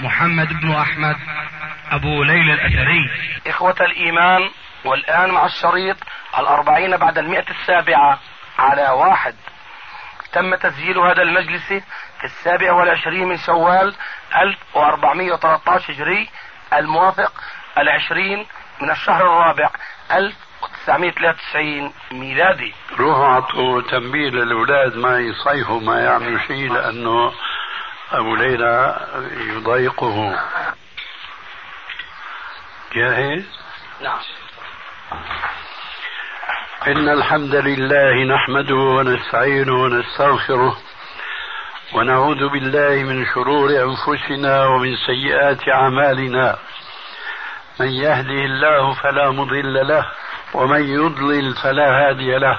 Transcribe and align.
محمد 0.00 0.48
بن 0.48 0.72
أحمد 0.72 1.16
أبو 1.90 2.22
ليلى 2.22 2.52
الأثري. 2.52 3.10
إخوة 3.46 3.76
الإيمان 3.80 4.50
والآن 4.84 5.30
مع 5.30 5.46
الشريط 5.46 5.96
الأربعين 6.38 6.96
بعد 6.96 7.18
المئة 7.18 7.50
السابعة 7.50 8.18
على 8.58 8.90
واحد. 8.90 9.34
تم 10.32 10.54
تسجيل 10.54 10.98
هذا 10.98 11.22
المجلس 11.22 11.66
في 11.66 12.24
السابع 12.24 12.72
والعشرين 12.72 13.28
من 13.28 13.36
شوال 13.36 13.94
1413 14.36 15.92
هجري 15.92 16.28
الموافق 16.72 17.32
العشرين 17.78 18.46
من 18.80 18.90
الشهر 18.90 19.22
الرابع 19.22 19.70
1993 20.12 21.92
ميلادي. 22.12 22.74
روحوا 22.98 23.26
اعطوا 23.26 23.80
تنبيه 23.80 24.30
للأولاد 24.30 24.96
ما 24.96 25.18
يصيحوا 25.18 25.80
ما 25.80 26.00
يعملوا 26.00 26.38
شيء 26.46 26.72
لأنه 26.72 27.32
أبو 28.12 28.36
ليلى 28.36 29.00
يضايقه. 29.56 30.38
جاهز؟ 32.94 33.44
نعم. 34.02 34.18
إن 36.86 37.08
الحمد 37.08 37.54
لله 37.54 38.24
نحمده 38.24 38.74
ونستعينه 38.74 39.82
ونستغفره 39.82 40.76
ونعوذ 41.92 42.48
بالله 42.48 43.02
من 43.02 43.26
شرور 43.34 43.70
أنفسنا 43.70 44.66
ومن 44.66 44.96
سيئات 45.06 45.68
أعمالنا. 45.68 46.58
من 47.80 47.90
يهده 47.90 48.44
الله 48.44 48.94
فلا 48.94 49.30
مضل 49.30 49.88
له 49.88 50.06
ومن 50.54 50.82
يضلل 50.82 51.54
فلا 51.62 52.08
هادي 52.08 52.38
له. 52.38 52.58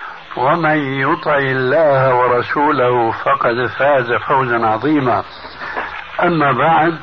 ومن 0.37 0.77
يطع 1.01 1.37
الله 1.37 2.15
ورسوله 2.15 3.11
فقد 3.11 3.65
فاز 3.79 4.11
فوزا 4.27 4.65
عظيما. 4.67 5.23
أما 6.23 6.51
بعد 6.51 6.99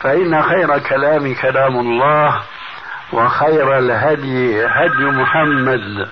فإن 0.00 0.42
خير 0.42 0.78
كلام 0.78 1.34
كلام 1.34 1.76
الله 1.80 2.42
وخير 3.12 3.78
الهدي 3.78 4.66
هدي 4.66 5.04
محمد 5.04 6.08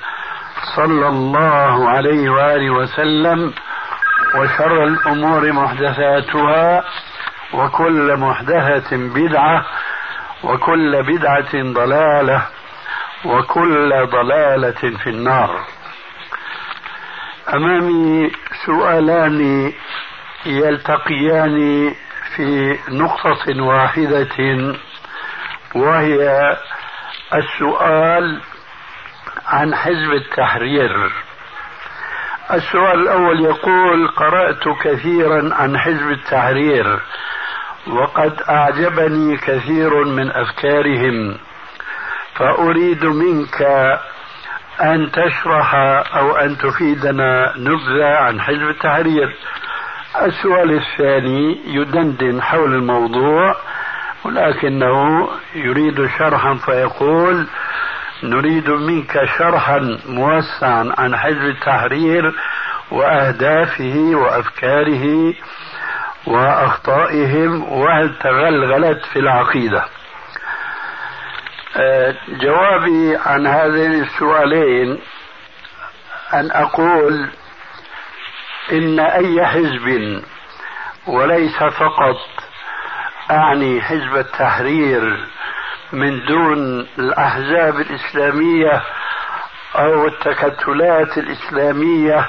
صلى 0.76 1.08
الله 1.08 1.88
عليه 1.88 2.30
وآله 2.30 2.70
وسلم 2.70 3.52
وشر 4.34 4.84
الأمور 4.84 5.52
محدثاتها 5.52 6.84
وكل 7.54 8.16
محدثة 8.16 8.96
بدعة 8.96 9.64
وكل 10.44 11.02
بدعة 11.02 11.72
ضلالة 11.72 12.46
وكل 13.24 14.06
ضلالة 14.06 14.96
في 15.02 15.10
النار. 15.10 15.60
أمامي 17.52 18.32
سؤالان 18.66 19.72
يلتقيان 20.46 21.94
في 22.36 22.78
نقطة 22.88 23.62
واحدة 23.62 24.36
وهي 25.74 26.56
السؤال 27.34 28.40
عن 29.46 29.74
حزب 29.74 30.12
التحرير. 30.12 31.12
السؤال 32.52 33.00
الأول 33.00 33.40
يقول 33.44 34.08
قرأت 34.08 34.68
كثيرا 34.82 35.54
عن 35.54 35.78
حزب 35.78 36.10
التحرير 36.10 37.00
وقد 37.86 38.42
أعجبني 38.48 39.36
كثير 39.36 40.04
من 40.04 40.30
أفكارهم 40.30 41.38
فأريد 42.34 43.04
منك 43.04 43.62
أن 44.82 45.10
تشرح 45.10 45.74
أو 46.16 46.36
أن 46.36 46.56
تفيدنا 46.58 47.52
نبذة 47.56 48.16
عن 48.16 48.40
حزب 48.40 48.68
التحرير. 48.68 49.34
السؤال 50.22 50.70
الثاني 50.72 51.60
يدندن 51.66 52.42
حول 52.42 52.74
الموضوع 52.74 53.56
ولكنه 54.24 55.28
يريد 55.54 56.06
شرحا 56.18 56.54
فيقول 56.54 57.46
نريد 58.22 58.70
منك 58.70 59.24
شرحا 59.38 59.98
موسعا 60.06 60.92
عن 60.98 61.16
حزب 61.16 61.42
التحرير 61.42 62.34
وأهدافه 62.90 64.10
وأفكاره 64.14 65.34
وأخطائهم 66.26 67.72
وهل 67.72 68.14
تغلغلت 68.18 69.04
في 69.12 69.18
العقيدة؟ 69.18 69.84
جوابي 72.28 73.16
عن 73.26 73.46
هذين 73.46 74.02
السؤالين 74.02 74.98
أن 76.34 76.50
أقول 76.50 77.30
إن 78.72 79.00
أي 79.00 79.46
حزب 79.46 80.22
وليس 81.06 81.56
فقط 81.56 82.16
أعني 83.30 83.82
حزب 83.82 84.16
التحرير 84.16 85.26
من 85.92 86.24
دون 86.26 86.86
الأحزاب 86.98 87.80
الإسلامية 87.80 88.82
أو 89.76 90.06
التكتلات 90.06 91.18
الإسلامية 91.18 92.26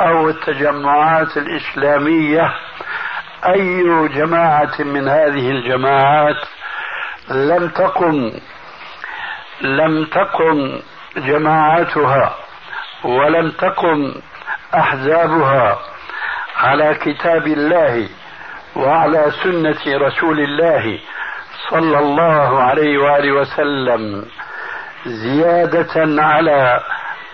أو 0.00 0.28
التجمعات 0.28 1.36
الإسلامية 1.36 2.54
أي 3.46 4.08
جماعة 4.08 4.72
من 4.78 5.08
هذه 5.08 5.50
الجماعات 5.50 6.36
لم 7.30 7.68
تقم 7.68 8.32
لم 9.62 10.04
تقم 10.04 10.80
جماعاتها 11.16 12.34
ولم 13.04 13.50
تقم 13.50 14.14
أحزابها 14.74 15.78
على 16.56 16.94
كتاب 16.94 17.46
الله 17.46 18.08
وعلى 18.76 19.32
سنة 19.42 19.98
رسول 20.06 20.40
الله 20.40 20.98
صلى 21.70 21.98
الله 21.98 22.62
عليه 22.62 22.98
وآله 22.98 23.32
وسلم 23.32 24.24
زيادة 25.06 26.22
على 26.22 26.80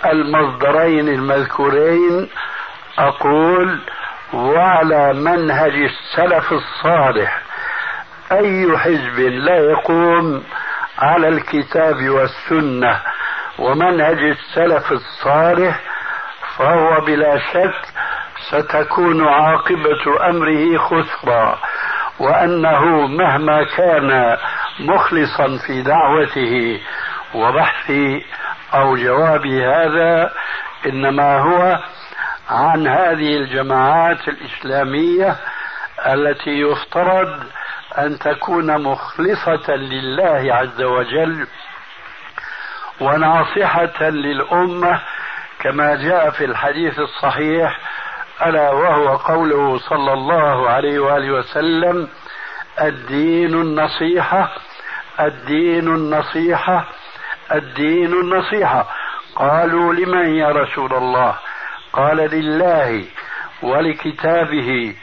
المصدرين 0.06 1.08
المذكورين 1.08 2.28
أقول 2.98 3.78
وعلى 4.32 5.12
منهج 5.14 5.72
السلف 5.74 6.52
الصالح 6.52 7.42
أي 8.32 8.78
حزب 8.78 9.18
لا 9.20 9.56
يقوم 9.58 10.44
على 10.98 11.28
الكتاب 11.28 12.08
والسنة 12.08 13.00
ومنهج 13.58 14.18
السلف 14.18 14.92
الصالح 14.92 15.80
فهو 16.56 17.00
بلا 17.00 17.38
شك 17.38 17.74
ستكون 18.48 19.28
عاقبة 19.28 20.28
أمره 20.30 20.78
خسرا 20.78 21.58
وأنه 22.20 23.06
مهما 23.06 23.64
كان 23.76 24.36
مخلصا 24.80 25.58
في 25.66 25.82
دعوته 25.82 26.80
وبحثي 27.34 28.24
أو 28.74 28.96
جوابي 28.96 29.66
هذا 29.66 30.30
إنما 30.86 31.38
هو 31.38 31.78
عن 32.50 32.86
هذه 32.86 33.36
الجماعات 33.36 34.28
الإسلامية 34.28 35.36
التي 36.06 36.50
يفترض 36.50 37.42
أن 37.98 38.18
تكون 38.18 38.82
مخلصة 38.82 39.74
لله 39.76 40.54
عز 40.54 40.82
وجل 40.82 41.46
وناصحة 43.00 44.02
للأمة 44.02 45.00
كما 45.60 45.94
جاء 45.94 46.30
في 46.30 46.44
الحديث 46.44 46.98
الصحيح 46.98 47.80
ألا 48.46 48.70
وهو 48.70 49.16
قوله 49.16 49.78
صلى 49.78 50.12
الله 50.12 50.70
عليه 50.70 50.98
وآله 50.98 51.32
وسلم 51.32 52.08
الدين 52.80 53.54
النصيحة 53.54 54.50
الدين 55.20 55.88
النصيحة 55.88 56.88
الدين 57.52 58.12
النصيحة. 58.12 58.88
قالوا 59.36 59.94
لمن 59.94 60.34
يا 60.34 60.48
رسول 60.48 60.94
الله؟ 60.94 61.34
قال 61.92 62.16
لله 62.16 63.04
ولكتابه 63.62 64.94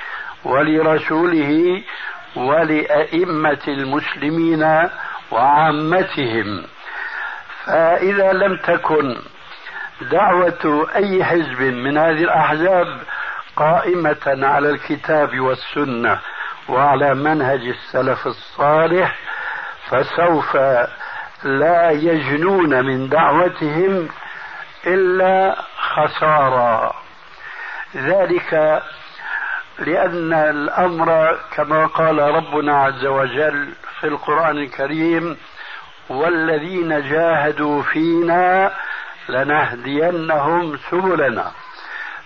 ولرسوله 0.44 1.82
ولأئمة 2.36 3.64
المسلمين 3.68 4.90
وعامتهم. 5.32 6.64
فإذا 7.66 8.34
لم 8.34 8.58
تكن 8.58 9.18
دعوة 10.02 10.88
أي 10.96 11.24
حزب 11.24 11.62
من 11.62 11.98
هذه 11.98 12.24
الأحزاب 12.24 13.02
قائمة 13.56 14.48
على 14.48 14.70
الكتاب 14.70 15.40
والسنة 15.40 16.20
وعلى 16.70 17.16
منهج 17.16 17.62
السلف 17.68 18.28
الصالح 18.28 19.16
فسوف 19.90 20.58
لا 21.44 21.92
يجنون 21.92 22.86
من 22.86 23.10
دعوتهم 23.10 24.10
إلا 24.88 25.56
خسارة 25.78 26.94
ذلك 27.96 28.82
لأن 29.80 30.34
الأمر 30.34 31.38
كما 31.56 31.86
قال 31.86 32.20
ربنا 32.20 32.78
عز 32.78 33.06
وجل 33.06 33.74
في 34.00 34.08
القرآن 34.08 34.58
الكريم 34.58 35.38
والذين 36.10 37.10
جاهدوا 37.10 37.82
فينا 37.82 38.72
لنهدينهم 39.30 40.78
سبلنا. 40.92 41.52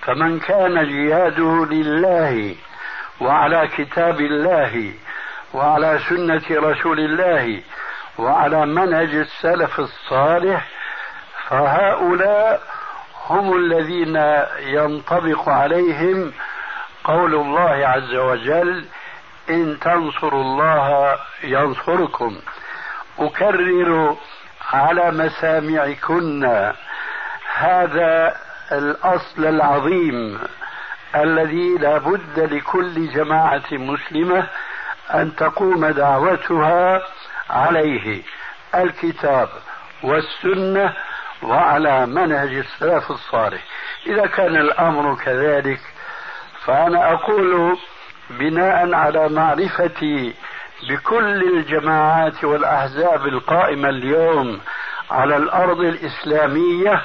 فمن 0.02 0.40
كان 0.40 0.74
جهاده 0.74 1.66
لله 1.66 2.56
وعلى 3.22 3.68
كتاب 3.78 4.20
الله 4.22 4.94
وعلى 5.54 6.00
سنة 6.10 6.42
رسول 6.50 7.00
الله 7.00 7.62
وعلى 8.18 8.66
منهج 8.66 9.16
السلف 9.16 9.80
الصالح 9.80 10.68
فهؤلاء 11.48 12.62
هم 13.28 13.56
الذين 13.58 14.16
ينطبق 14.60 15.50
عليهم 15.50 16.32
قول 17.04 17.36
الله 17.36 17.88
عز 17.88 18.16
وجل 18.16 18.86
إن 19.50 19.80
تنصروا 19.80 20.42
الله 20.42 21.18
ينصركم. 21.44 22.40
أكرر 23.20 24.18
على 24.72 25.12
مسامعكن 25.12 26.72
هذا 27.56 28.36
الأصل 28.72 29.46
العظيم 29.46 30.40
الذي 31.16 31.78
لا 31.78 31.98
بد 31.98 32.40
لكل 32.40 33.14
جماعة 33.14 33.64
مسلمة 33.72 34.48
أن 35.14 35.36
تقوم 35.36 35.86
دعوتها 35.86 37.02
عليه 37.50 38.22
الكتاب 38.76 39.50
والسنة 40.04 40.94
وعلى 41.44 42.06
منهج 42.06 42.54
السلف 42.54 43.12
الصالح. 43.12 43.62
إذا 44.08 44.26
كان 44.26 44.56
الأمر 44.56 45.16
كذلك 45.16 45.80
فأنا 46.66 47.14
أقول 47.14 47.78
بناء 48.30 48.94
على 48.94 49.30
معرفتي 49.30 50.34
بكل 50.90 51.44
الجماعات 51.58 52.44
والأحزاب 52.44 53.28
القائمة 53.28 53.90
اليوم 53.90 54.60
على 55.12 55.38
الأرض 55.38 55.80
الإسلامية 55.80 57.02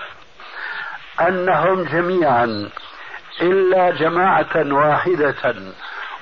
أنهم 1.20 1.82
جميعا 1.84 2.70
إلا 3.42 3.90
جماعة 3.90 4.56
واحدة 4.56 5.54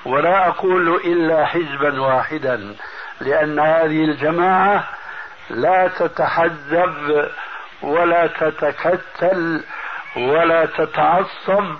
ولا 0.04 0.48
أقول 0.48 0.94
إلا 0.94 1.46
حزبا 1.46 2.00
واحدا 2.00 2.74
لأن 3.20 3.58
هذه 3.58 4.04
الجماعة 4.04 4.84
لا 5.50 5.88
تتحزب 5.88 7.28
ولا 7.82 8.26
تتكتل 8.26 9.64
ولا 10.16 10.66
تتعصب 10.66 11.76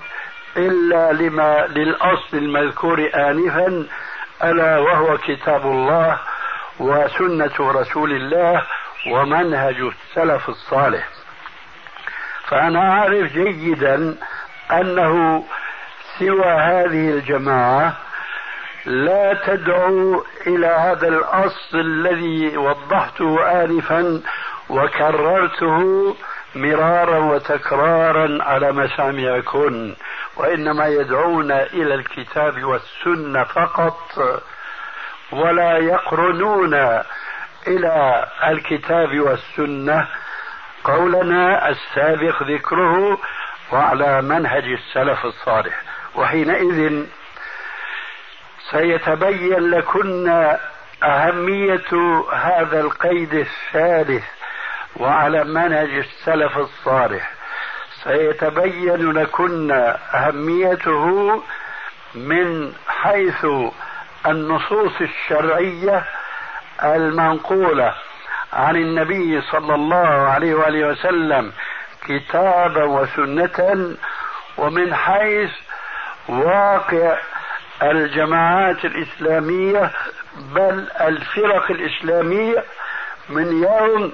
إلا 0.56 1.12
لما 1.12 1.66
للأصل 1.66 2.37
المذكور 2.37 3.10
آنفا 3.14 3.87
ألا 4.44 4.78
وهو 4.78 5.19
كتاب 5.19 5.66
الله 5.66 6.19
وسنة 6.81 7.52
رسول 7.60 8.12
الله 8.12 8.62
ومنهج 9.10 9.76
السلف 9.81 10.49
الصالح. 10.49 11.08
فأنا 12.49 12.99
أعرف 12.99 13.32
جيدا 13.32 14.16
أنه 14.72 15.44
سوى 16.19 16.52
هذه 16.52 17.10
الجماعة 17.10 17.96
لا 18.87 19.34
تدعو 19.46 20.25
إلى 20.46 20.66
هذا 20.66 21.08
الأصل 21.08 21.81
الذي 21.81 22.56
وضحته 22.56 23.62
آنفا 23.64 24.20
وكررته 24.70 26.16
مرارا 26.55 27.19
وتكرارا 27.19 28.43
على 28.43 28.72
مسامعكن. 28.72 29.94
وإنما 30.37 30.87
يدعون 30.87 31.50
إلى 31.52 31.94
الكتاب 31.94 32.64
والسنة 32.64 33.44
فقط 33.44 33.99
ولا 35.32 35.79
يقرنون 35.79 36.75
إلى 37.67 38.26
الكتاب 38.46 39.20
والسنة. 39.20 40.08
قولنا 40.84 41.69
السابق 41.69 42.43
ذكره 42.43 43.19
وعلى 43.73 44.23
منهج 44.23 44.64
السلف 44.64 45.25
الصالح. 45.26 45.81
وحينئذ 46.14 47.06
سيتبين 48.70 49.70
لكن 49.70 50.29
أهمية 51.02 52.23
هذا 52.32 52.81
القيد 52.81 53.34
الثالث 53.34 54.25
وعلى 54.96 55.44
منهج 55.44 55.90
السلف 55.90 56.58
الصالح. 56.58 57.42
سيتبين 58.05 59.13
لكن 59.13 59.71
أهميته 60.15 61.43
من 62.15 62.73
حيث 62.89 63.47
النصوص 64.27 65.01
الشرعية 65.01 66.05
المنقولة 66.85 67.94
عن 68.53 68.77
النبي 68.77 69.41
صلى 69.41 69.75
الله 69.75 70.09
عليه 70.09 70.55
وآله 70.55 70.87
وسلم 70.89 71.53
كتابا 72.09 72.85
وسنة 72.85 73.97
ومن 74.59 74.94
حيث 74.94 75.51
واقع 76.29 77.17
الجماعات 77.82 78.85
الإسلامية 78.85 79.91
بل 80.37 80.87
الفرق 81.01 81.71
الإسلامية 81.71 82.65
من 83.29 83.63
يوم 83.63 84.13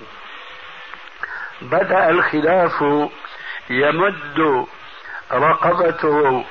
بدأ 1.63 2.11
الخلاف 2.11 2.85
يمد 3.71 4.67
رقبته 5.33 6.45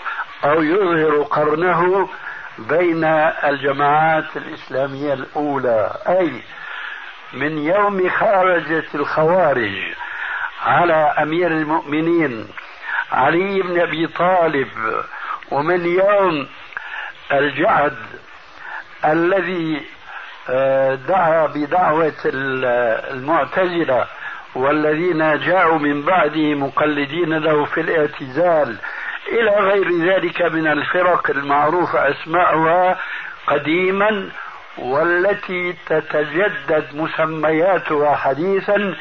أو 0.46 0.62
يظهر 0.62 1.22
قرنه 1.24 2.10
بين 2.58 3.04
الجماعات 3.44 4.38
الإسلامية 4.38 5.14
الأولى. 5.14 5.98
أي 6.08 6.42
من 7.34 7.58
يوم 7.58 8.10
خرجت 8.10 8.96
الخوارج 8.96 9.96
على 10.66 10.94
أمير 10.94 11.48
المؤمنين 11.48 12.48
علي 13.12 13.62
بن 13.62 13.80
أبي 13.80 14.08
طالب 14.08 14.70
ومن 15.52 15.86
يوم 15.86 16.48
الجعد 17.32 17.98
الذي 19.06 19.86
آه، 20.50 20.96
دعا 20.96 21.48
بدعوة 21.48 22.14
المعتزلة 22.26 24.08
والذين 24.58 25.40
جاءوا 25.40 25.80
من 25.80 26.02
بعده 26.02 26.56
مقلدين 26.56 27.34
له 27.34 27.66
في 27.66 27.82
الاعتزال. 27.82 28.78
إلى 29.28 29.52
غير 29.52 29.92
ذلك 29.92 30.42
من 30.42 30.68
الفرق 30.68 31.30
المعروفة 31.30 32.10
أسماؤها 32.10 33.00
قديما 33.48 34.30
والتي 34.78 35.74
تتجدد 35.88 36.88
مسمياتها 36.94 38.16
حديثا 38.16 38.96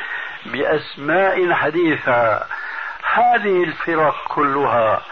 بأسماء 0.47 1.53
حديثة. 1.53 2.41
هذه 3.15 3.65
الفرق 3.65 4.15
كلها 4.29 5.03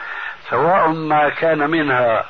سواء 0.50 0.88
ما 0.88 1.28
كان 1.28 1.70
منها 1.70 2.24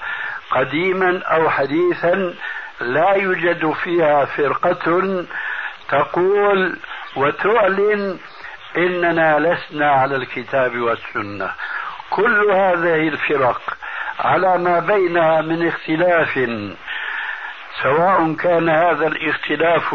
قديما 0.50 1.22
أو 1.22 1.50
حديثا 1.50 2.34
لا 2.80 3.10
يوجد 3.12 3.70
فيها 3.70 4.24
فرقة 4.24 5.24
تقول 5.88 6.76
وتعلن 7.16 8.18
إننا 8.76 9.38
لسنا 9.38 9.90
على 9.90 10.16
الكتاب 10.16 10.78
والسنة. 10.78 11.50
كل 12.10 12.50
هذه 12.50 13.08
الفرق 13.08 13.60
على 14.20 14.58
ما 14.58 14.80
بينها 14.80 15.40
من 15.40 15.68
اختلاف 15.68 16.34
سواء 17.82 18.34
كان 18.34 18.68
هذا 18.68 19.06
الاختلاف 19.06 19.94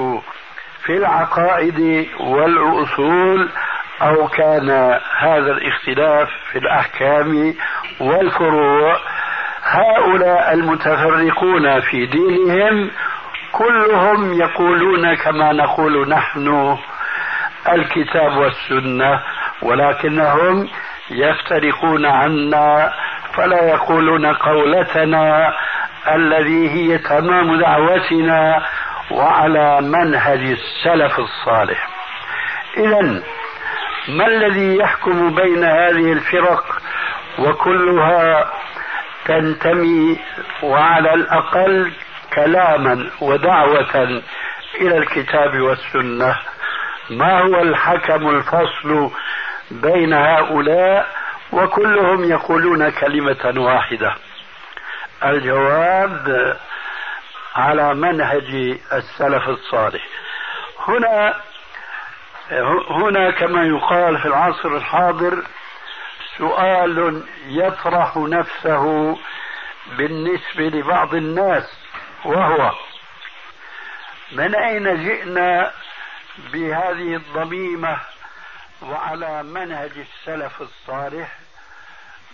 في 0.85 0.97
العقائد 0.97 2.07
والأصول 2.19 3.49
أو 4.01 4.27
كان 4.27 4.69
هذا 5.17 5.51
الاختلاف 5.51 6.29
في 6.51 6.59
الأحكام 6.59 7.55
والفروع. 7.99 8.99
هؤلاء 9.63 10.53
المتفرقون 10.53 11.79
في 11.79 12.05
دينهم 12.05 12.91
كلهم 13.51 14.33
يقولون 14.33 15.15
كما 15.15 15.51
نقول 15.53 16.09
نحن 16.09 16.77
الكتاب 17.67 18.37
والسنة 18.37 19.23
ولكنهم 19.61 20.69
يفترقون 21.11 22.05
عنا 22.05 22.93
فلا 23.33 23.63
يقولون 23.63 24.25
قولتنا 24.25 25.53
الذي 26.11 26.69
هي 26.69 26.97
تمام 26.97 27.59
دعوتنا 27.59 28.65
وعلى 29.11 29.81
منهج 29.81 30.39
السلف 30.39 31.19
الصالح. 31.19 31.87
اذا 32.77 33.23
ما 34.07 34.27
الذي 34.27 34.77
يحكم 34.77 35.35
بين 35.35 35.63
هذه 35.63 36.13
الفرق 36.13 36.81
وكلها 37.39 38.51
تنتمي 39.25 40.19
وعلى 40.63 41.13
الأقل 41.13 41.91
كلاما 42.33 43.09
ودعوة 43.21 44.21
إلى 44.81 44.97
الكتاب 44.97 45.59
والسنة؟ 45.59 46.35
ما 47.09 47.41
هو 47.41 47.61
الحكم 47.61 48.29
الفصل 48.29 49.11
بين 49.71 50.13
هؤلاء 50.13 51.07
وكلهم 51.51 52.23
يقولون 52.23 52.89
كلمة 52.89 53.53
واحدة؟ 53.57 54.15
الجواب 55.25 56.57
على 57.55 57.93
منهج 57.95 58.77
السلف 58.93 59.49
الصالح. 59.49 60.03
هنا 60.87 61.33
هنا 62.89 63.31
كما 63.31 63.63
يقال 63.65 64.17
في 64.19 64.25
العصر 64.25 64.69
الحاضر 64.77 65.43
سؤال 66.37 67.23
يطرح 67.47 68.17
نفسه 68.17 69.17
بالنسبة 69.97 70.63
لبعض 70.63 71.15
الناس 71.15 71.63
وهو 72.25 72.71
من 74.31 74.55
أين 74.55 75.03
جئنا 75.03 75.71
بهذه 76.53 77.15
الضميمة 77.15 77.97
وعلى 78.81 79.43
منهج 79.43 79.91
السلف 79.97 80.61
الصالح 80.61 81.35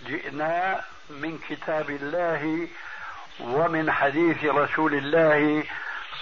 جئنا 0.06 0.80
من 1.10 1.38
كتاب 1.48 1.90
الله 1.90 2.68
ومن 3.40 3.90
حديث 3.90 4.44
رسول 4.44 4.94
الله 4.94 5.64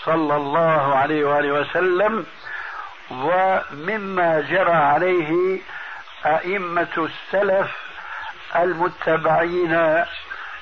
صلى 0.05 0.37
الله 0.37 0.97
عليه 0.97 1.25
وآله 1.25 1.53
وسلم 1.53 2.27
ومما 3.11 4.41
جرى 4.41 4.73
عليه 4.73 5.61
أئمة 6.27 7.09
السلف 7.11 7.71
المتبعين 8.57 10.05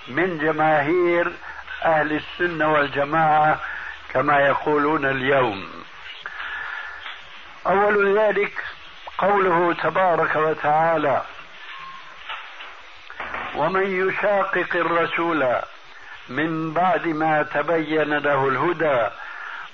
من 0.09 0.39
جماهير 0.39 1.33
أهل 1.85 2.13
السنة 2.13 2.73
والجماعة 2.73 3.61
كما 4.13 4.41
يقولون 4.41 5.07
اليوم. 5.07 5.82
أول 7.67 8.19
ذلك 8.19 8.65
قوله 9.19 9.75
تبارك 9.83 10.37
وتعالى 10.37 11.23
ومن 13.57 14.09
يشاقق 14.09 14.77
الرسول 14.77 15.57
من 16.29 16.73
بعد 16.73 17.07
ما 17.07 17.43
تبين 17.43 18.19
له 18.19 18.49
الهدى 18.49 19.09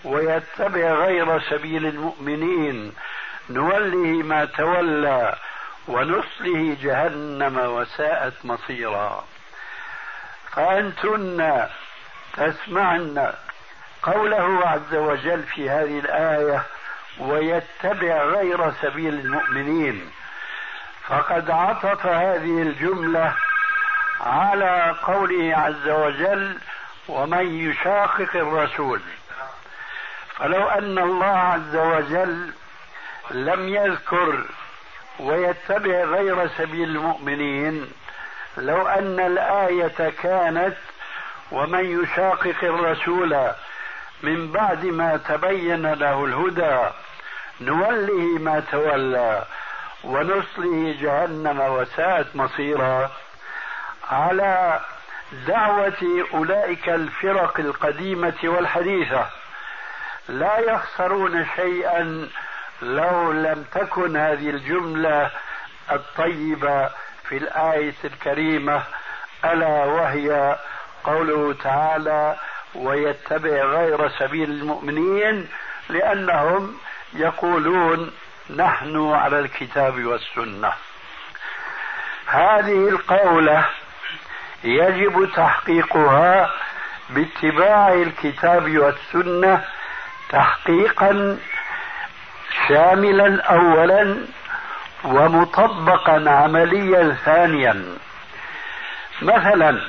ويتبع 0.04 0.92
غير 0.92 1.40
سبيل 1.40 1.86
المؤمنين 1.86 2.94
نوله 3.50 4.22
ما 4.22 4.44
تولى 4.44 5.36
ونصله 5.88 6.76
جهنم 6.82 7.58
وساءت 7.58 8.34
مصيرا 8.44 9.24
فأنتن 10.52 11.68
تسمعن 12.36 13.32
قوله 14.02 14.60
عز 14.68 14.94
وجل 14.94 15.42
في 15.42 15.70
هذه 15.70 15.98
الآية 15.98 16.62
ويتبع 17.18 18.22
غير 18.24 18.72
سبيل 18.82 19.14
المؤمنين. 19.14 20.10
فقد 21.08 21.50
عطف 21.50 22.06
هذه 22.06 22.62
الجملة 22.62 23.34
على 24.20 24.94
قوله 25.02 25.56
عز 25.56 25.88
وجل 25.88 26.58
ومن 27.08 27.70
يشاقق 27.70 28.36
الرسول 28.36 29.00
فلو 30.36 30.68
أن 30.68 30.98
الله 30.98 31.38
عز 31.38 31.76
وجل 31.76 32.52
لم 33.30 33.68
يذكر 33.68 34.44
ويتبع 35.18 36.04
غير 36.04 36.48
سبيل 36.48 36.88
المؤمنين 36.88 37.92
لو 38.56 38.88
أن 38.88 39.20
الآية 39.20 40.12
كانت 40.22 40.76
ومن 41.52 42.02
يشاقق 42.02 42.56
الرسول 42.62 43.50
من 44.22 44.52
بعد 44.52 44.84
ما 44.84 45.16
تبين 45.16 45.92
له 45.92 46.24
الهدى 46.24 46.90
نوله 47.60 48.38
ما 48.38 48.60
تولى 48.72 49.44
ونصله 50.04 50.96
جهنم 51.00 51.60
وساءت 51.60 52.36
مصيرا. 52.36 53.10
على 54.10 54.80
دعوة 55.46 56.26
أولئك 56.34 56.88
الفرق 56.88 57.60
القديمة 57.60 58.34
والحديثة 58.44 59.26
لا 60.28 60.58
يخسرون 60.58 61.46
شيئا 61.56 62.28
لو 62.82 63.32
لم 63.32 63.64
تكن 63.72 64.16
هذه 64.16 64.50
الجملة 64.50 65.30
الطيبة 65.92 66.88
في 67.28 67.36
الآية 67.36 67.94
الكريمة. 68.04 68.82
ألا 69.44 69.84
وهي 69.84 70.56
قوله 71.04 71.54
تعالى 71.62 72.36
ويتبع 72.74 73.64
غير 73.64 74.08
سبيل 74.08 74.50
المؤمنين 74.50 75.48
لأنهم 75.88 76.76
يقولون 77.14 78.12
نحن 78.56 79.12
على 79.12 79.38
الكتاب 79.38 80.04
والسنة. 80.04 80.72
هذه 82.26 82.88
القولة 82.88 83.64
يجب 84.64 85.30
تحقيقها 85.36 86.50
باتباع 87.10 87.92
الكتاب 87.92 88.78
والسنة 88.78 89.64
تحقيقا 90.30 91.38
شاملا 92.68 93.42
اولا 93.42 94.16
ومطبقا 95.04 96.30
عمليا 96.30 97.16
ثانيا. 97.24 97.96
مثلا 99.22 99.80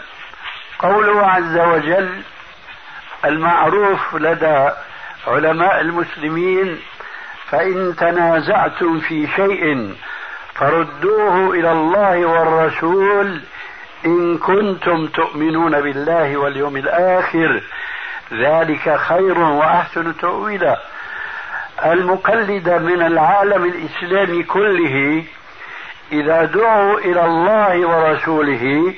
قوله 0.80 1.28
عز 1.28 1.58
وجل 1.58 2.22
المعروف 3.26 4.16
لدى 4.16 4.70
علماء 5.28 5.82
المسلمين 5.82 6.82
فإن 7.52 7.96
تنازعتم 7.96 9.00
في 9.00 9.28
شيء 9.28 9.94
فردوه 10.56 11.54
إلى 11.54 11.72
الله 11.72 12.26
والرسول 12.26 13.42
إن 14.06 14.38
كنتم 14.38 15.08
تؤمنون 15.08 15.82
بالله 15.82 16.38
واليوم 16.38 16.78
الآخر 16.78 17.62
ذلك 18.34 18.96
خير 18.98 19.40
وأحسن 19.40 20.18
تأويلا. 20.18 20.80
المقلد 21.86 22.70
من 22.70 23.02
العالم 23.02 23.66
الإسلامي 23.66 24.44
كله 24.44 25.24
إذا 26.12 26.46
دعوا 26.46 27.00
إلى 27.00 27.26
الله 27.26 27.88
ورسوله 27.88 28.94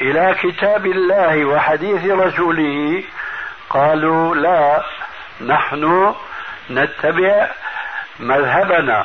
إلى 0.00 0.34
كتاب 0.42 0.86
الله 0.86 1.44
وحديث 1.44 2.04
رسوله 2.04 3.04
قالوا 3.70 4.34
لا 4.34 4.82
نحن 5.40 6.14
نتبع 6.70 7.48
مذهبنا. 8.22 9.04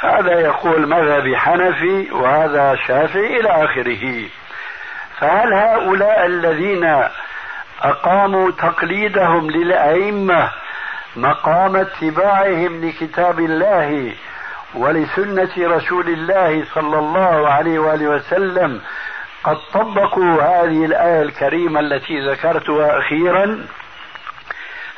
هذا 0.00 0.40
يقول 0.40 0.86
مذهب 0.86 1.34
حنفي 1.34 2.10
وهذا 2.12 2.76
شافعي 2.86 3.40
إلى 3.40 3.48
آخره. 3.64 4.28
فهل 5.18 5.54
هؤلاء 5.54 6.26
الذين 6.26 7.04
أقاموا 7.82 8.50
تقليدهم 8.50 9.50
للأئمة 9.50 10.50
مقام 11.16 11.76
اتباعهم 11.76 12.84
لكتاب 12.84 13.38
الله 13.40 14.12
ولسنة 14.74 15.50
رسول 15.58 16.08
الله 16.08 16.64
صلى 16.74 16.98
الله 16.98 17.48
عليه 17.48 17.78
وآله 17.78 18.08
وسلم 18.08 18.80
قد 19.44 19.56
طبقوا 19.72 20.42
هذه 20.42 20.84
الآية 20.84 21.22
الكريمة 21.22 21.80
التي 21.80 22.20
ذكرتها 22.30 22.98
أخيرا؟ 22.98 23.66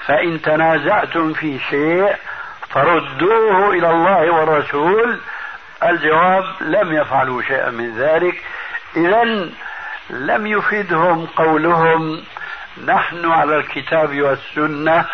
فإن 0.07 0.43
تنازعتم 0.43 1.33
في 1.33 1.59
شيء 1.59 2.15
فردوه 2.75 3.71
إلى 3.71 3.91
الله 3.91 4.31
والرسول. 4.31 5.21
الجواب 5.83 6.45
لم 6.61 6.93
يفعلوا 6.93 7.43
شيئا 7.43 7.71
من 7.71 7.99
ذلك. 7.99 8.43
إذا 8.97 9.25
لم 10.11 10.47
يفيدهم 10.47 11.27
قولهم 11.27 12.23
نحن 12.85 13.31
على 13.31 13.57
الكتاب 13.57 14.21
والسنة 14.21 15.05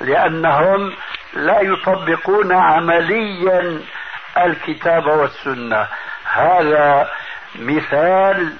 لأنهم 0.00 0.92
لا 1.34 1.60
يطبقون 1.60 2.52
عمليا 2.52 3.80
الكتاب 4.36 5.06
والسنة. 5.06 5.86
هذا 6.24 7.10
مثال 7.58 8.52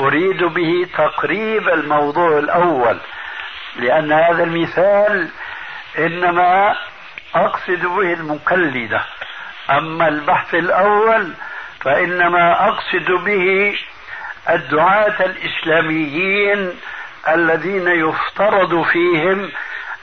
أريد 0.00 0.44
به 0.44 0.86
تقريب 0.96 1.68
الموضوع 1.68 2.38
الأول 2.38 2.98
لأن 3.76 4.12
هذا 4.12 4.44
المثال 4.44 5.28
إنما 5.98 6.76
أقصد 7.34 7.82
به 7.86 8.12
المقلدة 8.12 9.00
أما 9.70 10.08
البحث 10.08 10.54
الأول 10.54 11.32
فإنما 11.80 12.68
أقصد 12.68 13.10
به 13.24 13.78
الدعاة 14.50 15.24
الإسلاميين 15.24 16.74
الذين 17.28 17.88
يفترض 17.88 18.82
فيهم 18.82 19.50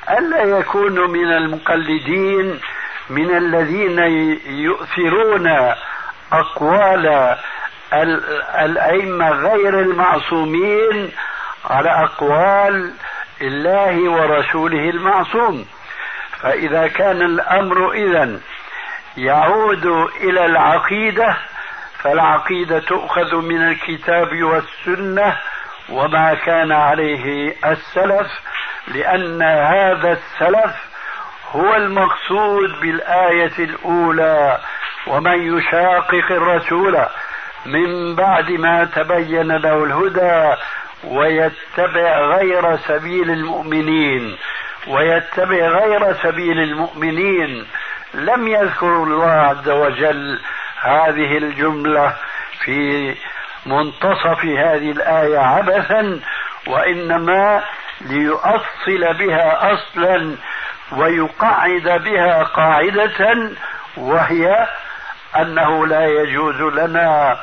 ألا 0.09 0.43
يكونوا 0.43 1.07
من 1.07 1.31
المقلدين 1.31 2.59
من 3.09 3.37
الذين 3.37 3.99
يؤثرون 4.45 5.73
أقوال 6.31 7.35
الأئمة 8.59 9.29
غير 9.29 9.79
المعصومين 9.79 11.11
على 11.65 11.89
أقوال 11.89 12.91
الله 13.41 14.09
ورسوله 14.09 14.89
المعصوم. 14.89 15.65
فإذا 16.45 16.87
كان 16.87 17.21
الأمر 17.21 17.91
إذا 17.91 18.39
يعود 19.17 19.85
إلى 20.21 20.45
العقيدة 20.45 21.37
فالعقيدة 22.03 22.79
تؤخذ 22.79 23.35
من 23.35 23.67
الكتاب 23.67 24.43
والسنة 24.43 25.37
وما 25.89 26.33
كان 26.33 26.71
عليه 26.71 27.55
السلف 27.65 28.27
لأن 28.87 29.41
هذا 29.41 30.11
السلف 30.11 30.75
هو 31.51 31.75
المقصود 31.75 32.79
بالآية 32.81 33.59
الأولى 33.59 34.59
ومن 35.07 35.57
يشاقق 35.57 36.31
الرسول 36.31 37.05
من 37.65 38.15
بعد 38.15 38.51
ما 38.51 38.83
تبين 38.83 39.51
له 39.51 39.83
الهدى 39.83 40.61
ويتبع 41.03 42.19
غير 42.19 42.77
سبيل 42.77 43.31
المؤمنين. 43.31 44.37
ويتبع 44.87 45.67
غير 45.67 46.13
سبيل 46.13 46.59
المؤمنين. 46.59 47.67
لم 48.13 48.47
يذكر 48.47 49.03
الله 49.03 49.31
عز 49.31 49.69
وجل 49.69 50.39
هذه 50.81 51.37
الجملة 51.37 52.15
في 52.65 53.15
منتصف 53.65 54.45
هذه 54.45 54.91
الآية 54.91 55.39
عبثا 55.39 56.19
وإنما 56.67 57.63
ليؤصل 58.01 59.13
بها 59.13 59.73
أصلا 59.73 60.35
ويقعد 60.91 62.01
بها 62.03 62.43
قاعدة 62.43 63.51
وهي 63.97 64.67
أنه 65.37 65.87
لا 65.87 66.05
يجوز 66.05 66.61
لنا 66.61 67.37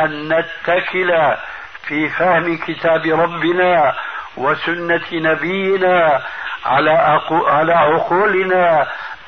أن 0.00 0.28
نتكل 0.28 1.34
في 1.82 2.08
فهم 2.08 2.56
كتاب 2.56 3.06
ربنا 3.06 3.94
وسنة 4.36 5.06
نبينا 5.12 6.22
على 6.66 7.20
على 7.30 7.72
عقولنا 7.74 8.86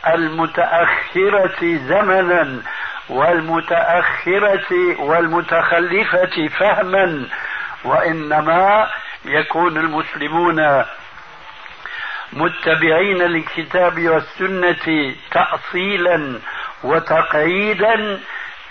المتأخرة 0.09 1.59
زمنا 1.63 2.63
والمتأخرة 3.09 5.01
والمتخلفة 5.01 6.49
فهما 6.59 7.27
وإنما 7.85 8.89
يكون 9.25 9.77
المسلمون 9.77 10.85
متبعين 12.33 13.19
للكتاب 13.19 14.09
والسنة 14.09 15.15
تاصيلا 15.31 16.39
وتقعيدا 16.85 18.21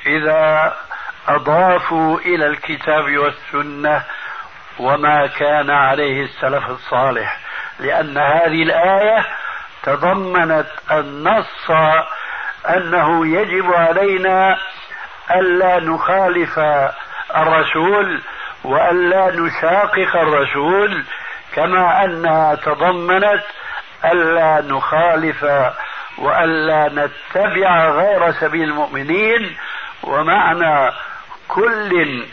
إذا 0.05 0.73
أضافوا 1.27 2.19
إلى 2.19 2.47
الكتاب 2.47 3.17
والسنة 3.17 4.03
وما 4.79 5.27
كان 5.27 5.69
عليه 5.69 6.23
السلف 6.23 6.69
الصالح. 6.69 7.39
لأن 7.81 8.17
هذه 8.17 8.63
الآية 8.63 9.25
تضمنت 9.83 10.67
النص 10.91 11.71
أنه 12.69 13.27
يجب 13.27 13.73
علينا 13.73 14.57
ألا 15.31 15.79
نخالف 15.79 16.59
الرسول 17.35 18.21
وألا 18.63 19.31
نشاقق 19.35 20.15
الرسول 20.15 21.03
كما 21.55 22.05
أنها 22.05 22.55
تضمنت 22.55 23.43
ألا 24.05 24.61
نخالف 24.61 25.45
وألا 26.17 26.89
نتبع 26.89 27.89
غير 27.89 28.31
سبيل 28.31 28.63
المؤمنين. 28.63 29.57
ومعنى 30.03 30.91
كل 31.47 32.23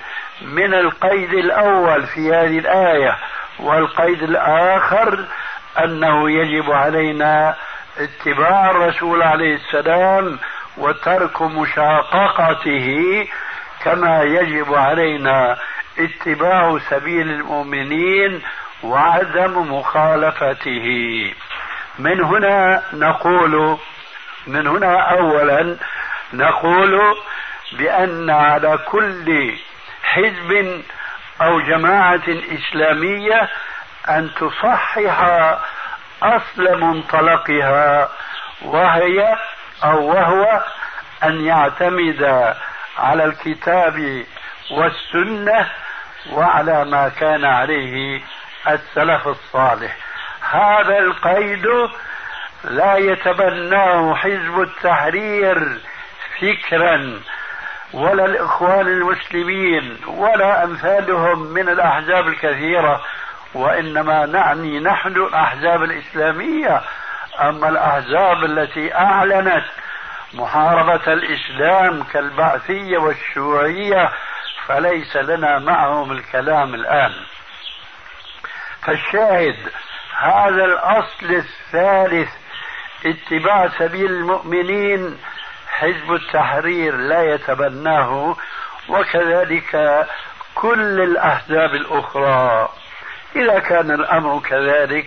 من 0.42 0.74
القيد 0.74 1.32
الأول 1.32 2.06
في 2.06 2.34
هذه 2.34 2.58
الآية 2.58 3.16
والقيد 3.59 4.23
الآخر 4.23 5.25
أنه 5.85 6.31
يجب 6.31 6.73
علينا 6.73 7.55
اتباع 7.99 8.71
الرسول 8.71 9.23
عليه 9.23 9.55
السلام 9.55 10.38
وترك 10.79 11.42
مشاققته 11.42 13.27
كما 13.85 14.23
يجب 14.23 14.75
علينا 14.75 15.59
اتباع 15.99 16.79
سبيل 16.90 17.31
المؤمنين 17.31 18.42
وعدم 18.83 19.73
مخالفته. 19.73 20.87
من 21.99 22.21
هنا 22.21 22.83
نقول 22.92 23.79
من 24.47 24.66
هنا 24.66 25.01
اولا 25.01 25.77
نقول 26.33 27.01
بأن 27.73 28.31
على 28.31 28.79
كل 28.87 29.53
حزب 30.03 30.83
أو 31.40 31.61
جماعة 31.61 32.22
إسلامية 32.29 33.48
أن 34.09 34.31
تصحح 34.35 35.29
أصل 36.22 36.81
منطلقها 36.81 38.09
وهي 38.62 39.37
أو 39.85 40.07
وهو 40.07 40.62
أن 41.24 41.46
يعتمد 41.46 42.55
على 42.98 43.24
الكتاب 43.24 44.24
والسنة 44.70 45.68
وعلى 46.31 46.85
ما 46.85 47.09
كان 47.09 47.44
عليه 47.44 48.20
السلف 48.68 49.29
الصالح. 49.29 49.96
هذا 50.51 50.98
القيد 50.98 51.66
لا 52.64 52.96
يتبناه 52.96 54.14
حزب 54.14 54.61
التحرير 54.61 55.81
فكرا. 56.40 57.20
ولا 57.92 58.24
الإخوان 58.24 58.87
المسلمين 58.87 59.98
ولا 60.07 60.64
أمثالهم 60.64 61.38
من 61.42 61.68
الأحزاب 61.68 62.29
الكثيرة 62.29 63.01
وإنما 63.55 64.27
نعني 64.27 64.81
نحن 64.81 65.09
الأحزاب 65.09 65.83
الإسلامية. 65.83 66.81
أما 67.40 67.68
الأحزاب 67.68 68.44
التي 68.44 68.94
أعلنت 68.94 69.64
محاربة 70.35 71.12
الإسلام 71.12 72.03
كالبعثية 72.03 72.98
والشيوعية 72.98 74.11
فليس 74.66 75.16
لنا 75.16 75.59
معهم 75.59 76.12
الكلام 76.12 76.74
الآن. 76.74 77.12
فالشاهد 78.87 79.57
هذا 80.18 80.64
الأصل 80.64 81.27
الثالث 81.31 82.29
اتباع 83.07 83.68
سبيل 83.79 84.11
المؤمنين 84.11 85.18
حزب 85.81 86.14
التحرير 86.14 86.97
لا 86.97 87.35
يتبناه 87.35 88.37
وكذلك 88.88 90.07
كل 90.55 91.01
الأحزاب 91.01 91.75
الأخرى. 91.75 92.69
إذا 93.37 93.59
كان 93.59 93.91
الأمر 93.91 94.41
كذلك 94.41 95.07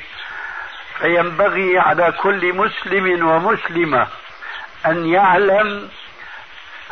فينبغي 0.99 1.79
على 1.79 2.11
كل 2.11 2.53
مسلم 2.53 3.27
ومسلمة 3.27 4.07
أن 4.85 5.05
يعلم 5.05 5.89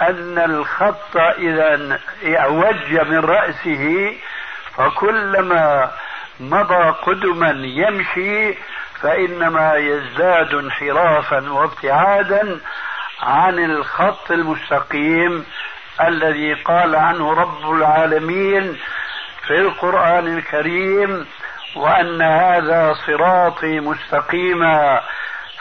أن 0.02 0.38
الخط 0.38 1.18
إذا 1.18 2.00
اعوج 2.26 2.94
من 2.94 3.20
رأسه 3.20 4.16
فكلما 4.78 5.92
مضى 6.40 6.90
قدما 6.90 7.50
يمشي 7.64 8.54
فإنما 9.02 9.76
يزداد 9.76 10.54
انحرافا 10.54 11.52
وابتعادا 11.52 12.60
عن 13.22 13.60
الخط 13.60 14.32
المستقيم 14.32 15.46
الذي 16.02 16.54
قال 16.54 16.96
عنه 16.96 17.34
رب 17.34 17.72
العالمين 17.72 18.80
في 19.48 19.60
القرآن 19.60 20.38
الكريم 20.38 21.28
وأن 21.76 22.22
هذا 22.22 22.96
صراطي 23.08 23.80
مستقيما 23.80 25.02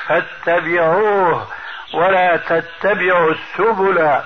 فاتبعوه 0.07 1.49
ولا 1.94 2.37
تتبعوا 2.37 3.33
السبل 3.33 4.21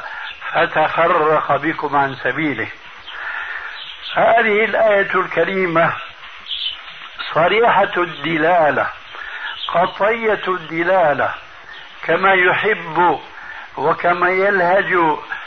فتفرق 0.53 1.57
بكم 1.57 1.97
عن 1.97 2.15
سبيله. 2.15 2.69
هذه 4.15 4.65
الآية 4.65 5.15
الكريمة 5.15 5.93
صريحة 7.35 7.93
الدلالة 7.97 8.89
قطية 9.69 10.43
الدلالة 10.49 11.35
كما 12.05 12.33
يحب 12.33 13.19
وكما 13.77 14.31
يلهج 14.31 14.99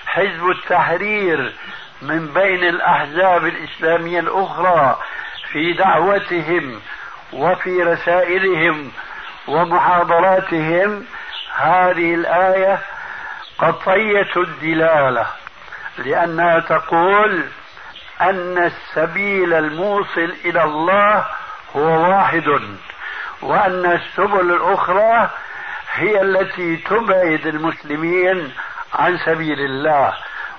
حزب 0.05 0.49
التحرير 0.49 1.53
من 2.01 2.27
بين 2.33 2.63
الأحزاب 2.63 3.45
الإسلامية 3.45 4.19
الأخرى 4.19 4.97
في 5.51 5.73
دعوتهم 5.73 6.81
وفي 7.33 7.83
رسائلهم 7.83 8.91
ومحاضراتهم. 9.47 11.05
هذه 11.55 12.15
الآية 12.15 12.79
قطية 13.57 14.31
الدلالة 14.37 15.27
لأنها 15.97 16.59
تقول 16.59 17.45
أن 18.21 18.57
السبيل 18.57 19.53
الموصل 19.53 20.33
إلى 20.45 20.63
الله 20.63 21.25
هو 21.75 22.09
واحد 22.09 22.47
وأن 23.41 23.85
السبل 23.85 24.51
الأخرى 24.51 25.29
هي 25.95 26.21
التي 26.21 26.77
تبعد 26.77 27.47
المسلمين 27.47 28.53
عن 28.93 29.17
سبيل 29.17 29.59
الله 29.59 30.13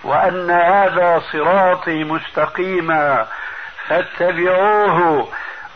وأن 0.05 0.51
هذا 0.51 1.23
صراطي 1.33 2.05
مستقيما 2.05 3.27
فاتبعوه 3.89 5.29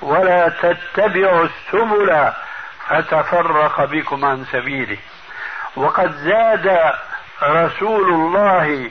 ولا 0.03 0.49
تتبعوا 0.49 1.45
السبل 1.45 2.33
فتفرق 2.89 3.85
بكم 3.85 4.25
عن 4.25 4.45
سبيله. 4.45 4.99
وقد 5.77 6.13
زاد 6.13 6.93
رسول 7.43 8.09
الله 8.09 8.91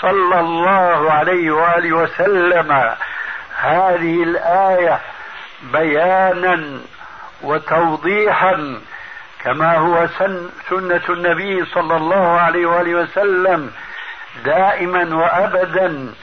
صلى 0.00 0.40
الله 0.40 1.12
عليه 1.12 1.50
وآله 1.50 1.92
وسلم 1.92 2.94
هذه 3.56 4.22
الآية 4.22 5.00
بيانا 5.62 6.80
وتوضيحا 7.42 8.80
كما 9.44 9.76
هو 9.76 10.06
سنة 10.68 11.02
النبي 11.08 11.64
صلى 11.64 11.96
الله 11.96 12.40
عليه 12.40 12.66
وآله 12.66 12.94
وسلم 12.94 13.70
دائما 14.44 15.16
وابدا 15.16 16.14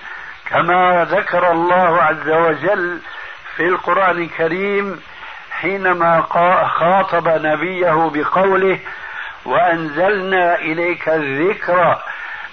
كما 0.46 1.08
ذكر 1.12 1.52
الله 1.52 2.02
عز 2.02 2.30
وجل 2.30 3.00
في 3.56 3.66
القرآن 3.68 4.22
الكريم 4.22 5.02
حينما 5.52 6.22
خاطب 6.68 7.28
نبيه 7.28 8.12
بقوله 8.14 8.80
وأنزلنا 9.46 10.56
إليك 10.56 11.10
الذكر 11.10 11.98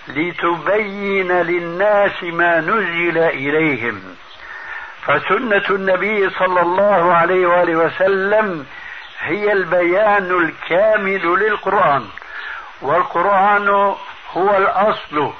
لتبين 0.08 1.32
للناس 1.32 2.22
ما 2.22 2.60
نزل 2.60 3.18
إليهم. 3.18 4.02
فسنة 5.06 5.64
النبي 5.70 6.30
صلى 6.30 6.60
الله 6.60 7.14
عليه 7.14 7.46
وآله 7.46 7.76
وسلم 7.76 8.66
هي 9.24 9.52
البيان 9.52 10.30
الكامل 10.44 11.26
للقرآن. 11.38 12.08
والقرآن 12.82 13.68
هو 14.32 14.56
الأصل 14.56 15.32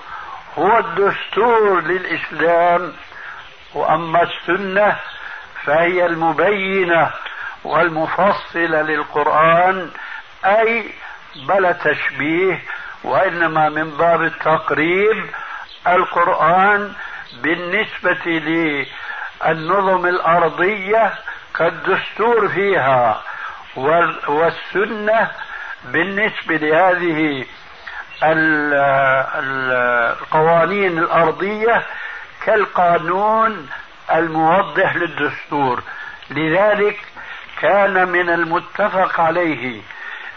هو 0.59 0.79
الدستور 0.79 1.81
للإسلام. 1.81 2.93
وأما 3.75 4.23
السنة 4.23 4.97
فهي 5.65 6.07
المبينة 6.07 7.11
والمفصلة 7.65 8.83
للقرآن 8.83 9.91
أي 10.45 10.91
بلا 11.49 11.73
تشبيه 11.73 12.63
وإنما 13.05 13.69
من 13.69 13.91
باب 13.91 14.23
التقريب 14.23 15.27
القرآن 15.89 16.93
بالنسبة 17.43 18.25
للنظم 18.27 20.07
الأرضية 20.07 21.15
كالدستور 21.59 22.49
فيها. 22.49 23.23
والسنة 23.77 25.31
بالنسبة 25.85 26.57
لهذه 26.57 27.45
القوانين 29.35 30.99
الأرضية 30.99 31.83
كالقانون 32.45 33.69
الموضح 34.15 34.97
للدستور. 34.97 35.83
لذلك 36.31 36.99
كان 37.61 38.09
من 38.09 38.31
المتفق 38.31 39.21
عليه 39.21 39.81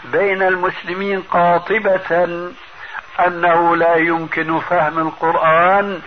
بين 0.04 0.42
المسلمين 0.42 1.22
قاطبة 1.22 2.24
أنه 3.26 3.76
لا 3.76 3.94
يمكن 3.94 4.60
فهم 4.60 4.98
القرآن 4.98 6.00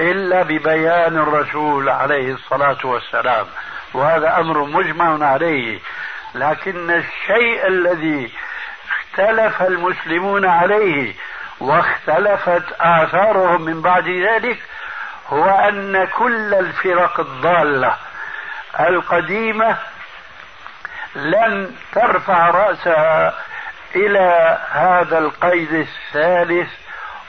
إلا 0.00 0.42
ببيان 0.42 1.16
الرسول 1.18 1.88
عليه 1.88 2.34
الصلاة 2.34 2.78
والسلام 2.84 3.46
وهذا 3.94 4.38
أمر 4.38 4.64
مجمع 4.64 5.26
عليه. 5.26 5.78
لكن 6.38 6.90
الشيء 6.90 7.66
الذي 7.66 8.32
اختلف 8.90 9.62
المسلمون 9.62 10.46
عليه 10.46 11.14
واختلفت 11.60 12.62
آثارهم 12.80 13.62
من 13.62 13.82
بعد 13.82 14.08
ذلك 14.08 14.58
هو 15.28 15.44
أن 15.44 16.04
كل 16.04 16.54
الفرق 16.54 17.20
الضالة 17.20 17.96
القديمة 18.80 19.76
لم 21.14 21.76
ترفع 21.92 22.50
رأسها 22.50 23.34
إلى 23.94 24.58
هذا 24.70 25.18
القيد 25.18 25.72
الثالث 25.72 26.68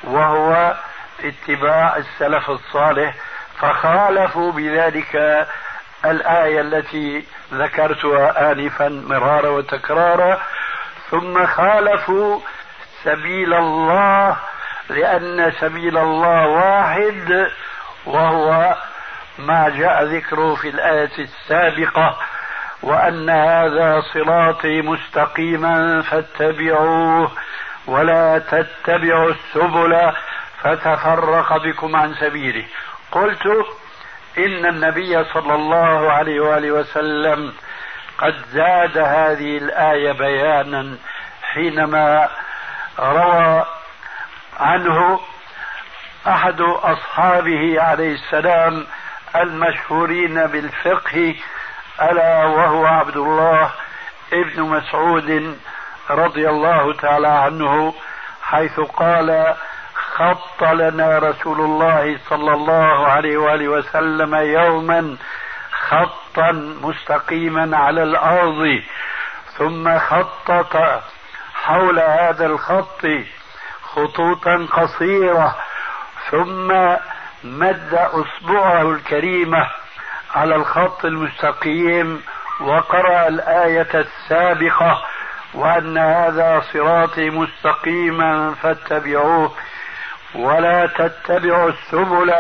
وهو 0.04 0.76
اتباع 1.24 1.98
السلف 1.98 2.50
الصالح 2.50 3.14
فخالفوا 3.60 4.52
بذلك 4.52 5.48
الآية 6.06 6.62
التي 6.62 7.26
ذكرتها 7.54 8.52
آنفا 8.52 8.90
مرارا 8.90 9.50
وتكرارا 9.50 10.42
ثم 11.12 11.46
خالفوا 11.46 12.40
سبيل 13.04 13.54
الله 13.54 14.38
لأن 14.90 15.52
سبيل 15.60 15.98
الله 15.98 16.48
واحد 16.48 17.48
وهو 18.06 18.76
ما 19.40 19.70
جاء 19.70 20.04
ذكره 20.04 20.56
في 20.56 20.70
الآية 20.70 21.12
السابقة 21.20 22.18
وأن 22.84 23.30
هذا 23.30 24.04
صراطي 24.14 24.82
مستقيما 24.82 26.02
فاتبعوه 26.02 27.32
ولا 27.88 28.40
تتبعوا 28.40 29.30
السبل 29.32 30.12
فتفرق 30.62 31.58
بكم 31.58 31.96
عن 31.96 32.14
سبيله. 32.14 32.66
قلت 33.12 33.48
إن 34.38 34.66
النبي 34.66 35.24
صلى 35.24 35.56
الله 35.56 36.12
عليه 36.12 36.40
وآله 36.40 36.72
وسلم 36.72 37.54
قد 38.18 38.36
زاد 38.54 38.98
هذه 38.98 39.58
الآية 39.58 40.12
بيانا 40.12 40.98
حينما 41.54 42.30
روى 43.00 43.66
عنه 44.60 45.20
أحد 46.28 46.62
أصحابه 46.62 47.82
عليه 47.82 48.14
السلام 48.14 48.88
المشهورين 49.36 50.48
بالفقه 50.48 51.36
ألا 52.02 52.46
وهو 52.46 52.86
عبد 52.86 53.18
الله 53.18 53.72
ابن 54.34 54.62
مسعود 54.62 55.58
رضي 56.10 56.50
الله 56.50 56.94
تعالى 56.94 57.28
عنه 57.28 57.94
حيث 58.44 58.80
قال 58.80 59.56
خط 60.18 60.64
لنا 60.64 61.18
رسول 61.18 61.60
الله 61.62 62.20
صلى 62.30 62.54
الله 62.54 63.08
عليه 63.08 63.38
وآله 63.38 63.68
وسلم 63.68 64.36
يوما 64.36 65.18
خطا 65.90 66.52
مستقيما 66.82 67.78
على 67.78 68.04
الأرض 68.04 68.82
ثم 69.58 70.00
خطط 70.00 71.02
حول 71.54 72.00
هذا 72.00 72.46
الخط 72.46 73.08
خطوطا 73.82 74.68
قصيرة 74.72 75.56
ثم 76.32 76.68
مد 77.44 77.94
اصبعه 77.94 78.92
الكريمه 78.92 79.68
على 80.36 80.56
الخط 80.56 81.06
المستقيم 81.06 82.24
وقرأ 82.62 83.28
الآية 83.28 83.90
السابقة 83.94 85.04
وأن 85.54 85.98
هذا 85.98 86.62
صراطي 86.74 87.30
مستقيما 87.30 88.56
فاتبعوه. 88.62 89.52
ولا 90.36 90.86
تتبعوا 90.86 91.70
السبل 91.70 92.34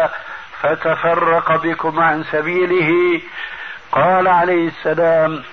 فتفرق 0.61 1.55
بكم 1.55 1.99
عن 1.99 2.23
سبيله. 2.23 3.21
قال 3.91 4.27
عليه 4.27 4.67
السلام 4.67 5.43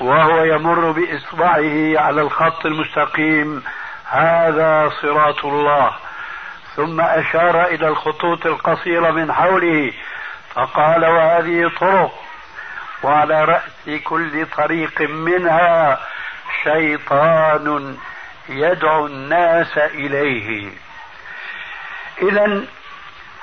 وهو 0.00 0.44
يمر 0.44 0.90
بإصبعه 0.90 2.00
على 2.00 2.20
الخط 2.20 2.66
المستقيم 2.66 3.62
هذا 4.04 4.92
صراط 5.02 5.44
الله. 5.44 5.92
ثم 6.76 7.00
أشار 7.00 7.64
إلى 7.64 7.88
الخطوط 7.88 8.46
القصيرة 8.46 9.10
من 9.10 9.32
حوله 9.32 9.92
فقال 10.54 11.06
وهذه 11.06 11.70
طرق 11.80 12.12
وعلى 13.02 13.44
رأس 13.44 14.02
كل 14.04 14.46
طريق 14.46 15.00
منها 15.00 16.00
شيطان 16.64 17.96
يدعو 18.48 19.06
الناس 19.06 19.78
إليه. 19.78 20.70
إذا 22.22 22.64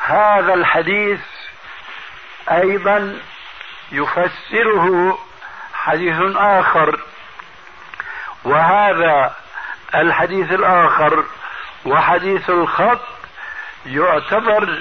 هذا 0.06 0.54
الحديث 0.54 1.20
أيضا 2.52 3.20
يفسره 3.92 5.18
حديث 5.74 6.16
آخر 6.36 7.00
وهذا 8.44 9.36
الحديث 9.96 10.52
الآخر 10.52 11.24
وحديث 11.86 12.50
الخط 12.50 13.02
يعتبر 13.86 14.80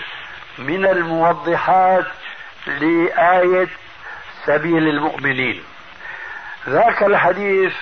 من 0.59 0.87
الموضحات 0.87 2.07
لآية 2.67 3.69
سبيل 4.47 4.89
المؤمنين. 4.89 5.65
ذاك 6.69 7.03
الحديث 7.03 7.73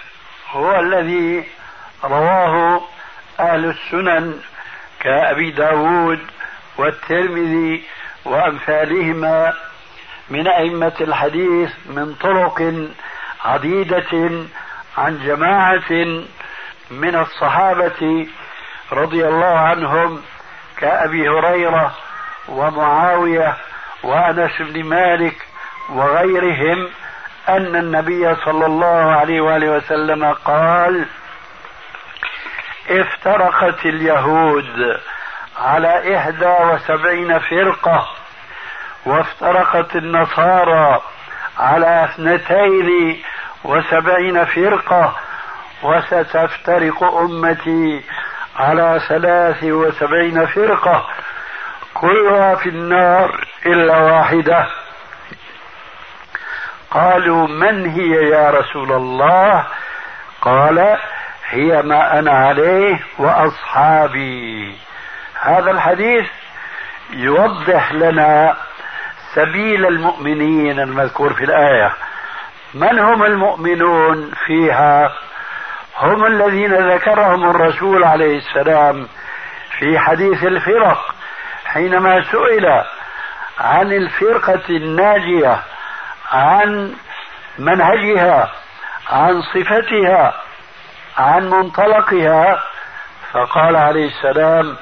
هو 0.50 0.80
الذي 0.80 1.48
رواه 2.04 2.80
أهل 3.40 3.64
السنن 3.64 4.40
كأبي 5.00 5.50
داود 5.50 6.18
والترمذي 6.78 7.82
وأمثالهما 8.24 9.52
من 10.30 10.48
أئمة 10.48 10.92
الحديث 11.00 11.70
من 11.86 12.14
طرق 12.14 12.74
عديدة 13.44 14.30
عن 14.98 15.18
جماعة 15.26 15.92
من 16.90 17.14
الصحابة 17.14 18.26
رضي 18.92 19.28
الله 19.28 19.58
عنهم 19.58 20.22
كأبي 20.76 21.28
هريرة 21.28 21.94
ومعاوية 22.48 23.56
وأنس 24.02 24.62
بن 24.62 24.84
مالك 24.84 25.46
وغيرهم 25.88 26.88
أن 27.48 27.76
النبي 27.76 28.34
صلى 28.44 28.66
الله 28.66 29.12
عليه 29.12 29.40
وآله 29.40 29.70
وسلم 29.70 30.24
قال 30.32 31.06
افترقت 32.90 33.86
اليهود 33.86 35.00
على 35.58 36.16
إحدى 36.16 36.46
وسبعين 36.46 37.38
فرقة 37.38 38.08
وافترقت 39.06 39.96
النصارى 39.96 41.00
على 41.58 42.04
اثنتين 42.04 43.22
وسبعين 43.64 44.44
فرقة 44.44 45.16
وستفترق 45.82 47.04
أمتي 47.04 48.02
على 48.56 49.00
ثلاث 49.08 49.64
وسبعين 49.64 50.46
فرقة. 50.46 51.06
كلها 51.94 52.54
في 52.54 52.68
النار 52.68 53.46
إلا 53.66 53.98
واحدة. 53.98 54.66
قالوا 56.90 57.48
من 57.48 57.86
هي 57.86 58.28
يا 58.30 58.50
رسول 58.50 58.92
الله؟ 58.92 59.66
قال 60.42 60.96
هي 61.50 61.82
ما 61.82 62.18
أنا 62.18 62.30
عليه 62.30 63.00
وأصحابي. 63.18 64.76
هذا 65.40 65.70
الحديث 65.70 66.26
يوضح 67.12 67.92
لنا 67.92 68.56
سبيل 69.34 69.86
المؤمنين 69.86 70.80
المذكور 70.80 71.32
في 71.34 71.44
الآية. 71.44 71.92
من 72.74 72.98
هم 72.98 73.24
المؤمنون 73.24 74.30
فيها؟ 74.46 75.12
هم 75.98 76.26
الذين 76.26 76.74
ذكرهم 76.74 77.50
الرسول 77.50 78.04
عليه 78.04 78.38
السلام 78.38 79.08
في 79.78 79.98
حديث 79.98 80.44
الفرق 80.44 81.14
حينما 81.64 82.24
سئل 82.30 82.84
عن 83.58 83.92
الفرقة 83.92 84.62
الناجية 84.70 85.62
عن 86.32 86.94
منهجها 87.58 88.50
عن 89.10 89.42
صفتها 89.42 90.34
عن 91.20 91.50
منطلقها 91.50 92.62
فقال 93.32 93.76
عليه 93.76 94.06
السلام 94.08 94.76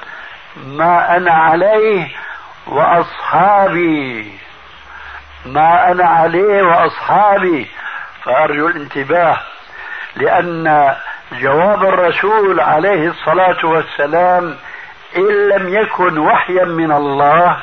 ما 0.67 1.17
أنا 1.17 1.31
عليه 1.31 2.11
وأصحابي. 2.67 4.31
ما 5.45 5.91
أنا 5.91 6.05
عليه 6.05 6.63
وأصحابي. 6.63 7.67
فأرجو 8.23 8.67
الانتباه 8.67 9.37
لأن 10.15 10.95
جواب 11.31 11.83
الرسول 11.83 12.59
عليه 12.59 13.09
الصلاة 13.09 13.65
والسلام 13.65 14.55
إن 15.17 15.49
لم 15.49 15.73
يكن 15.73 16.17
وحيا 16.17 16.65
من 16.65 16.91
الله 16.91 17.57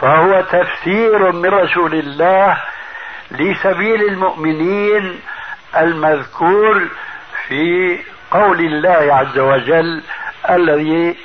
فهو 0.00 0.40
تفسير 0.40 1.32
من 1.32 1.46
رسول 1.46 1.94
الله 1.94 2.56
لسبيل 3.30 4.02
المؤمنين 4.02 5.20
المذكور 5.76 6.88
في 7.52 7.98
قول 8.30 8.60
الله 8.60 9.14
عز 9.14 9.38
وجل 9.38 10.02
الذي 10.50 11.16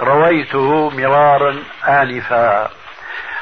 رويته 0.00 0.90
مرارا 0.90 1.56
آنفا. 1.88 2.68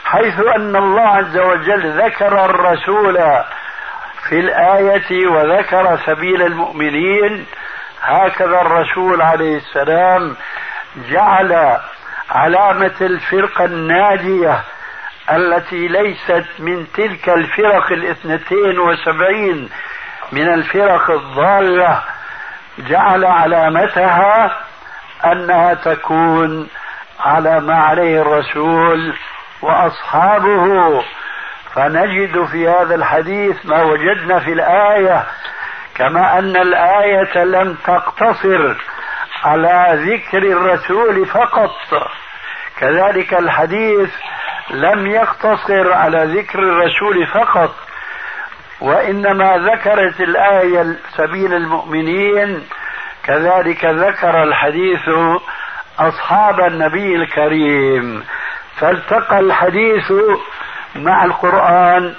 حيث 0.05 0.41
أن 0.57 0.77
الله 0.77 1.03
عز 1.09 1.39
وجل 1.39 2.03
ذكر 2.03 2.45
الرسول 2.45 3.17
في 4.29 4.41
الآية 4.41 5.27
وذكر 5.29 5.99
سبيل 6.07 6.43
المؤمنين 6.43 7.47
هكذا 8.03 8.61
الرسول 8.61 9.23
عليه 9.23 9.57
السلام 9.57 10.37
جعل 11.11 11.77
علامة 12.31 12.97
الفرقه 13.01 13.65
الناجية 13.65 14.61
التي 15.33 15.89
ليست 15.89 16.47
من 16.59 16.87
تلك 16.95 17.29
الفرق 17.29 17.93
الاثنتين 17.93 18.79
وسبعين 18.79 19.69
من 20.33 20.49
الفرق 20.55 21.11
الضالة 21.11 22.03
جعل 22.89 23.25
علامتها 23.25 24.57
أنها 25.25 25.75
تكون 25.75 26.69
على 27.21 27.61
ما 27.61 27.75
عليه 27.75 28.23
الرسول 28.23 29.15
وأصحابه. 29.63 31.03
فنجد 31.75 32.45
في 32.45 32.69
هذا 32.69 32.95
الحديث 32.95 33.67
ما 33.67 33.83
وجدنا 33.83 34.39
في 34.39 34.53
الآية 34.53 35.25
كما 35.95 36.39
أن 36.39 36.57
الآية 36.57 37.45
لم 37.45 37.77
تقتصر 37.87 38.77
على 39.45 39.93
ذكر 39.95 40.39
الرسول 40.39 41.27
فقط. 41.27 41.71
كذلك 42.79 43.35
الحديث 43.35 44.11
لم 44.71 45.07
يقتصر 45.07 45.93
على 45.93 46.41
ذكر 46.41 46.59
الرسول 46.59 47.27
فقط. 47.27 47.75
وإنما 48.83 49.57
ذكرت 49.59 50.21
الآية 50.21 50.97
سبيل 51.17 51.55
المؤمنين 51.55 52.63
كذلك 53.25 53.85
ذكر 53.85 54.43
الحديث 54.43 55.09
أصحاب 55.99 56.61
النبي 56.61 57.17
الكريم. 57.17 58.25
فالتقى 58.77 59.39
الحديث 59.41 60.13
مع 60.97 61.25
القرآن 61.25 62.15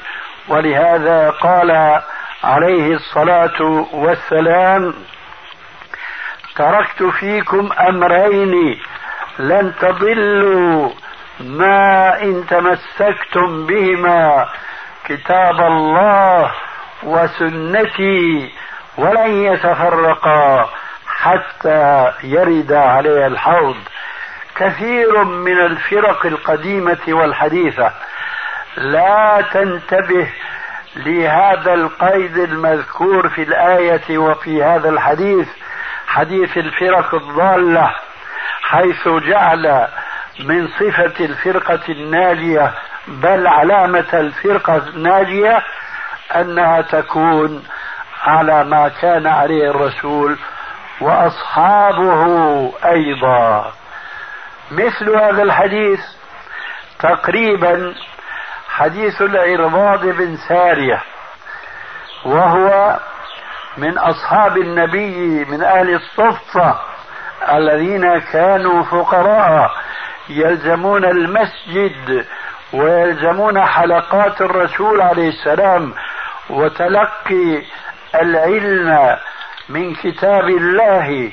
ولهذا 0.48 1.30
قال 1.30 2.02
عليه 2.44 2.96
الصلاة 2.96 3.62
والسلام 3.94 4.94
تركت 6.56 7.04
فيكم 7.04 7.70
أمرين 7.90 8.80
لن 9.40 9.74
تضلوا 9.82 10.90
ما 11.40 12.22
إن 12.22 12.46
تمسكتم 12.48 13.66
بهما 13.66 14.46
كتاب 15.06 15.60
الله 15.62 16.52
وسنتي 17.04 18.52
ولن 18.98 19.44
يتفرقا 19.44 20.70
حتى 21.08 22.12
يرد 22.24 22.72
عليه 22.74 23.28
الحوض. 23.28 23.76
كثير 24.56 25.24
من 25.24 25.60
الفرق 25.60 26.26
القديمة 26.26 27.00
والحديثة. 27.08 27.92
لا 28.78 29.46
تنتبه 29.54 30.30
لهذا 30.96 31.74
القيد 31.74 32.38
المذكور 32.38 33.30
في 33.30 33.44
الآية 33.44 34.18
وفي 34.18 34.64
هذا 34.64 34.90
الحديث 34.90 35.48
حديث 36.08 36.58
الفرق 36.58 37.16
الضالة 37.16 37.96
حيث 38.62 39.08
جعل 39.08 39.88
من 40.40 40.68
صفة 40.68 41.26
الفرقة 41.26 41.80
الناجية 41.90 42.74
بل 43.08 43.48
علامة 43.48 44.06
الفرقة 44.14 44.78
الناجية 44.78 45.64
أنها 46.36 46.82
تكون 46.82 47.64
على 48.24 48.64
ما 48.64 48.88
كان 49.02 49.28
عليه 49.28 49.70
الرسول 49.70 50.38
وأصحابه 51.02 52.26
أيضا. 52.86 53.72
مثل 54.72 55.16
هذا 55.16 55.44
الحديث 55.44 56.00
تقريبا 57.00 57.96
حديث 58.70 59.22
العرباض 59.22 60.06
بن 60.06 60.38
سارية 60.50 61.02
وهو 62.26 63.00
من 63.78 63.98
أصحاب 63.98 64.58
النبي 64.58 65.46
من 65.46 65.64
أهل 65.64 65.94
الصفة 65.94 66.80
الذين 67.52 68.20
كانوا 68.20 68.84
فقراء 68.84 69.72
يلزمون 70.30 71.06
المسجد 71.06 72.26
ويلزمون 72.74 73.62
حلقات 73.62 74.42
الرسول 74.42 75.02
عليه 75.02 75.30
السلام 75.30 75.94
وتلقي 76.50 77.62
العلم 78.16 79.18
من 79.70 79.96
كتاب 79.96 80.50
الله 80.50 81.32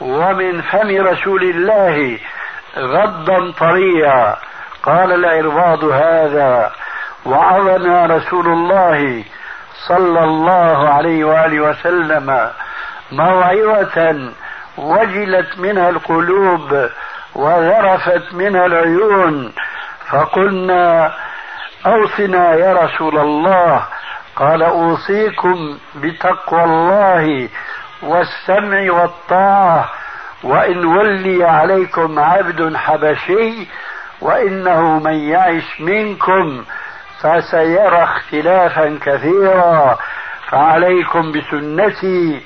ومن 0.00 0.60
فم 0.62 1.06
رسول 1.06 1.42
الله 1.42 2.18
غضا 2.78 3.52
طريا. 3.58 4.36
قال 4.82 5.12
العرباض 5.12 5.84
هذا 5.84 6.72
وعظنا 7.26 8.06
رسول 8.06 8.46
الله 8.46 9.24
صلى 9.88 10.24
الله 10.24 10.88
عليه 10.88 11.24
وآله 11.24 11.60
وسلم 11.60 12.50
موعظة 13.12 14.32
وجلت 14.78 15.58
منها 15.58 15.88
القلوب 15.90 16.88
وذرفت 17.34 18.34
منها 18.34 18.66
العيون 18.66 19.52
فقلنا 20.12 21.12
أوصنا 21.86 22.54
يا 22.54 22.72
رسول 22.72 23.18
الله. 23.18 23.84
قال 24.36 24.62
أوصيكم 24.62 25.78
بتقوى 25.94 26.64
الله 26.64 27.48
والسمع 28.02 28.92
والطاعة 28.92 29.88
وإن 30.44 30.84
ولي 30.84 31.44
عليكم 31.44 32.18
عبد 32.18 32.76
حبشي 32.76 33.66
وإنه 34.20 34.98
من 34.98 35.14
يعش 35.14 35.80
منكم 35.80 36.64
فسيرى 37.20 38.02
اختلافا 38.02 38.98
كثيرا. 39.02 39.98
فعليكم 40.48 41.32
بسنتي 41.32 42.40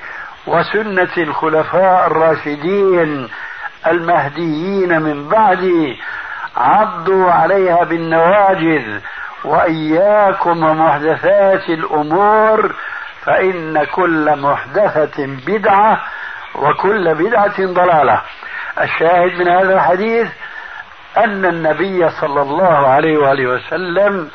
وسنة 0.46 1.16
الخلفاء 1.18 2.06
الراشدين 2.06 3.28
المهديين 3.86 5.02
من 5.02 5.28
بعدي. 5.28 5.96
عضوا 6.56 7.30
عليها 7.30 7.84
بالنواجذ 7.84 9.00
وإياكم 9.44 10.62
ومحدثات 10.64 11.68
الأمور 11.68 12.74
فإن 13.24 13.84
كل 13.84 14.40
محدثة 14.40 15.26
بدعة 15.46 16.00
وكل 16.54 17.14
بدعة 17.14 17.56
ضلالة. 17.58 18.22
الشاهد 18.80 19.38
من 19.38 19.48
هذا 19.48 19.74
الحديث 19.74 20.28
أن 21.16 21.44
النبي 21.44 22.08
صلى 22.10 22.42
الله 22.42 22.88
عليه 22.88 23.18
وآله 23.18 23.46
وسلم 23.46 24.30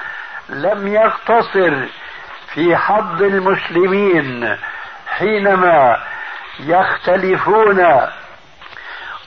لم 0.50 0.88
يقتصر 0.88 1.86
في 2.54 2.76
حظ 2.76 3.22
المسلمين 3.22 4.58
حينما 5.08 5.98
يختلفون 6.60 7.80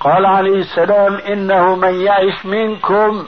قال 0.05 0.27
عليه 0.27 0.61
السلام 0.61 1.17
إنه 1.17 1.77
من 1.77 2.01
يعش 2.01 2.47
منكم 2.47 3.27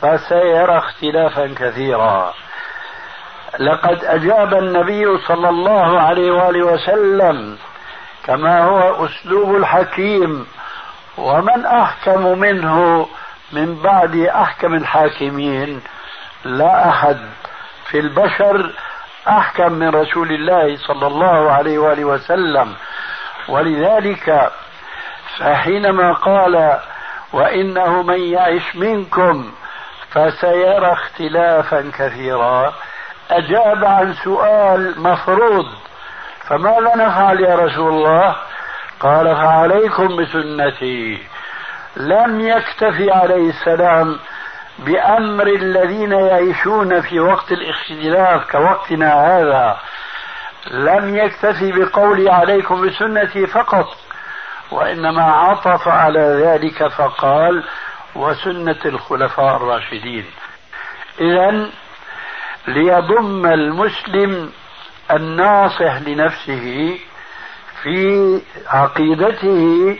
فسيرى 0.00 0.78
اختلافا 0.78 1.54
كثيرا. 1.58 2.34
لقد 3.58 4.04
أجاب 4.04 4.54
النبي 4.54 5.18
صلى 5.18 5.48
الله 5.48 6.00
عليه 6.00 6.30
وآله 6.30 6.62
وسلم 6.66 7.58
كما 8.24 8.64
هو 8.64 9.06
أسلوب 9.06 9.56
الحكيم 9.56 10.46
ومن 11.18 11.66
أحكم 11.66 12.38
منه 12.38 13.06
من 13.52 13.82
بعد 13.82 14.16
أحكم 14.16 14.74
الحاكمين 14.74 15.82
لا 16.44 16.88
أحد. 16.88 17.18
في 17.90 17.98
البشر 18.00 18.72
أحكم 19.28 19.72
من 19.72 19.88
رسول 19.88 20.32
الله 20.32 20.76
صلى 20.76 21.06
الله 21.06 21.52
عليه 21.52 21.78
وآله 21.78 22.04
وسلم 22.04 22.74
ولذلك 23.48 24.52
فحينما 25.38 26.12
قال 26.12 26.78
وإنه 27.32 28.02
من 28.02 28.20
يعش 28.20 28.76
منكم 28.76 29.52
فسيرى 30.10 30.92
اختلافا 30.92 31.90
كثيرا. 31.98 32.74
أجاب 33.30 33.84
عن 33.84 34.14
سؤال 34.14 35.00
مفروض. 35.00 35.66
فماذا 36.48 36.96
نفعل 36.96 37.40
يا 37.40 37.54
رسول 37.54 37.92
الله؟ 37.92 38.36
قال 39.00 39.36
فعليكم 39.36 40.16
بسنتي. 40.16 41.22
لم 41.96 42.40
يكتفي 42.40 43.10
عليه 43.10 43.50
السلام 43.50 44.18
بأمر 44.78 45.46
الذين 45.46 46.12
يعيشون 46.12 47.00
في 47.00 47.20
وقت 47.20 47.52
الاختلاف 47.52 48.50
كوقتنا 48.50 49.14
هذا. 49.14 49.76
لم 50.70 51.16
يكتفي 51.16 51.72
بقولي 51.72 52.30
عليكم 52.30 52.86
بسنتي 52.86 53.46
فقط. 53.46 54.05
وإنما 54.70 55.22
عطف 55.22 55.88
على 55.88 56.20
ذلك 56.20 56.88
فقال 56.88 57.64
وسنة 58.14 58.80
الخلفاء 58.84 59.56
الراشدين. 59.56 60.24
اذا 61.20 61.70
ليضم 62.68 63.46
المسلم 63.46 64.50
الناصح 65.10 66.00
لنفسه 66.06 66.98
في 67.82 68.40
عقيدته 68.66 69.98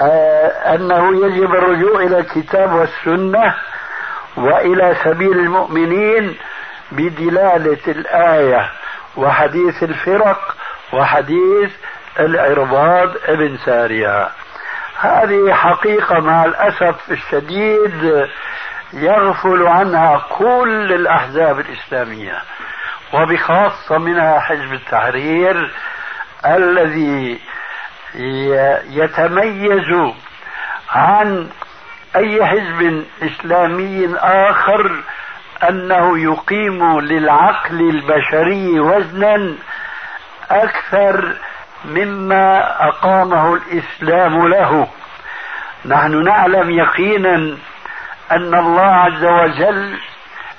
آه، 0.00 0.74
أنه 0.74 1.26
يجب 1.26 1.54
الرجوع 1.54 2.02
إلى 2.02 2.18
الكتاب 2.18 2.72
والسنة 2.72 3.54
وإلى 4.36 4.96
سبيل 5.04 5.32
المؤمنين 5.38 6.36
بدلالة 6.92 7.80
الآية 7.88 8.70
وحديث 9.16 9.82
الفرق 9.82 10.56
وحديث 10.92 11.72
العرباض 12.20 13.10
ابن 13.24 13.56
سارية. 13.56 14.28
هذه 15.00 15.52
حقيقة 15.52 16.20
مع 16.20 16.44
الأسف 16.44 17.10
الشديد 17.10 18.26
يغفل 18.92 19.66
عنها 19.66 20.22
كل 20.28 20.92
الأحزاب 20.92 21.60
الإسلامية 21.60 22.38
وبخاصة 23.12 23.98
منها 23.98 24.40
حزب 24.40 24.72
التحرير 24.72 25.70
الذي 26.46 27.40
يتميز 28.90 30.12
عن 30.90 31.48
أي 32.16 32.46
حزب 32.46 33.04
إسلامي 33.22 34.14
آخر 34.18 35.02
أنه 35.68 36.18
يقيم 36.18 37.00
للعقل 37.00 37.80
البشري 37.80 38.80
وزنا 38.80 39.54
أكثر 40.50 41.36
مما 41.84 42.74
أقامه 42.88 43.54
الإسلام 43.54 44.48
له. 44.48 44.88
نحن 45.86 46.24
نعلم 46.24 46.70
يقينا 46.70 47.34
أن 48.32 48.54
الله 48.54 48.82
عز 48.82 49.24
وجل 49.24 49.98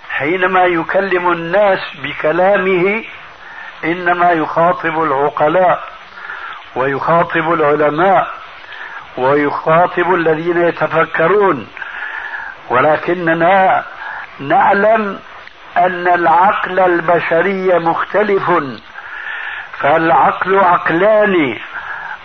حينما 0.10 0.64
يكلم 0.64 1.32
الناس 1.32 1.80
بكلامه 2.04 3.04
إنما 3.84 4.32
يخاطب 4.32 5.04
العقلاء 5.04 5.84
ويخاطب 6.76 7.54
العلماء 7.54 8.28
ويخاطب 9.18 10.14
الذين 10.14 10.68
يتفكرون. 10.68 11.68
ولكننا 12.70 13.84
نعلم 14.40 15.20
أن 15.78 16.08
العقل 16.08 16.80
البشري 16.80 17.80
مختلف. 17.80 18.52
فالعقل 19.80 20.60
عقلان 20.60 21.58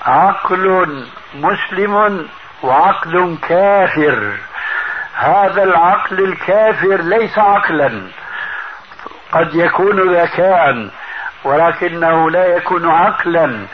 عقل 0.07 1.05
مسلم 1.35 2.27
وعقل 2.63 3.39
كافر. 3.49 4.33
هذا 5.15 5.63
العقل 5.63 6.25
الكافر 6.25 6.97
ليس 7.03 7.39
عقلا. 7.39 8.03
قد 9.33 9.55
يكون 9.55 10.15
ذكاء 10.15 10.89
ولكنه 11.45 12.31
لا 12.31 12.47
يكون 12.57 12.91
عقلا. 12.91 13.67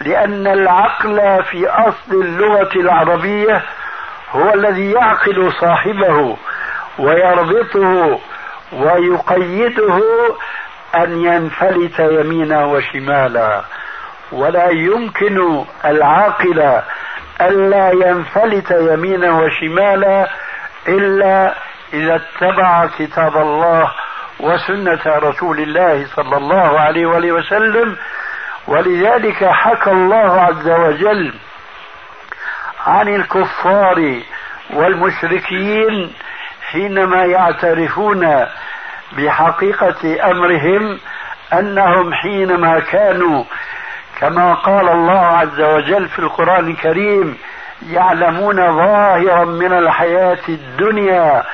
لأن 0.00 0.46
العقل 0.46 1.44
في 1.44 1.68
أصل 1.68 2.12
اللغة 2.12 2.70
العربية 2.76 3.62
هو 4.30 4.54
الذي 4.54 4.90
يعقل 4.90 5.52
صاحبه 5.60 6.36
ويربطه 6.98 8.20
ويقيده 8.72 10.02
أن 10.96 11.24
ينفلت 11.24 11.98
يمينا 11.98 12.64
وشمالا 12.64 13.62
ولا 14.32 14.70
يمكن 14.70 15.64
العاقل 15.84 16.80
ألا 17.40 17.90
ينفلت 17.90 18.70
يمينا 18.70 19.30
وشمالا 19.30 20.28
إلا 20.88 21.54
إذا 21.92 22.14
اتبع 22.16 22.86
كتاب 22.98 23.36
الله 23.36 23.92
وسنة 24.40 25.00
رسول 25.06 25.58
الله 25.60 26.06
صلى 26.16 26.36
الله 26.36 26.80
عليه 26.80 27.06
وآله 27.06 27.32
وسلم. 27.32 27.96
ولذلك 28.68 29.44
حكى 29.44 29.90
الله 29.90 30.40
عز 30.40 30.68
وجل 30.68 31.34
عن 32.86 33.08
الكفار 33.08 34.20
والمشركين 34.74 36.12
حينما 36.70 37.24
يعترفون 37.24 38.46
بحقيقة 39.16 40.30
أمرهم 40.30 40.98
أنهم 41.52 42.14
حينما 42.14 42.80
كانوا 42.80 43.44
كما 44.20 44.54
قال 44.54 44.88
الله 44.88 45.20
عز 45.20 45.60
وجل 45.60 46.08
في 46.08 46.18
القرآن 46.18 46.70
الكريم 46.70 47.38
يعلمون 47.90 48.56
ظاهرا 48.56 49.44
من 49.44 49.72
الحياة 49.72 50.48
الدنيا 50.48 51.44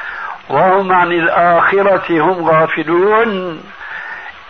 وهم 0.50 0.92
عن 0.92 1.12
الآخرة 1.12 2.20
هم 2.20 2.48
غافلون. 2.48 3.62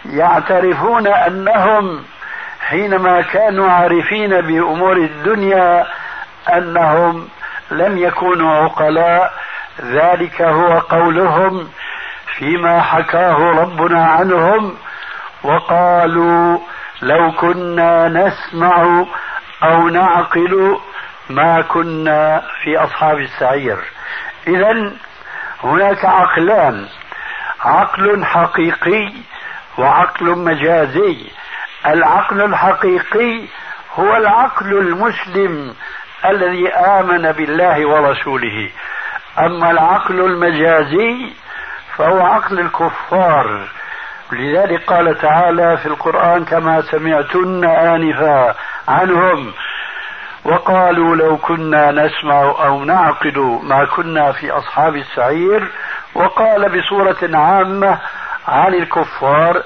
يعترفون 0.05 1.07
أنهم 1.07 2.03
حينما 2.69 3.23
كانوا 3.23 3.71
عارفين 3.71 4.41
بأمور 4.41 4.97
الدنيا 4.97 5.87
أنهم 6.55 7.29
لم 7.71 7.99
يكونوا 7.99 8.55
عقلاء 8.55 9.33
ذلك 9.83 10.43
هو 10.43 10.79
قولهم. 10.79 11.69
فيما 12.39 12.83
حكاه 12.83 13.37
ربنا 13.37 14.07
عنهم 14.07 14.77
وقالوا 15.43 16.59
لو 17.03 17.33
كنا 17.33 18.09
نسمع 18.09 19.05
أو 19.63 19.89
نعقل 19.89 20.79
ما 21.31 21.61
كنا 21.61 22.43
في 22.63 22.79
أصحاب 22.79 23.19
السعير. 23.19 23.79
اذا 24.47 24.93
هناك 25.65 26.05
عقلان 26.05 26.87
عقل 27.61 28.25
حقيقي 28.25 29.13
وعقل 29.79 30.39
مجازي. 30.39 31.17
العقل 31.87 32.43
الحقيقي 32.43 33.49
هو 33.95 34.17
العقل 34.17 34.79
المسلم 34.79 35.75
الذي 36.25 36.73
آمن 36.73 37.33
بالله 37.33 37.87
ورسوله. 37.87 38.71
أما 39.39 39.71
العقل 39.71 40.21
المجازي 40.21 41.33
فهو 41.97 42.21
عقل 42.21 42.61
الكفار. 42.61 43.69
لذلك 44.33 44.85
قال 44.85 45.19
تعالى 45.19 45.77
في 45.77 45.87
القرآن 45.87 46.45
كما 46.45 46.83
سمعتن 46.83 47.65
آنفا 47.65 48.55
عنهم 48.89 49.53
وقالوا 50.45 51.17
لو 51.17 51.37
كنا 51.37 51.91
نسمع 51.91 52.43
أو 52.43 52.85
نعقل 52.85 53.61
ما 53.63 53.85
كنا 53.85 54.33
في 54.33 54.51
أصحاب 54.51 54.97
السعير. 54.97 55.69
وقال 56.15 56.81
بصورة 56.81 57.37
عامة 57.39 57.99
عن 58.49 58.75
الكفار 58.75 59.63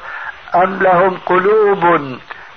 أم 0.54 0.82
لهم 0.82 1.18
قلوب 1.26 1.84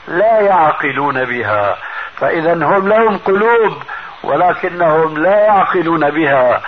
لا 0.08 0.40
يعقلون 0.40 1.26
بها. 1.26 1.76
فإذا 2.18 2.54
هم 2.54 2.88
لهم 2.88 3.18
قلوب 3.18 3.78
ولكنهم 4.24 5.18
لا 5.18 5.40
يعقلون 5.40 6.10
بها. 6.10 6.62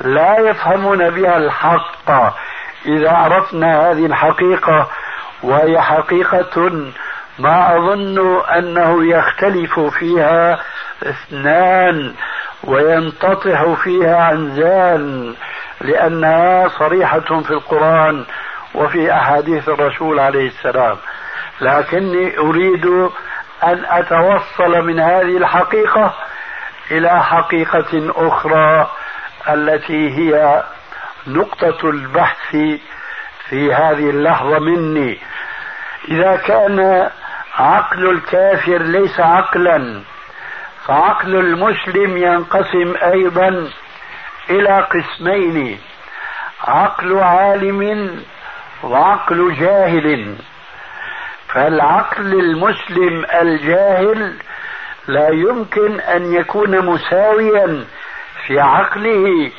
لا 0.00 0.38
يفهمون 0.38 1.10
بها 1.10 1.36
الحق. 1.36 2.10
إذا 2.86 3.10
عرفنا 3.10 3.90
هذه 3.90 4.06
الحقيقة 4.06 4.88
وهي 5.42 5.80
حقيقة 5.80 6.70
ما 7.38 7.76
أظن 7.76 8.40
أنه 8.40 9.04
يختلف 9.04 9.80
فيها 9.80 10.58
اثنان 11.02 12.14
وينتطح 12.64 13.64
فيها 13.84 14.24
عنزان 14.24 15.34
لأنها 15.80 16.68
صريحة 16.68 17.40
في 17.42 17.50
القرآن 17.50 18.24
وفي 18.74 19.12
أحاديث 19.12 19.68
الرسول 19.68 20.20
عليه 20.20 20.46
السلام. 20.46 20.96
لكني 21.60 22.38
أريد 22.38 22.86
أن 23.64 23.84
أتوصل 23.88 24.82
من 24.84 25.00
هذه 25.00 25.36
الحقيقة 25.36 26.14
إلى 26.90 27.24
حقيقة 27.24 28.12
أخرى. 28.16 28.90
التي 29.48 30.10
هي 30.10 30.62
نقطة 31.26 31.90
البحث 31.90 32.56
في 33.48 33.74
هذه 33.74 34.10
اللحظة 34.10 34.58
مني. 34.58 35.18
إذا 36.08 36.36
كان 36.36 37.10
عقل 37.54 38.10
الكافر 38.10 38.78
ليس 38.78 39.20
عقلا 39.20 40.00
فعقل 40.86 41.36
المسلم 41.36 42.16
ينقسم 42.16 42.94
أيضا 43.02 43.70
إلى 44.50 44.86
قسمين 44.90 45.80
عقل 46.64 47.18
عالم 47.18 48.10
وعقل 48.82 49.54
جاهل. 49.54 50.36
فالعقل 51.48 52.34
المسلم 52.40 53.26
الجاهل 53.40 54.36
لا 55.08 55.28
يمكن 55.28 56.00
أن 56.00 56.32
يكون 56.32 56.86
مساويا 56.86 57.84
في 58.46 58.60
عقله 58.60 59.50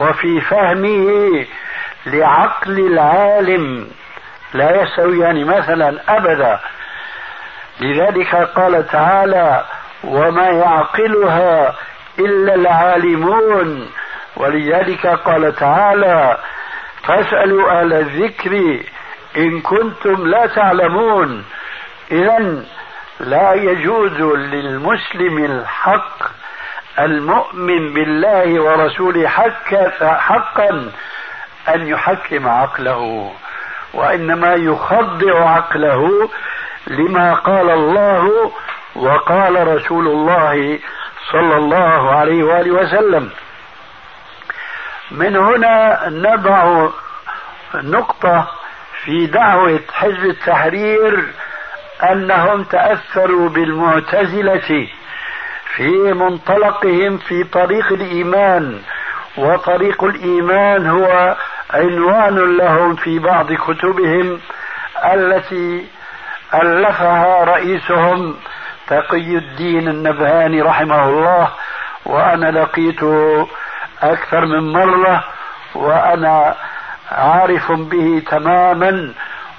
وفي 0.00 0.40
فهمه 0.40 1.46
لعقل 2.06 2.78
العالم. 2.78 3.88
لا 4.54 4.82
يستويان 4.82 5.44
مثلا 5.44 6.00
أبدا. 6.08 6.60
لذلك 7.80 8.34
قال 8.34 8.86
تعالى 8.86 9.64
وما 10.04 10.48
يعقلها 10.48 11.74
إلا 12.18 12.54
العالمون 12.54 13.90
ولذلك 14.36 15.06
قال 15.06 15.56
تعالى 15.56 16.38
فاسألوا 17.04 17.80
أهل 17.80 17.92
الذكر 17.92 18.80
إن 19.36 19.60
كنتم 19.60 20.26
لا 20.26 20.46
تعلمون 20.46 21.44
اذا 22.10 22.64
لا 23.20 23.54
يجوز 23.54 24.20
للمسلم 24.36 25.44
الحق 25.44 26.18
المؤمن 26.98 27.94
بالله 27.94 28.60
ورسوله 28.60 29.28
حقا 30.00 30.90
أن 31.68 31.86
يحكم 31.88 32.48
عقله 32.48 33.32
وإنما 33.94 34.54
يخضع 34.54 35.50
عقله 35.50 36.30
لما 36.86 37.34
قال 37.34 37.70
الله 37.70 38.52
وقال 38.94 39.76
رسول 39.76 40.06
الله 40.06 40.78
صلى 41.32 41.56
الله 41.56 42.10
عليه 42.10 42.44
وآله 42.44 42.70
وسلم. 42.70 43.30
من 45.10 45.36
هنا 45.36 46.08
نضع 46.08 46.88
نقطة 47.74 48.48
في 49.04 49.26
دعوة 49.26 49.80
حزب 49.92 50.24
التحرير 50.24 51.24
أنهم 52.02 52.64
تأثروا 52.64 53.48
بالمعتزلة. 53.48 54.88
في 55.76 56.12
منطلقهم 56.12 57.18
في 57.18 57.44
طريق 57.44 57.92
الإيمان 57.92 58.80
وطريق 59.36 60.04
الإيمان 60.04 60.86
هو 60.86 61.36
عنوان 61.70 62.56
لهم 62.56 62.96
في 62.96 63.18
بعض 63.18 63.52
كتبهم 63.52 64.40
التي 65.12 65.86
ألفها 66.54 67.44
رئيسهم 67.44 68.36
تقي 68.86 69.36
الدين 69.36 69.88
النبهاني 69.88 70.62
رحمه 70.62 71.08
الله 71.08 71.48
وأنا 72.06 72.50
لقيته 72.50 73.48
أكثر 74.02 74.46
من 74.46 74.72
مرة 74.72 75.24
وأنا 75.74 76.54
عارف 77.12 77.72
به 77.72 78.22
تماما 78.30 79.12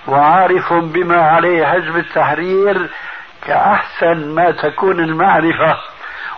وعارف 0.08 0.74
بما 0.74 1.22
عليه 1.22 1.66
حزب 1.66 1.98
التحرير 1.98 2.90
كأحسن 3.48 4.28
ما 4.36 4.52
تكون 4.52 5.00
المعرفة. 5.00 5.78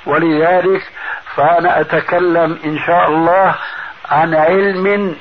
ولذلك 0.07 0.81
فأنا 1.35 1.81
أتكلم 1.81 2.59
إن 2.65 2.79
شاء 2.79 3.09
الله 3.09 3.55
عن 4.11 4.35
علم 4.35 5.15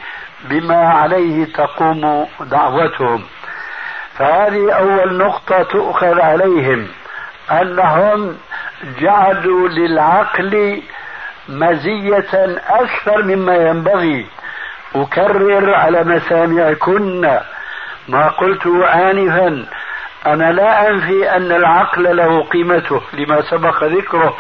بما 0.45 0.89
عليه 0.89 1.53
تقوم 1.53 2.26
دعوتهم. 2.41 3.22
فهذه 4.18 4.72
أول 4.72 5.18
نقطة 5.18 5.62
تؤخذ 5.62 6.20
عليهم 6.20 6.89
أنهم 7.51 8.37
جعلوا 9.01 9.68
للعقل 9.68 10.82
مزية 11.49 12.59
أكثر 12.68 13.22
مما 13.22 13.57
ينبغي. 13.57 14.26
أكرر 14.95 15.74
على 15.74 16.05
مسامعكن 16.05 17.41
ما 18.09 18.28
قلته 18.28 18.87
آنفا 18.87 19.66
أنا 20.26 20.53
لا 20.53 20.89
أنفي 20.89 21.37
أن 21.37 21.53
العقل 21.53 22.16
له 22.16 22.43
قيمته 22.43 23.01
لما 23.12 23.43
سبق 23.51 23.84
ذكره. 23.84 24.37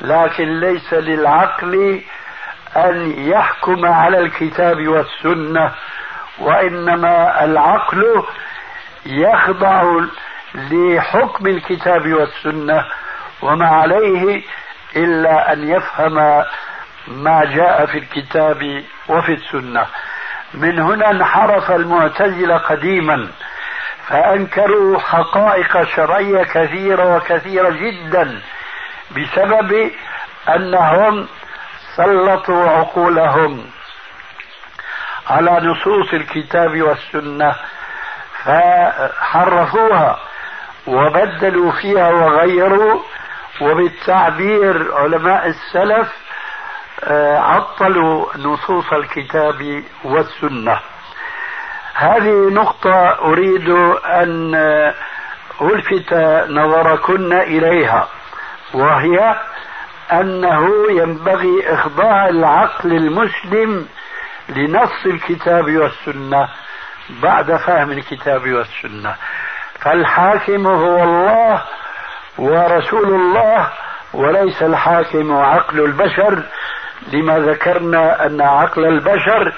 لكن 0.00 0.60
ليس 0.60 0.94
للعقل 0.94 2.00
أن 2.76 3.14
يحكم 3.18 3.86
على 3.86 4.18
الكتاب 4.18 4.88
والسنة 4.88 5.72
وإنما 6.38 7.44
العقل 7.44 8.22
يخضع 9.06 10.00
لحكم 10.54 11.46
الكتاب 11.46 12.12
والسنة 12.12 12.84
وما 13.42 13.68
عليه 13.68 14.42
إلا 14.96 15.52
أن 15.52 15.68
يفهم 15.68 16.44
ما 17.08 17.44
جاء 17.44 17.86
في 17.86 17.98
الكتاب 17.98 18.82
وفي 19.08 19.32
السنة. 19.32 19.86
من 20.54 20.78
هنا 20.78 21.10
انحرف 21.10 21.70
المعتزلة 21.70 22.56
قديما 22.56 23.28
فأنكروا 24.08 24.98
حقائق 24.98 25.82
شرعية 25.96 26.42
كثيرة 26.42 27.16
وكثيرة 27.16 27.70
جدا. 27.70 28.40
بسبب 29.10 29.90
أنهم 30.48 31.26
سلطوا 31.96 32.68
عقولهم 32.70 33.66
على 35.30 35.50
نصوص 35.60 36.12
الكتاب 36.14 36.82
والسنة 36.82 37.54
فحرفوها 38.44 40.18
وبدلوا 40.86 41.72
فيها 41.72 42.10
وغيروا 42.10 43.00
وبالتعبير 43.60 44.94
علماء 44.94 45.46
السلف 45.46 46.08
آه، 47.04 47.38
عطلوا 47.38 48.26
نصوص 48.36 48.92
الكتاب 48.92 49.82
والسنة. 50.04 50.78
هذه 51.94 52.48
نقطة 52.50 53.18
أريد 53.24 53.68
أن 54.04 54.54
ألفت 55.60 56.14
نظركن 56.50 57.32
إليها. 57.32 58.08
وهي 58.74 59.36
أنه 60.12 60.68
ينبغي 60.90 61.74
إخضاع 61.74 62.28
العقل 62.28 62.92
المسلم 62.92 63.88
لنص 64.48 65.06
الكتاب 65.06 65.64
والسنة 65.76 66.48
بعد 67.22 67.56
فهم 67.56 67.90
الكتاب 67.90 68.52
والسنة. 68.52 69.14
فالحاكم 69.80 70.66
هو 70.66 71.02
الله 71.04 71.62
ورسول 72.38 73.14
الله 73.14 73.70
وليس 74.14 74.62
الحاكم 74.62 75.32
عقل 75.32 75.80
البشر. 75.80 76.42
لما 77.12 77.38
ذكرنا 77.38 78.26
أن 78.26 78.40
عقل 78.40 78.84
البشر 78.84 79.52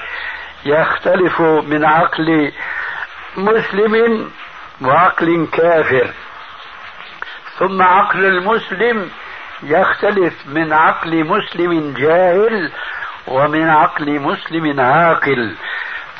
يختلف 0.65 1.41
من 1.41 1.85
عقل 1.85 2.53
مسلم 3.37 4.31
وعقل 4.83 5.47
كافر. 5.53 6.11
ثم 7.59 7.83
عقل 7.83 8.25
المسلم 8.25 9.11
يختلف 9.63 10.35
من 10.47 10.73
عقل 10.73 11.25
مسلم 11.25 11.95
جاهل 11.95 12.73
ومن 13.27 13.69
عقل 13.69 14.21
مسلم 14.21 14.81
عاقل. 14.81 15.55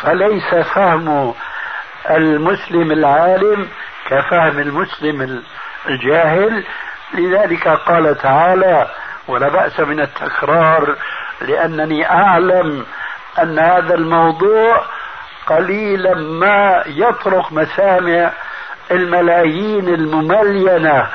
فليس 0.03 0.55
فهم 0.55 1.35
المسلم 2.11 2.93
العالم 2.93 3.69
كفهم 4.09 4.59
المسلم 4.59 5.43
الجاهل. 5.89 6.65
لذلك 7.15 7.69
قال 7.69 8.19
تعالى 8.19 8.89
ولا 9.29 9.49
بأس 9.49 9.81
من 9.81 10.01
التكرار 10.01 10.97
لأنني 11.41 12.11
أعلم 12.11 12.87
أن 13.43 13.59
هذا 13.59 13.95
الموضوع 13.95 14.85
قليلا 15.47 16.15
ما 16.15 16.83
يطرق 16.87 17.53
مسامع 17.53 18.33
الملايين 18.91 19.89
المملينة 19.89 21.07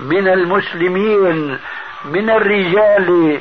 من 0.00 0.28
المسلمين 0.28 1.58
من 2.04 2.30
الرجال 2.30 3.40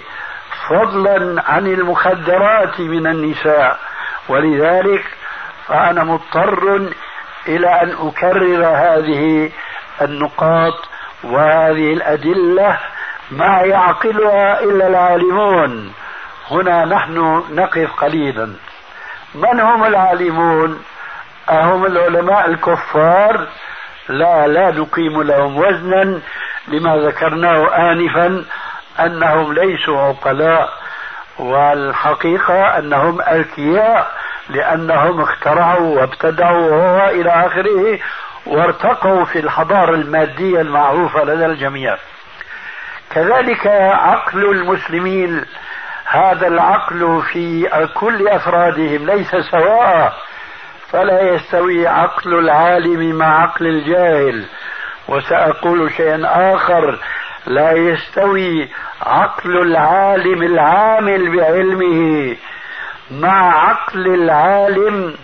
فضلا 0.70 1.44
عن 1.48 1.68
المخدرات 1.68 2.80
من 2.80 3.08
النساء. 3.08 3.80
ولذلك 4.30 5.04
فأنا 5.68 6.04
مضطر 6.04 6.90
إلى 7.48 7.82
أن 7.82 7.96
أكرر 8.08 8.66
هذه 8.66 9.52
النقاط 10.02 10.74
وهذه 11.24 11.94
الأدلة 11.94 12.78
ما 13.32 13.62
يعقلها 13.62 14.64
إلا 14.64 14.88
العالمون. 14.88 15.94
هنا 16.52 16.86
نحن 16.86 17.44
نقف 17.52 17.94
قليلا. 17.94 18.54
من 19.36 19.60
هم 19.60 19.84
العالمون؟ 19.84 20.84
أهم 21.50 21.86
العلماء 21.86 22.46
الكفار 22.50 23.48
لا 24.10 24.48
لا 24.48 24.72
نقيم 24.72 25.22
لهم 25.24 25.58
وزنا 25.58 26.20
لما 26.68 26.98
ذكرناه 26.98 27.92
آنفا 27.92 28.46
أنهم 29.00 29.54
ليسوا 29.54 30.02
عقلاء 30.02 30.70
والحقيقة 31.40 32.78
أنهم 32.78 33.22
أذكياء 33.22 34.12
لأنهم 34.50 35.22
اخترعوا 35.22 36.00
وابتدعوا 36.00 36.72
وإلى 36.72 37.30
آخره 37.30 38.00
وارتقوا 38.46 39.26
في 39.26 39.40
الحضارة 39.40 39.96
المادية 39.96 40.62
المعروفة 40.62 41.24
لدى 41.24 41.46
الجميع. 41.46 41.98
كذلك 43.12 43.68
عقل 43.68 44.46
المسلمين 44.46 45.46
هذا 46.06 46.48
العقل 46.48 47.22
في 47.34 47.70
كل 47.94 48.28
أفرادهم 48.28 49.06
ليس 49.06 49.36
سواء 49.36 50.14
فلا 50.92 51.22
يستوي 51.22 51.88
عقل 51.88 52.34
العالم 52.40 53.16
مع 53.16 53.42
عقل 53.42 53.68
الجاهل. 53.68 54.46
وسأقول 55.08 55.92
شيئا 55.92 56.22
آخر 56.56 57.00
لا 57.48 57.72
يستوي 57.72 58.70
عقل 59.02 59.58
العالم 59.62 60.44
العامل 60.44 61.38
بعلمه 61.38 62.36
مع 63.12 63.68
عقل 63.70 64.08
العالم 64.08 65.16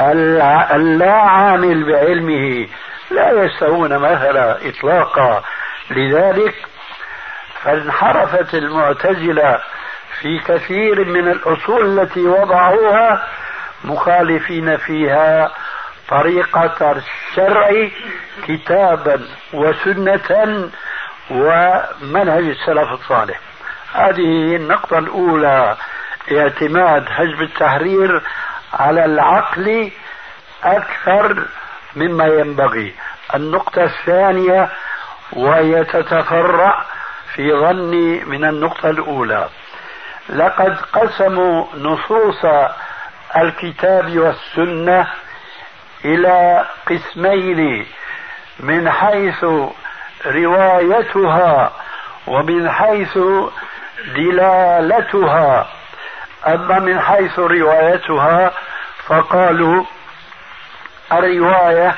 اللا 0.00 1.12
عامل 1.12 1.92
بعلمه. 1.92 2.68
لا 3.10 3.44
يستوون 3.44 3.98
مثلا 3.98 4.68
اطلاقا. 4.68 5.42
لذلك 5.90 6.54
فانحرفت 7.62 8.54
المعتزلة 8.54 9.60
في 10.20 10.38
كثير 10.38 11.04
من 11.04 11.28
الأصول 11.28 11.98
التي 11.98 12.26
وضعوها 12.26 13.26
مخالفين 13.84 14.76
فيها 14.76 15.50
طريقة 16.08 16.92
الشرع 16.92 17.88
كتابا 18.48 19.28
وسنة 19.52 20.70
ومنهج 21.30 22.44
السلف 22.44 22.92
الصالح. 22.92 23.40
هذه 23.92 24.56
النقطة 24.56 24.98
الأولى 24.98 25.76
اعتماد 26.32 27.08
حزب 27.08 27.42
التحرير 27.42 28.22
على 28.72 29.04
العقل 29.04 29.90
أكثر 30.64 31.46
مما 31.96 32.26
ينبغي. 32.26 32.94
النقطة 33.34 33.84
الثانية 33.84 34.68
وهي 35.32 35.84
تتفرع 35.84 36.84
في 37.34 37.52
ظني 37.52 38.24
من 38.24 38.44
النقطة 38.44 38.90
الأولى. 38.90 39.48
لقد 40.28 40.76
قسموا 40.92 41.66
نصوص 41.74 42.44
الكتاب 43.36 44.18
والسنة 44.18 45.06
إلى 46.04 46.66
قسمين 46.86 47.86
من 48.60 48.90
حيث 48.90 49.44
روايتها 50.26 51.72
ومن 52.26 52.70
حيث 52.70 53.18
دلالتها. 54.16 55.68
أما 56.46 56.78
من 56.78 57.00
حيث 57.00 57.38
روايتها 57.38 58.52
فقالوا 59.06 59.84
الرواية 61.12 61.94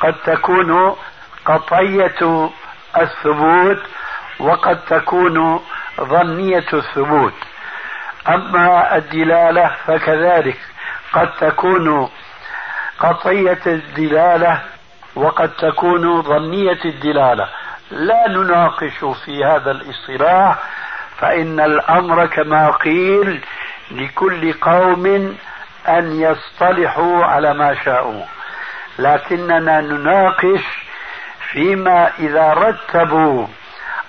قد 0.00 0.14
تكون 0.24 0.96
قطعية 1.44 2.50
الثبوت 2.96 3.82
وقد 4.38 4.84
تكون 4.84 5.60
ظنية 6.00 6.66
الثبوت. 6.72 7.34
أما 8.28 8.96
الدلالة 8.96 9.76
فكذلك. 9.86 10.58
قد 11.14 11.30
تكون 11.40 12.10
قطعية 12.98 13.60
الدلالة 13.66 14.60
وقد 15.16 15.50
تكون 15.50 16.22
ظنية 16.22 16.84
الدلالة. 16.84 17.48
لا 17.90 18.28
نناقش 18.28 19.04
في 19.24 19.44
هذا 19.44 19.70
الاصطلاح 19.70 20.56
فإن 21.18 21.60
الأمر 21.60 22.26
كما 22.26 22.70
قيل 22.70 23.40
لكل 23.90 24.52
قوم 24.52 25.36
أن 25.88 26.20
يصطلحوا 26.20 27.24
على 27.24 27.54
ما 27.54 27.74
شاءوا. 27.84 28.24
لكننا 28.98 29.80
نناقش 29.80 30.64
فيما 31.50 32.10
إذا 32.18 32.52
رتبوا 32.52 33.46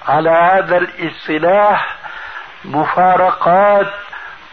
على 0.07 0.29
هذا 0.29 0.77
الاصطلاح 0.77 1.95
مفارقات 2.65 3.87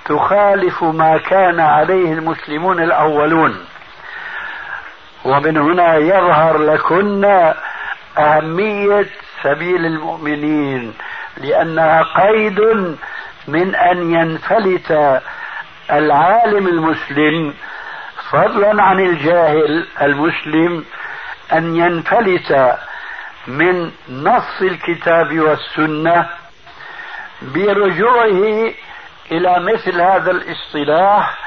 تخالف 0.05 0.83
ما 0.85 1.19
كان 1.19 1.61
عليه 1.61 2.13
المسلمون 2.13 2.83
الأولون. 2.83 3.65
ومن 5.25 5.57
هنا 5.57 5.97
يظهر 5.97 6.59
لكن 6.59 7.25
أهمية 8.19 9.07
سبيل 9.43 9.87
المؤمنين 9.87 10.95
لأنها 11.37 12.03
قيد 12.03 12.61
من 13.49 13.75
أن 13.75 14.15
ينفلت 14.15 15.21
العالم 15.91 16.67
المسلم 16.67 17.55
فضلا 18.31 18.83
عن 18.83 19.01
الجاهل 19.01 19.87
المسلم 20.03 20.85
أن 21.53 21.77
ينفلت 21.77 22.79
من 23.47 23.91
نص 24.09 24.63
الكتاب 24.63 25.39
والسنة 25.41 26.29
برجوعه 27.43 28.73
إلى 29.33 29.61
مثل 29.61 30.01
هذا 30.01 30.31
الاصطلاح 30.31 31.39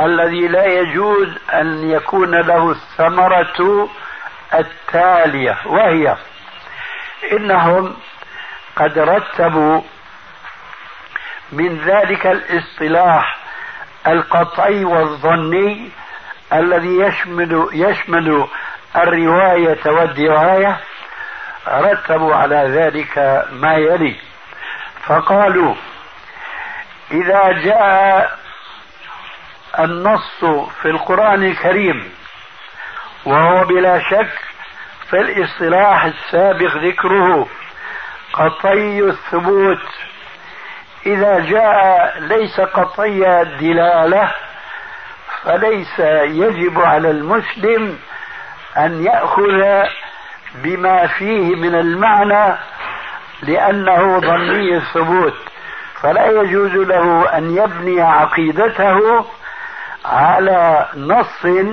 الذي 0.00 0.48
لا 0.48 0.64
يجوز 0.64 1.28
أن 1.52 1.90
يكون 1.90 2.34
له 2.40 2.70
الثمرة 2.70 3.88
التالية 4.54 5.58
وهي 5.66 6.16
إنهم 7.32 7.96
قد 8.76 8.98
رتبوا 8.98 9.82
من 11.52 11.78
ذلك 11.78 12.26
الاصطلاح 12.26 13.38
القطعي 14.06 14.84
والظني 14.84 15.90
الذي 16.52 16.98
يشمل 16.98 17.68
يشمل 17.72 18.46
الرواية 18.96 19.80
والدراية 19.86 20.80
رتبوا 21.68 22.34
على 22.34 22.56
ذلك 22.56 23.44
ما 23.52 23.74
يلي. 23.74 24.16
فقالوا 25.06 25.74
إذا 27.10 27.52
جاء 27.52 28.38
النص 29.78 30.44
في 30.82 30.88
القرآن 30.88 31.44
الكريم 31.44 32.12
وهو 33.24 33.64
بلا 33.64 33.98
شك 33.98 34.30
في 35.10 35.16
الاصطلاح 35.20 36.04
السابق 36.04 36.76
ذكره 36.76 37.48
قطي 38.32 39.00
الثبوت. 39.00 39.82
إذا 41.06 41.38
جاء 41.38 42.18
ليس 42.20 42.60
قطي 42.60 43.40
الدلالة 43.42 44.32
فليس 45.42 45.98
يجب 46.24 46.80
على 46.80 47.10
المسلم 47.10 47.98
أن 48.76 49.04
يأخذ 49.04 49.88
بما 50.54 51.06
فيه 51.06 51.56
من 51.56 51.74
المعنى 51.74 52.58
لأنه 53.42 54.20
ظني 54.20 54.76
الثبوت 54.76 55.36
فلا 56.02 56.26
يجوز 56.26 56.72
له 56.72 57.38
أن 57.38 57.56
يبني 57.56 58.02
عقيدته 58.02 59.26
على 60.04 60.88
نص 60.96 61.70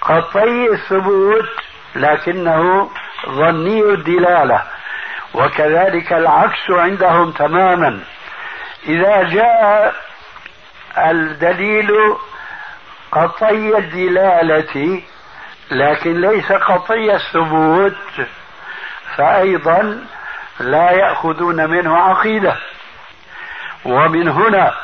قطعي 0.00 0.68
الثبوت 0.72 1.48
لكنه 1.94 2.90
ظني 3.28 3.80
الدلالة. 3.80 4.62
وكذلك 5.34 6.12
العكس 6.12 6.70
عندهم 6.70 7.30
تماما. 7.30 8.00
إذا 8.86 9.22
جاء 9.22 9.94
الدليل 10.98 11.90
قطعي 13.12 13.78
الدلالة 13.78 15.02
لكن 15.70 16.20
ليس 16.20 16.52
قطعي 16.52 17.14
الثبوت 17.14 18.26
فأيضا 19.16 20.06
لا 20.60 20.90
يأخذون 20.90 21.70
منه 21.70 21.96
عقيدة. 21.96 22.56
ومن 23.84 24.28
هنا 24.28 24.74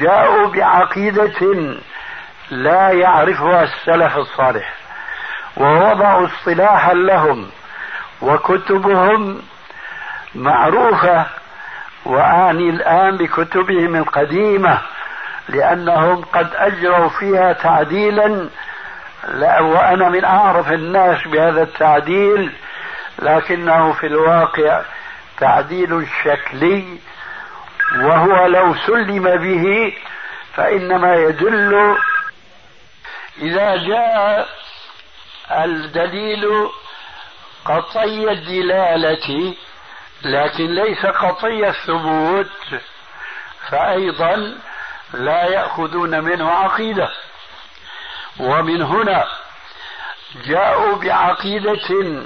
جاءوا 0.00 0.48
بعقيدة 0.48 1.74
لا 2.50 2.90
يعرفها 2.90 3.62
السلف 3.62 4.16
الصالح 4.16 4.74
ووضعوا 5.56 6.26
اصطلاحا 6.26 6.94
لهم 6.94 7.50
وكتبهم 8.22 9.42
معروفة 10.34 11.26
وأعني 12.04 12.70
الآن 12.70 13.16
بكتبهم 13.16 13.96
القديمة 13.96 14.78
لأنهم 15.48 16.24
قد 16.24 16.50
أجروا 16.54 17.08
فيها 17.08 17.52
تعديلا 17.52 18.48
لا 19.28 19.60
وأنا 19.60 20.08
من 20.08 20.24
أعرف 20.24 20.72
الناس 20.72 21.28
بهذا 21.28 21.62
التعديل 21.62 22.52
لكنه 23.18 23.92
في 23.92 24.06
الواقع 24.06 24.82
تعديل 25.38 26.06
شكلي 26.24 26.98
وهو 27.94 28.46
لو 28.46 28.74
سلم 28.74 29.22
به 29.36 29.94
فإنما 30.54 31.14
يدل 31.14 31.96
إذا 33.38 33.76
جاء 33.76 34.48
الدليل 35.50 36.68
قطعي 37.64 38.30
الدلالة 38.30 39.54
لكن 40.22 40.74
ليس 40.74 41.06
قطعي 41.06 41.68
الثبوت 41.68 42.80
فأيضا 43.70 44.58
لا 45.14 45.44
يأخذون 45.44 46.24
منه 46.24 46.50
عقيدة. 46.50 47.10
ومن 48.40 48.82
هنا 48.82 49.26
جاءوا 50.46 50.96
بعقيدة 50.96 52.22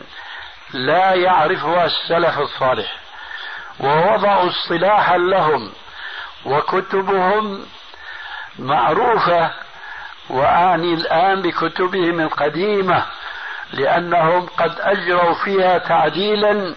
لا 0.72 1.14
يعرفها 1.14 1.84
السلف 1.84 2.38
الصالح. 2.38 3.07
ووضعوا 3.80 4.48
اصطلاحا 4.48 5.18
لهم 5.18 5.72
وكتبهم 6.44 7.66
معروفة 8.58 9.50
وأعني 10.30 10.94
الآن 10.94 11.42
بكتبهم 11.42 12.20
القديمة 12.20 13.06
لأنهم 13.72 14.46
قد 14.46 14.80
أجروا 14.80 15.34
فيها 15.34 15.78
تعديلا 15.78 16.74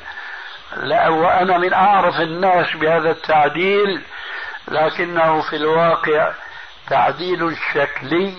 لا 0.78 1.10
وأنا 1.10 1.58
من 1.58 1.74
أعرف 1.74 2.22
الناس 2.22 2.76
بهذا 2.76 3.12
التعديل 3.12 4.02
لكنه 4.68 5.42
في 5.42 5.56
الواقع 5.56 6.34
تعديل 6.90 7.58
شكلي 7.74 8.34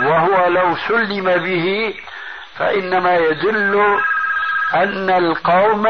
وهو 0.00 0.46
لو 0.46 0.76
سلم 0.76 1.24
به 1.36 1.94
فإنما 2.58 3.16
يدل 3.16 4.00
أن 4.74 5.10
القوم 5.10 5.88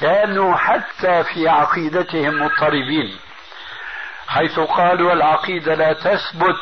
كانوا 0.00 0.56
حتى 0.56 1.24
في 1.24 1.48
عقيدتهم 1.48 2.42
مضطربين 2.42 3.18
حيث 4.28 4.60
قالوا 4.60 5.12
العقيدة 5.12 5.74
لا 5.74 5.92
تثبت 5.92 6.60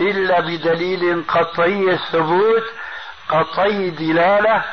إلا 0.00 0.40
بدليل 0.40 1.24
قطعي 1.28 1.90
الثبوت 1.90 2.64
قطعي 3.28 3.90
دلالة 3.90 4.64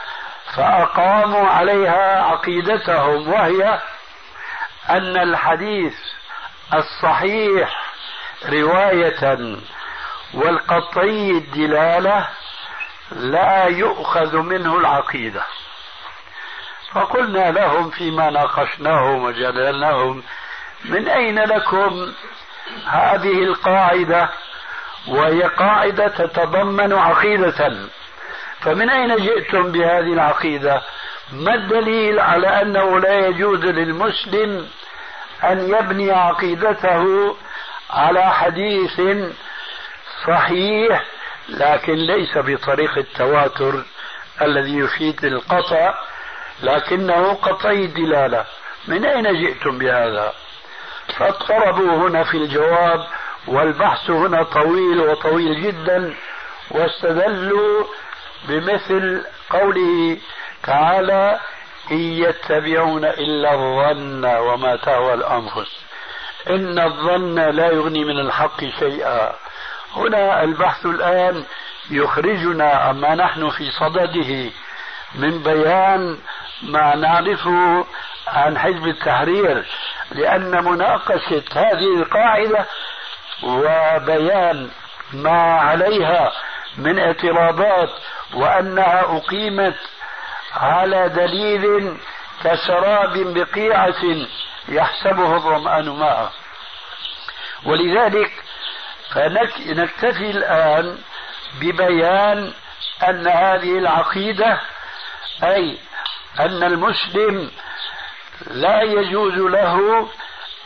فأقاموا 0.55 1.47
عليها 1.47 2.23
عقيدتهم 2.23 3.29
وهي 3.29 3.79
أن 4.89 5.17
الحديث 5.17 5.95
الصحيح 6.73 7.83
رواية 8.49 9.57
والقطعي 10.33 11.31
الدلالة 11.31 12.27
لا 13.11 13.65
يؤخذ 13.65 14.37
منه 14.37 14.77
العقيدة. 14.77 15.43
فقلنا 16.93 17.51
لهم 17.51 17.89
فيما 17.89 18.29
ناقشناهم 18.29 19.23
وجدلناهم 19.23 20.23
من 20.85 21.07
أين 21.07 21.39
لكم 21.39 22.13
هذه 22.87 23.43
القاعدة؟ 23.43 24.29
وهي 25.07 25.41
قاعدة 25.41 26.07
تتضمن 26.07 26.93
عقيدة. 26.93 27.73
فمن 28.61 28.89
أين 28.89 29.15
جئتم 29.15 29.71
بهذه 29.71 30.13
العقيدة؟ 30.13 30.81
ما 31.31 31.53
الدليل 31.55 32.19
على 32.19 32.61
أنه 32.61 32.99
لا 32.99 33.27
يجوز 33.27 33.65
للمسلم 33.65 34.67
أن 35.43 35.69
يبني 35.69 36.11
عقيدته 36.11 37.35
على 37.89 38.23
حديث 38.23 39.01
صحيح 40.27 41.03
لكن 41.49 41.93
ليس 41.93 42.37
بطريق 42.37 42.97
التواتر 42.97 43.83
الذي 44.41 44.77
يفيد 44.77 45.25
القطع؟ 45.25 45.93
لكنه 46.61 47.33
قطعي 47.33 47.85
الدلالة. 47.85 48.45
من 48.87 49.05
أين 49.05 49.33
جئتم 49.41 49.77
بهذا؟ 49.77 50.33
فاضطربوا 51.17 52.07
هنا 52.07 52.23
في 52.23 52.37
الجواب 52.37 53.07
والبحث 53.47 54.09
هنا 54.09 54.43
طويل 54.43 54.99
وطويل 54.99 55.61
جدا 55.61 56.13
واستدلوا 56.71 57.83
بمثل 58.47 59.25
قوله 59.49 60.17
تعالى 60.63 61.39
إن 61.91 61.97
يتبعون 61.97 63.05
إلا 63.05 63.53
الظن 63.53 64.25
وما 64.25 64.75
تهوى 64.75 65.13
الأنفس. 65.13 65.83
إن 66.49 66.79
الظن 66.79 67.39
لا 67.39 67.67
يغني 67.67 68.05
من 68.05 68.19
الحق 68.19 68.59
شيئا. 68.79 69.35
هنا 69.95 70.43
البحث 70.43 70.85
الآن 70.85 71.43
يخرجنا 71.91 72.69
عما 72.69 73.15
نحن 73.15 73.49
في 73.49 73.71
صدده 73.71 74.51
من 75.15 75.43
بيان 75.43 76.17
ما 76.63 76.95
نعرفه 76.95 77.85
عن 78.27 78.57
حزب 78.57 78.87
التحرير 78.87 79.65
لأن 80.11 80.63
مناقشة 80.63 81.43
هذه 81.55 81.95
القاعدة 81.99 82.65
وبيان 83.43 84.69
ما 85.13 85.41
عليها 85.59 86.31
من 86.77 86.99
اعتراضات 86.99 87.89
وأنها 88.33 89.17
أقيمت 89.17 89.75
على 90.53 91.09
دليل 91.09 91.97
كسراب 92.43 93.13
بقيعة 93.17 94.03
يحسبه 94.67 95.35
الظمآن 95.35 95.89
ماء 95.89 96.31
ولذلك 97.65 98.31
فنكتفي 99.13 100.31
الآن 100.31 100.97
ببيان 101.61 102.53
أن 103.09 103.27
هذه 103.27 103.77
العقيدة 103.77 104.59
أي 105.43 105.77
أن 106.39 106.63
المسلم 106.63 107.51
لا 108.51 108.81
يجوز 108.81 109.33
له 109.33 110.07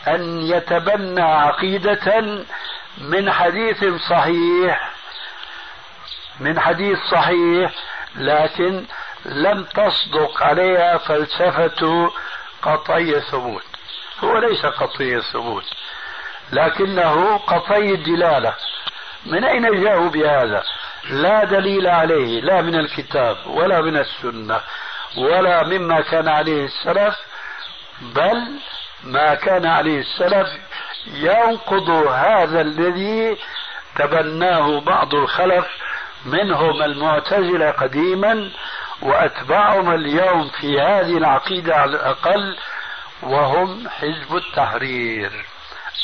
أن 0.08 0.40
يتبنى 0.42 1.22
عقيدة 1.22 2.44
من 2.98 3.32
حديث 3.32 3.84
صحيح 4.08 4.90
من 6.40 6.60
حديث 6.60 6.98
صحيح 7.10 7.72
لكن 8.16 8.84
لم 9.24 9.64
تصدق 9.64 10.42
عليها 10.42 10.98
فلسفة 10.98 12.10
قطعي 12.62 13.16
الثبوت. 13.16 13.62
هو 14.24 14.38
ليس 14.38 14.66
قطعي 14.66 15.16
الثبوت 15.16 15.64
لكنه 16.52 17.36
قطعي 17.36 17.94
الدلالة. 17.94 18.54
من 19.26 19.44
أين 19.44 19.82
جاءوا 19.82 20.08
بهذا؟ 20.08 20.62
لا 21.10 21.44
دليل 21.44 21.86
عليه 21.86 22.40
لا 22.40 22.62
من 22.62 22.74
الكتاب 22.74 23.36
ولا 23.46 23.80
من 23.80 23.96
السنة. 23.96 24.60
ولا 25.16 25.64
مما 25.64 26.00
كان 26.00 26.28
عليه 26.28 26.64
السلف 26.64 27.16
بل 28.00 28.60
ما 29.04 29.34
كان 29.34 29.66
عليه 29.66 30.00
السلف 30.00 30.48
ينقض 31.06 31.90
هذا 32.10 32.60
الذي 32.60 33.36
تبناه 33.96 34.80
بعض 34.80 35.14
الخلف 35.14 35.66
منهم 36.26 36.82
المعتزلة 36.82 37.70
قديما 37.70 38.50
وأتباعهم 39.02 39.94
اليوم 39.94 40.48
في 40.48 40.80
هذه 40.80 41.16
العقيدة 41.18 41.74
على 41.74 41.90
الأقل 41.90 42.56
وهم 43.22 43.88
حزب 43.88 44.36
التحرير. 44.36 45.46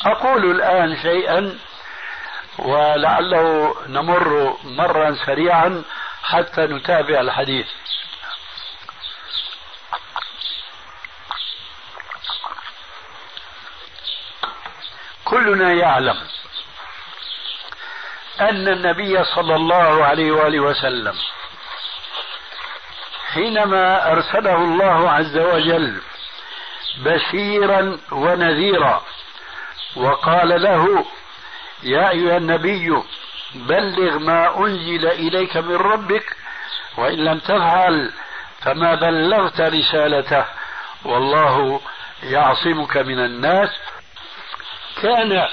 أقول 0.07 0.51
الآن 0.51 0.97
شيئا 0.97 1.59
ولعله 2.59 3.75
نمر 3.89 4.57
مرا 4.65 5.15
سريعا 5.27 5.83
حتى 6.23 6.61
نتابع 6.61 7.21
الحديث. 7.21 7.67
كلنا 15.25 15.73
يعلم 15.73 16.17
أن 18.41 18.69
النبي 18.69 19.25
صلى 19.25 19.55
الله 19.57 20.05
عليه 20.05 20.33
وآله 20.33 20.61
وسلم 20.61 21.15
حينما 23.35 24.13
أرسله 24.13 24.55
الله 24.57 25.11
عز 25.11 25.39
وجل 25.39 26.01
بشيرا 27.05 27.99
ونذيرا 28.13 29.03
وقال 29.97 30.63
له 30.63 31.05
يا 31.83 32.11
أيها 32.11 32.37
النبي 32.37 33.03
بلغ 33.55 34.19
ما 34.19 34.59
أنزل 34.59 35.07
إليك 35.07 35.57
من 35.57 35.77
ربك 35.77 36.37
وإن 36.99 37.19
لم 37.25 37.39
تفعل 37.39 38.13
فما 38.63 38.95
بلغت 38.95 39.61
رسالته 39.61 40.45
والله 41.05 41.81
يعصمك 42.23 42.97
من 42.97 43.19
الناس 43.19 43.71
كان 45.05 45.49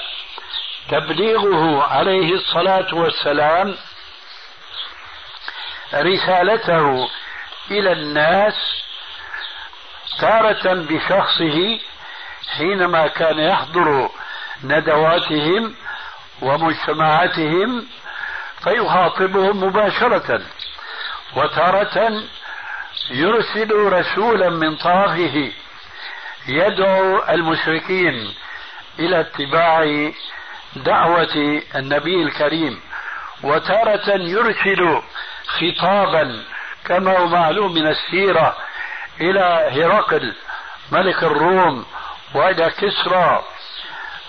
تبليغه 0.88 1.82
عليه 1.82 2.34
الصلاة 2.34 2.94
والسلام 2.94 3.76
رسالته 5.94 7.08
إلى 7.70 7.92
الناس 7.92 8.54
تارة 10.20 10.74
بشخصه 10.74 11.80
حينما 12.56 13.06
كان 13.06 13.38
يحضر 13.38 14.10
ندواتهم 14.64 15.74
ومجتمعاتهم 16.42 17.86
فيخاطبهم 18.64 19.64
مباشرة 19.64 20.42
وتارة 21.36 22.22
يرسل 23.10 23.72
رسولا 23.72 24.50
من 24.50 24.76
طرفه 24.76 25.52
يدعو 26.48 27.22
المشركين 27.28 28.34
إلى 28.98 29.20
اتباع 29.20 30.10
دعوة 30.76 31.62
النبي 31.74 32.22
الكريم 32.22 32.80
وتارة 33.42 34.10
يرسل 34.10 35.02
خطابا 35.46 36.44
كما 36.84 37.18
هو 37.18 37.26
معلوم 37.26 37.74
من 37.74 37.86
السيرة 37.86 38.56
إلى 39.20 39.70
هرقل 39.72 40.34
ملك 40.92 41.22
الروم 41.22 41.86
وإلى 42.34 42.70
كسرى 42.70 43.42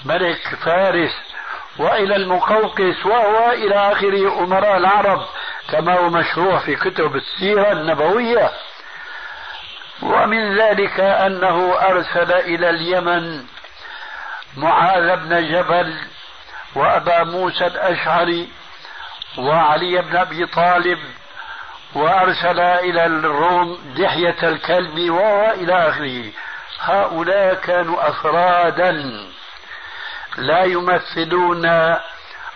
ملك 0.06 0.56
فارس 0.66 1.12
وإلى 1.78 2.16
المقوقس 2.16 3.06
وهو 3.06 3.52
إلى 3.52 3.76
آخر 3.92 4.44
أمراء 4.44 4.78
العرب 4.78 5.26
كما 5.72 6.00
هو 6.00 6.10
مشروع 6.10 6.60
في 6.60 6.76
كتب 6.76 7.16
السيرة 7.16 7.72
النبوية. 7.72 8.52
ومن 10.02 10.58
ذلك 10.58 11.00
أنه 11.00 11.74
أرسل 11.82 12.32
إلى 12.32 12.70
اليمن 12.70 13.44
معاذ 14.58 15.16
بن 15.16 15.52
جبل 15.52 15.94
وأبا 16.76 17.24
موسى 17.24 17.68
الأشعري 17.68 18.50
وعلي 19.38 20.02
بن 20.02 20.16
أبي 20.16 20.46
طالب 20.46 21.00
وأرسل 21.96 22.60
إلى 22.60 23.06
الروم 23.06 23.94
دحية 23.98 24.38
الكلب 24.44 25.10
وإلى 25.10 25.90
آخره. 25.90 26.32
هؤلاء 26.80 27.54
كانوا 27.54 28.10
أفرادا 28.10 28.92
لا 30.38 30.64
يمثلون 30.64 31.66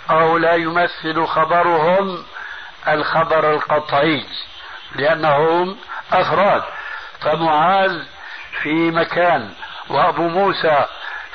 أو 0.09 0.37
لا 0.37 0.53
يمثل 0.55 1.25
خبرهم 1.25 2.23
الخبر 2.87 3.53
القطعي 3.53 4.25
لأنهم 4.95 5.77
أفراد. 6.13 6.63
فمعاذ 7.21 8.01
في 8.61 8.91
مكان 8.91 9.53
وأبو 9.89 10.27
موسى 10.27 10.85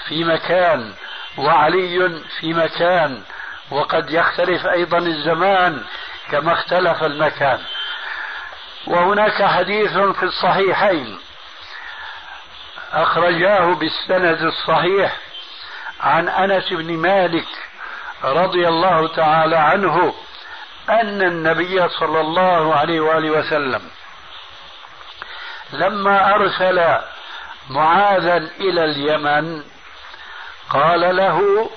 في 0.09 0.25
مكان 0.25 0.93
وعلي 1.39 2.21
في 2.41 2.55
مكان 2.55 3.23
وقد 3.71 4.11
يختلف 4.11 4.67
أيضا 4.67 4.99
الزمان 4.99 5.85
كما 6.31 6.53
اختلف 6.53 7.03
المكان. 7.05 7.61
وهناك 8.87 9.43
حديث 9.43 9.99
في 9.99 10.23
الصحيحين 10.23 11.19
أخرجاه 12.93 13.75
بالسند 13.75 14.43
الصحيح 14.43 15.17
عن 16.01 16.29
أنس 16.29 16.73
بن 16.73 16.97
مالك 16.97 17.47
رضي 18.25 18.69
الله 18.69 19.09
تعالى 19.09 19.57
عنه 19.57 20.15
أن 20.91 21.23
النبي 21.23 21.89
صلى 21.89 22.21
الله 22.21 22.75
عليه 22.75 23.01
وآله 23.01 23.31
وسلم 23.31 23.83
لما 25.73 26.35
أرسل 26.35 26.99
معاذا 27.71 28.37
إلى 28.37 28.85
اليمن 28.85 29.63
قال 30.73 31.17
له 31.17 31.71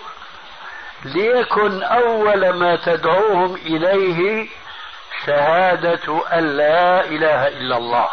ليكن 1.06 1.84
أول 1.84 2.50
ما 2.50 2.76
تدعوهم 2.76 3.56
إليه 3.56 4.50
شهادة 5.26 6.22
أن 6.34 6.58
لا 6.58 7.06
إله 7.06 7.48
إلا 7.48 7.78
الله. 7.78 8.10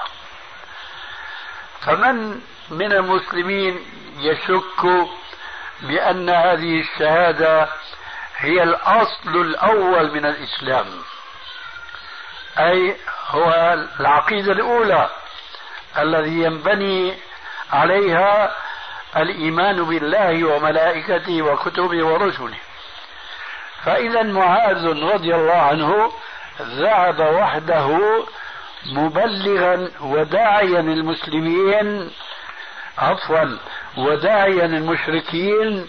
فمن 1.80 2.41
من 2.70 2.93
المسلمين 2.93 3.80
يشك 4.18 5.09
بأن 5.83 6.30
هذه 6.30 6.80
الشهادة 6.80 7.68
هي 8.37 8.62
الأصل 8.62 9.37
الأول 9.41 10.14
من 10.14 10.26
الإسلام 10.26 10.87
أي 12.59 12.97
هو 13.30 13.74
العقيدة 14.01 14.53
الأولى 14.53 15.11
الذي 15.99 16.43
ينبني 16.43 17.18
عليها 17.72 18.55
الإيمان 19.16 19.84
بالله 19.84 20.44
وملائكته 20.44 21.42
وكتبه 21.42 22.06
ورسله. 22.06 22.58
فإذا 23.84 24.22
معاذ 24.22 24.86
رضي 24.86 25.34
الله 25.34 25.54
عنه 25.54 26.12
ذهب 26.62 27.20
وحده 27.20 28.24
مبلغا 28.86 29.90
وداعيا 30.00 30.80
المسلمين 30.80 32.10
عفوا 32.98 33.58
وداعيا 33.96 34.64
المشركين 34.64 35.88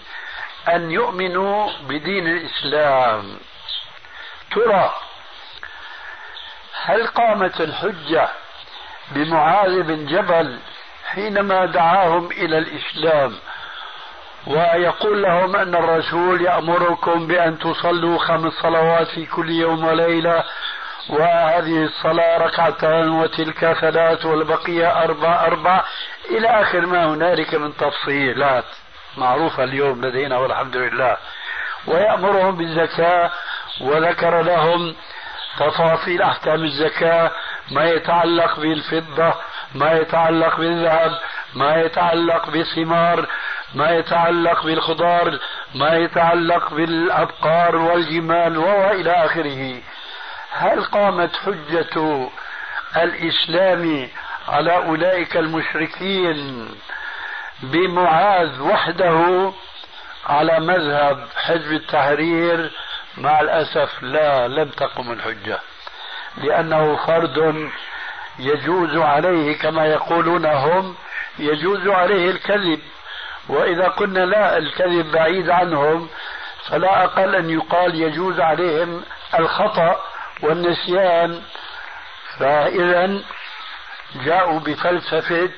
أن 0.68 0.92
يؤمنوا 0.92 1.70
بدين 1.82 2.28
الإسلام. 2.28 3.38
ترى 4.52 4.94
هل 6.82 7.08
قامت 7.08 7.62
الحجة 7.62 8.30
بمعاذ 9.12 9.82
بن 9.82 10.06
جبل 10.06 10.60
حينما 11.16 11.66
دعاهم 11.66 12.32
إلى 12.32 12.58
الإسلام 12.58 13.34
ويقول 14.48 15.24
لهم 15.24 15.56
أن 15.56 15.76
الرسول 15.76 16.42
يأمركم 16.42 17.28
بأن 17.28 17.60
تصلوا 17.60 18.18
خمس 18.20 18.54
صلوات 18.54 19.08
في 19.08 19.26
كل 19.26 19.50
يوم 19.50 19.86
وليلة 19.86 20.44
وهذه 21.10 21.84
الصلاة 21.84 22.38
ركعتان 22.38 23.10
وتلك 23.10 23.74
ثلاث 23.74 24.26
والبقية 24.26 25.04
أربع 25.04 25.46
أربع. 25.46 25.84
إلى 26.30 26.48
آخر 26.48 26.86
ما 26.86 27.06
هنالك 27.06 27.56
من 27.56 27.78
تفصيلات 27.78 28.66
معروفة 29.18 29.64
اليوم 29.64 30.06
لدينا 30.06 30.38
والحمد 30.38 30.78
لله. 30.78 31.18
ويأمرهم 31.88 32.58
بالزكاة 32.58 33.32
وذكر 33.82 34.42
لهم 34.42 34.96
تفاصيل 35.60 36.22
أحكام 36.22 36.64
الزكاة 36.64 37.32
ما 37.72 37.90
يتعلق 37.90 38.60
بالفضة 38.60 39.34
ما 39.76 39.92
يتعلق 39.92 40.58
بالذهب 40.58 41.20
ما 41.54 41.76
يتعلق 41.76 42.50
بالثمار 42.50 43.28
ما 43.76 43.90
يتعلق 43.92 44.64
بالخضار 44.64 45.40
ما 45.76 45.96
يتعلق 45.96 46.74
بالأبقار 46.74 47.76
والجمال 47.76 48.58
وإلى 48.58 49.12
آخره. 49.12 49.82
هل 50.52 50.84
قامت 50.84 51.36
حجة 51.36 52.30
الإسلام 52.98 54.10
على 54.48 54.76
أولئك 54.76 55.38
المشركين 55.38 56.70
بمعاذ 57.64 58.62
وحده 58.62 59.52
على 60.26 60.60
مذهب 60.60 61.28
حزب 61.36 61.72
التحرير؟ 61.72 62.72
مع 63.18 63.42
الأسف 63.42 64.04
لا 64.04 64.48
لم 64.48 64.70
تقم 64.70 65.12
الحجة 65.12 65.60
لأنه 66.38 66.96
فرد 66.96 67.70
يجوز 68.40 68.98
عليه 68.98 69.58
كما 69.58 69.86
يقولون 69.86 70.46
هم 70.46 70.96
يجوز 71.40 71.88
عليه 71.88 72.32
الكذب. 72.32 72.80
وإذا 73.50 73.88
قلنا 73.88 74.20
لا 74.20 74.58
الكذب 74.58 75.12
بعيد 75.12 75.50
عنهم 75.50 76.10
فلا 76.70 77.04
أقل 77.04 77.36
أن 77.36 77.50
يقال 77.50 78.02
يجوز 78.02 78.40
عليهم 78.40 79.04
الخطأ 79.40 80.02
والنسيان. 80.42 81.42
فإذا 82.40 83.22
جاءوا 84.16 84.60
بفلسفة 84.60 85.50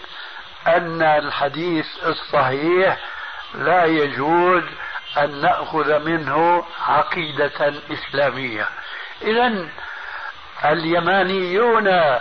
أن 0.67 1.01
الحديث 1.01 1.85
الصحيح 2.05 2.97
لا 3.53 3.85
يجوز 3.85 4.63
أن 5.17 5.41
نأخذ 5.41 6.05
منه 6.05 6.65
عقيدة 6.87 7.73
إسلامية. 7.91 8.67
إذا 9.21 9.69
اليمانيون 10.65 12.17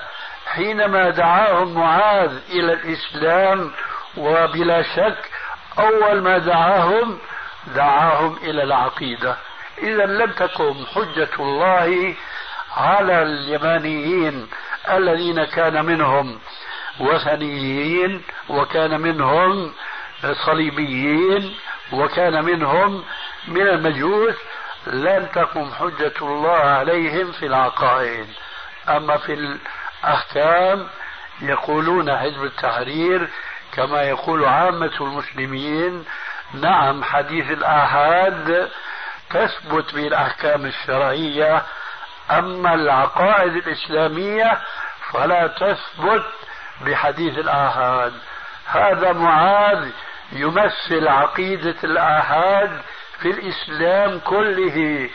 حينما 0.47 1.11
دعاهم 1.11 1.74
معاذ 1.74 2.38
إلى 2.51 2.72
الإسلام 2.72 3.72
وبلا 4.16 4.82
شك 4.82 5.30
أول 5.78 6.22
ما 6.22 6.38
دعاهم 6.38 7.18
دعاهم 7.74 8.36
إلى 8.42 8.62
العقيدة. 8.62 9.36
إذا 9.78 10.07
لم 10.07 10.30
تكن 10.30 10.74
حجة 10.95 11.28
الله 11.38 12.14
على 12.76 13.22
اليمانيين 13.22 14.49
الذين 14.90 15.45
كان 15.45 15.84
منهم 15.84 16.38
وثنيين 17.01 18.22
وكان 18.49 19.01
منهم 19.01 19.72
صليبيين 20.47 21.55
وكان 21.92 22.45
منهم 22.45 23.05
من 23.49 23.68
المجوس 23.68 24.34
لن 24.86 25.28
تقم 25.34 25.70
حجة 25.72 26.12
الله 26.22 26.59
عليهم 26.59 27.32
في 27.32 27.47
العقائد. 27.47 28.26
أما 28.88 29.16
في 29.16 29.59
الأحكام 30.09 30.88
يقولون 31.40 32.16
حزب 32.16 32.44
التحرير 32.44 33.28
كما 33.72 34.02
يقول 34.02 34.44
عامة 34.44 34.92
المسلمين 35.00 36.05
نعم 36.55 37.05
حديث 37.05 37.50
الآحاد 37.50 38.68
تثبت 39.30 39.94
به 39.94 40.07
الأحكام 40.07 40.66
الشرعية 40.66 41.62
أما 42.30 42.74
العقائد 42.74 43.57
الإسلامية 43.57 44.59
فلا 45.12 45.46
تثبت 45.46 46.24
بحديث 46.86 47.38
الآحاد. 47.38 48.12
هذا 48.66 49.12
معاذ 49.12 49.88
يمثل 50.32 51.09
عقيدة 51.09 51.76
الآحاد 51.84 52.80
في 53.20 53.30
الإسلام 53.30 54.18
كله 54.18 55.11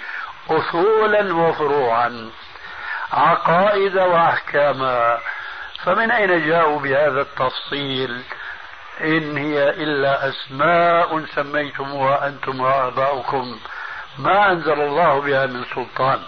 أصولا 0.49 1.33
وفروعا. 1.33 2.29
عقائد 3.13 3.97
وأحكاما 3.97 5.17
فمن 5.83 6.11
أين 6.11 6.47
جاءوا 6.47 6.79
بهذا 6.79 7.21
التفصيل؟ 7.21 8.23
إن 9.01 9.37
هي 9.37 9.69
إلا 9.69 10.29
أسماء 10.29 11.25
سميتموها 11.35 12.27
أنتم 12.27 12.61
وآباؤكم. 12.61 13.59
ما 14.17 14.51
أنزل 14.51 14.81
الله 14.81 15.21
بها 15.21 15.45
من 15.45 15.65
سلطان. 15.75 16.23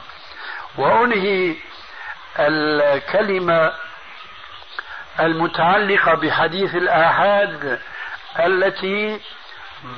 وأنهي 0.77 1.55
الكلمة 2.39 3.73
المتعلقة 5.19 6.13
بحديث 6.13 6.75
الآحاد 6.75 7.79
التي 8.39 9.19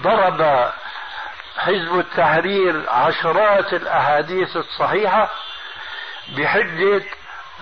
ضرب 0.02 0.72
حزب 1.58 2.00
التحرير 2.00 2.90
عشرات 2.90 3.74
الأحاديث 3.74 4.58
الصحيحة 4.58 5.30
بحجة 6.30 7.04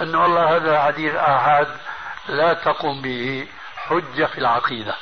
أن 0.01 0.15
والله 0.15 0.55
هذا 0.55 0.83
حديث 0.83 1.15
آحاد 1.15 1.77
لا 2.29 2.53
تقوم 2.53 3.01
به 3.01 3.47
حجة 3.77 4.25
في 4.25 4.37
العقيدة. 4.37 4.95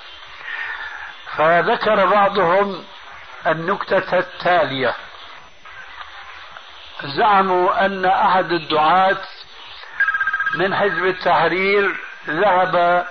فذكر 1.38 2.06
بعضهم 2.06 2.86
النكتة 3.48 4.18
التالية. 4.18 4.96
زعموا 7.04 7.86
أن 7.86 8.06
أحد 8.06 8.52
الدعاة 8.52 9.18
من 10.56 10.76
حزب 10.76 11.06
التحرير 11.06 12.00
ذهب 12.28 13.06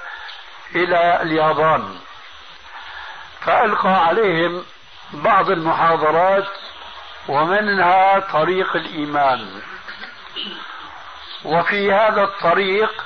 إلى 0.74 1.22
اليابان 1.22 1.98
فألقى 3.40 4.06
عليهم 4.06 4.64
بعض 5.12 5.50
المحاضرات 5.50 6.48
ومنها 7.28 8.18
طريق 8.18 8.76
الإيمان. 8.76 9.62
وفي 11.44 11.92
هذا 11.92 12.22
الطريق 12.22 13.04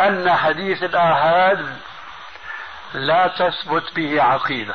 أن 0.00 0.36
حديث 0.36 0.82
الآحاد 0.82 1.76
لا 2.94 3.26
تثبت 3.26 3.92
به 3.96 4.22
عقيدة. 4.22 4.74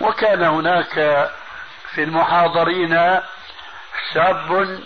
وكان 0.00 0.42
هناك 0.42 0.94
في 1.94 2.02
المحاضرين 2.02 3.20
شاب 4.12 4.80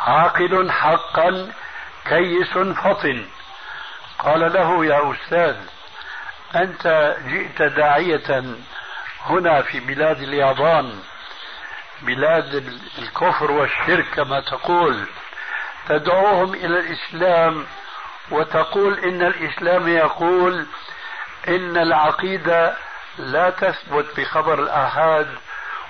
عاقل 0.00 0.70
حقا 0.72 1.52
كيس 2.04 2.58
فطن. 2.58 3.28
قال 4.18 4.52
له 4.52 4.84
يا 4.86 5.12
أستاذ 5.12 5.56
أنت 6.54 7.16
جئت 7.26 7.62
داعية 7.62 8.44
هنا 9.26 9.62
في 9.62 9.80
بلاد 9.80 10.22
اليابان. 10.22 11.02
بلاد 12.02 12.78
الكفر 12.98 13.50
والشرك 13.50 14.04
كما 14.14 14.40
تقول. 14.40 15.04
تدعوهم 15.88 16.54
إلى 16.54 16.80
الإسلام 16.80 17.66
وتقول 18.30 18.98
إن 18.98 19.22
الإسلام 19.22 19.88
يقول 19.88 20.66
إن 21.48 21.76
العقيدة 21.76 22.74
لا 23.18 23.50
تثبت 23.50 24.20
بخبر 24.20 24.62
الآحاد 24.62 25.28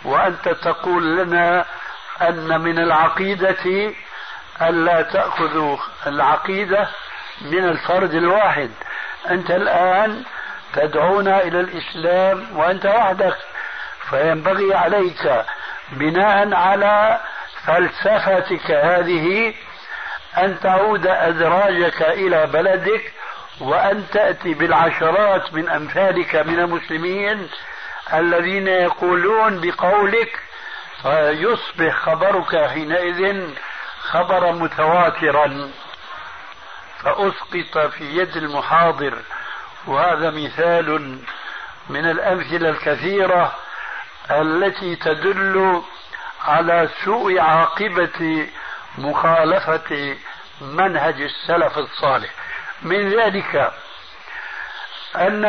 وأنت 0.05 0.49
تقول 0.49 1.17
لنا 1.17 1.65
أن 2.23 2.61
من 2.61 2.79
العقيدة 2.79 3.93
ألا 4.63 5.03
تأخذوا 5.03 5.77
العقيدة 6.07 6.89
من 7.41 7.65
الفرد 7.65 8.15
الواحد. 8.15 8.71
أنت 9.31 9.51
الآن 9.51 10.23
تدعونا 10.73 11.43
إلى 11.43 11.61
الإسلام 11.61 12.57
وأنت 12.57 12.87
وحدك 12.87 13.37
فينبغي 14.11 14.75
عليك 14.75 15.45
بناء 15.93 16.55
على 16.55 17.21
فلسفتك 17.67 18.71
هذه 18.71 19.55
أن 20.39 20.61
تعود 20.61 21.07
أدراجك 21.07 22.03
إلى 22.03 22.47
بلدك 22.47 23.13
وأن 23.61 24.05
تأتي 24.13 24.55
بالعشرات 24.55 25.55
من 25.55 25.69
أمثالك 25.69 26.37
من 26.37 26.59
المسلمين 26.61 27.49
الذين 28.15 28.69
يقولون 28.69 29.61
بقولك 29.61 30.41
فيصبح 31.03 31.97
خبرك 31.97 32.57
حينئذ 32.71 33.49
خبرا 34.01 34.53
متواترا. 34.53 35.71
فأسقط 36.99 37.79
في 37.79 38.05
يد 38.05 38.37
المحاضر. 38.37 39.19
وهذا 39.87 40.31
مثال 40.31 41.19
من 41.89 42.11
الأمثلة 42.11 42.69
الكثيرة 42.69 43.55
التي 44.31 44.97
تدل 44.97 45.83
على 46.45 46.89
سوء 47.05 47.41
عاقبة 47.41 48.49
مخالفة 48.99 50.17
منهج 50.61 51.21
السلف 51.21 51.79
الصالح. 51.79 52.31
من 52.83 53.21
ذلك 53.21 53.73
أن 55.17 55.45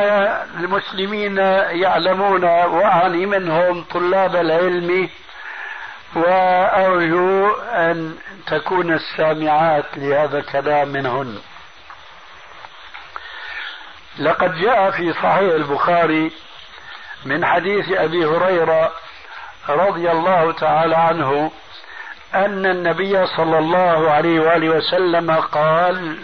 المسلمين 0.59 1.37
يعلمون 1.37 2.43
وأعني 2.45 3.25
منهم 3.25 3.83
طلاب 3.83 4.35
العلم 4.35 5.09
وأرجو 6.15 7.51
أن 7.53 8.17
تكون 8.47 8.93
السامعات 8.93 9.85
لهذا 9.97 10.37
الكلام 10.37 10.87
منهن. 10.87 11.39
لقد 14.19 14.55
جاء 14.55 14.91
في 14.91 15.13
صحيح 15.13 15.53
البخاري 15.53 16.31
من 17.25 17.45
حديث 17.45 17.91
أبي 17.91 18.25
هريرة 18.25 18.91
رضي 19.69 20.11
الله 20.11 20.51
تعالى 20.51 20.95
عنه 20.95 21.51
أن 22.35 22.65
النبي 22.65 23.27
صلى 23.27 23.57
الله 23.59 24.11
عليه 24.11 24.39
وآله 24.39 24.69
وسلم 24.69 25.31
قال 25.31 26.19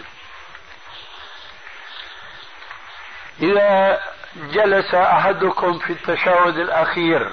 إذا 3.42 4.00
جلس 4.36 4.94
أحدكم 4.94 5.78
في 5.78 5.92
التشهد 5.92 6.58
الأخير 6.58 7.30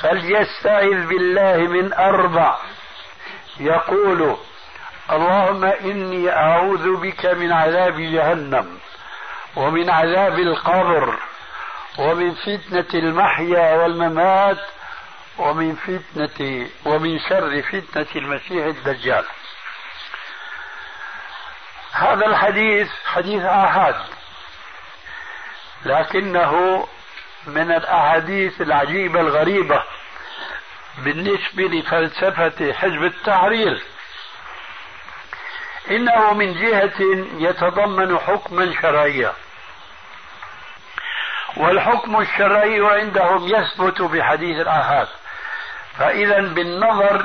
فليستعذ 0.00 1.06
بالله 1.06 1.56
من 1.56 1.92
أربع. 1.94 2.56
يقول 3.60 4.36
اللهم 5.10 5.64
إني 5.64 6.30
أعوذ 6.30 6.96
بك 6.96 7.26
من 7.26 7.52
عذاب 7.52 8.00
جهنم 8.00 8.78
ومن 9.56 9.90
عذاب 9.90 10.38
القبر 10.38 11.18
ومن 11.98 12.34
فتنة 12.34 13.00
المحيا 13.00 13.74
والممات 13.74 14.58
ومن 15.38 15.76
فتنة 15.76 16.68
ومن 16.84 17.18
شر 17.18 17.62
فتنة 17.62 18.06
المسيح 18.16 18.66
الدجال. 18.66 19.24
هذا 21.92 22.26
الحديث 22.26 22.90
حديث 23.06 23.42
آحاد 23.42 23.96
لكنه 25.84 26.86
من 27.46 27.72
الأحاديث 27.72 28.60
العجيبة 28.60 29.20
الغريبة 29.20 29.82
بالنسبة 30.98 31.62
لفلسفة 31.62 32.72
حزب 32.72 33.04
التحرير. 33.04 33.82
إنه 35.90 36.32
من 36.34 36.54
جهة 36.54 37.00
يتضمن 37.38 38.18
حكما 38.18 38.74
شرعيا. 38.82 39.32
والحكم 41.58 42.20
الشرعي 42.20 42.80
عندهم 42.80 43.48
يثبت 43.48 44.02
بحديث 44.02 44.60
الآحاد 44.60 45.08
فإذا 45.98 46.40
بالنظر 46.40 47.24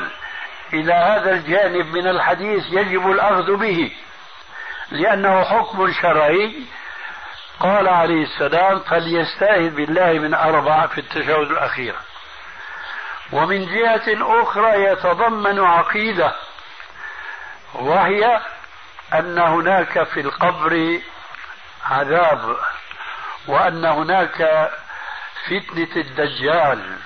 إلى 0.74 0.94
هذا 0.94 1.32
الجانب 1.32 1.86
من 1.86 2.08
الحديث 2.08 2.64
يجب 2.72 3.12
الأخذ 3.12 3.56
به 3.56 3.92
لأنه 4.92 5.44
حكم 5.44 5.92
شرعي. 5.92 6.66
قال 7.60 7.88
عليه 7.88 8.24
السلام 8.24 8.80
فليستعذ 8.80 9.70
بالله 9.70 10.14
من 10.14 10.34
أربع 10.34 10.88
في 10.88 10.98
التشهد 10.98 11.52
الأخير. 11.52 11.96
ومن 13.32 13.66
جهة 13.66 14.42
أخرى 14.42 14.84
يتضمن 14.84 15.60
عقيدة 15.60 16.36
وهي 17.74 18.42
أن 19.14 19.40
هناك 19.40 20.04
في 20.04 20.20
القبر 20.20 21.00
عذاب. 21.86 22.58
وأن 23.48 23.86
هناك 23.86 24.70
فتنة 25.46 25.96
الدجال 25.96 26.98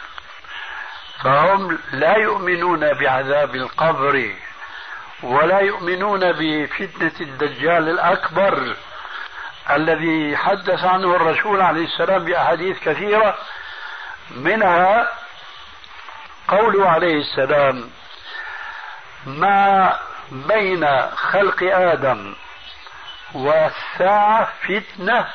فهم 1.23 1.79
لا 1.91 2.17
يؤمنون 2.17 2.93
بعذاب 2.93 3.55
القبر 3.55 4.33
ولا 5.23 5.59
يؤمنون 5.59 6.31
بفتنة 6.31 7.11
الدجال 7.21 7.89
الأكبر 7.89 8.75
الذي 9.69 10.38
حدث 10.38 10.83
عنه 10.83 11.15
الرسول 11.15 11.61
عليه 11.61 11.85
السلام 11.85 12.25
بأحاديث 12.25 12.79
كثيرة 12.79 13.38
منها 14.31 15.09
قوله 16.47 16.89
عليه 16.89 17.21
السلام 17.21 17.89
ما 19.25 19.99
بين 20.31 20.88
خلق 21.15 21.63
آدم 21.63 22.35
والساعة 23.33 24.47
فتنة 24.63 25.27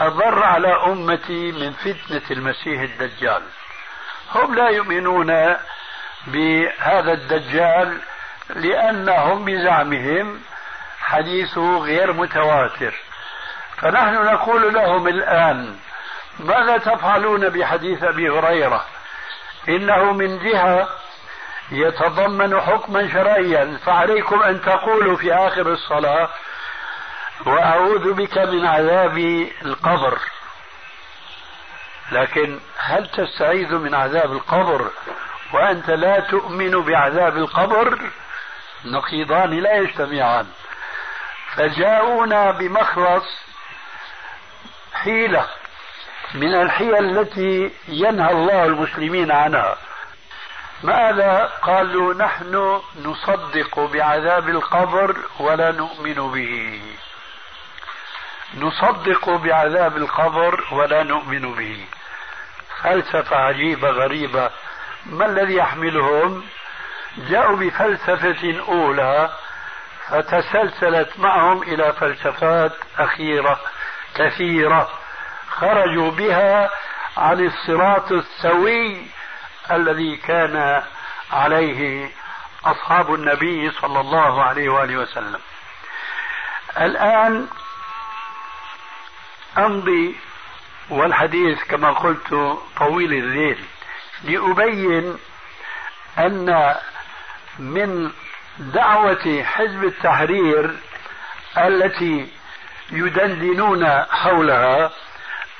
أضر 0.00 0.42
على 0.44 0.68
أمتي 0.86 1.52
من 1.52 1.72
فتنة 1.72 2.22
المسيح 2.30 2.80
الدجال. 2.80 3.42
هم 4.34 4.54
لا 4.54 4.68
يؤمنون 4.68 5.56
بهذا 6.26 7.12
الدجال 7.12 8.00
لأنهم 8.50 9.44
بزعمهم 9.44 10.40
حديثه 11.00 11.78
غير 11.78 12.12
متواتر. 12.12 12.94
فنحن 13.76 14.14
نقول 14.14 14.74
لهم 14.74 15.08
الآن 15.08 15.76
ماذا 16.38 16.78
تفعلون 16.78 17.48
بحديث 17.48 18.02
أبي 18.02 18.30
هريرة؟ 18.30 18.84
إنه 19.68 20.12
من 20.12 20.38
جهة 20.38 20.88
يتضمن 21.70 22.60
حكما 22.60 23.12
شرعيا 23.12 23.78
فعليكم 23.86 24.42
أن 24.42 24.62
تقولوا 24.62 25.16
في 25.16 25.34
آخر 25.34 25.72
الصلاة 25.72 26.28
وأعوذ 27.48 28.12
بك 28.12 28.38
من 28.38 28.66
عذاب 28.66 29.18
القبر. 29.62 30.18
لكن 32.12 32.60
هل 32.78 33.06
تستعيذ 33.06 33.74
من 33.74 33.94
عذاب 33.94 34.32
القبر 34.32 34.90
وأنت 35.52 35.90
لا 35.90 36.20
تؤمن 36.20 36.82
بعذاب 36.82 37.36
القبر؟ 37.36 37.98
نقيضان 38.84 39.50
لا 39.50 39.76
يجتمعان. 39.76 40.46
فجاءونا 41.54 42.50
بمخلص 42.50 43.24
حيلة 44.92 45.46
من 46.34 46.54
الحيل 46.54 46.94
التي 46.96 47.70
ينهى 47.88 48.32
الله 48.32 48.64
المسلمين 48.64 49.32
عنها. 49.32 49.76
ماذا 50.82 51.52
قالوا؟ 51.62 52.14
نحن 52.14 52.80
نصدق 53.04 53.80
بعذاب 53.80 54.48
القبر 54.48 55.16
ولا 55.40 55.72
نؤمن 55.72 56.14
به. 56.14 56.97
نصدق 58.54 59.30
بعذاب 59.30 59.96
القبر 59.96 60.64
ولا 60.72 61.02
نؤمن 61.02 61.54
به. 61.54 61.86
فلسفة 62.82 63.36
عجيبة 63.36 63.90
غريبة. 63.90 64.50
ما 65.06 65.26
الذي 65.26 65.54
يحملهم؟ 65.54 66.44
جاءوا 67.16 67.56
بفلسفة 67.56 68.60
أولى 68.68 69.30
فتسلسلت 70.08 71.18
معهم 71.18 71.62
إلى 71.62 71.92
فلسفات 71.92 72.72
أخيرة 72.98 73.60
كثيرة. 74.14 74.88
خرجوا 75.50 76.10
بها 76.10 76.70
عن 77.16 77.46
الصراط 77.46 78.12
السوي 78.12 79.06
الذي 79.70 80.16
كان 80.16 80.82
عليه 81.32 82.10
أصحاب 82.64 83.14
النبي 83.14 83.70
صلى 83.70 84.00
الله 84.00 84.44
عليه 84.44 84.68
وآله 84.68 84.96
وسلم. 84.96 85.40
الآن 86.80 87.48
أمضي 89.58 90.16
والحديث 90.90 91.64
كما 91.64 91.90
قلت 91.90 92.58
طويل 92.78 93.12
الليل 93.12 93.58
لأبين 94.24 95.18
أن 96.18 96.74
من 97.58 98.10
دعوة 98.58 99.42
حزب 99.42 99.84
التحرير 99.84 100.74
التي 101.58 102.28
يدندنون 102.90 103.88
حولها 104.10 104.90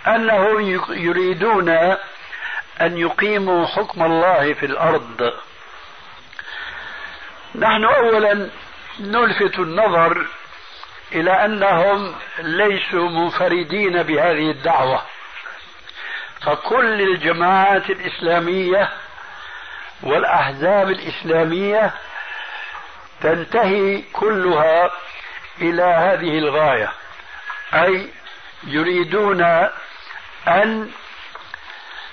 أنهم 0.07 0.61
يريدون 0.91 1.69
أن 2.81 2.99
يقيموا 2.99 3.67
حكم 3.67 4.03
الله 4.03 4.55
في 4.55 4.67
الأرض. 4.67 5.33
نحن 7.55 7.85
أولا 7.85 8.51
نلفت 9.01 9.59
النظر 9.59 10.27
إلى 11.13 11.45
أنهم 11.45 12.15
ليسوا 12.39 13.09
منفردين 13.09 14.03
بهذه 14.03 14.51
الدعوة. 14.51 15.03
فكل 16.41 17.03
الجماعات 17.03 17.91
الإسلامية 17.91 18.89
والأحزاب 20.03 20.91
الإسلامية 20.91 21.93
تنتهي 23.21 24.03
كلها 24.13 24.91
إلى 25.61 25.83
هذه 25.83 26.39
الغاية 26.39 26.93
أي 27.75 28.11
يريدون 28.67 29.43
أن 30.49 30.91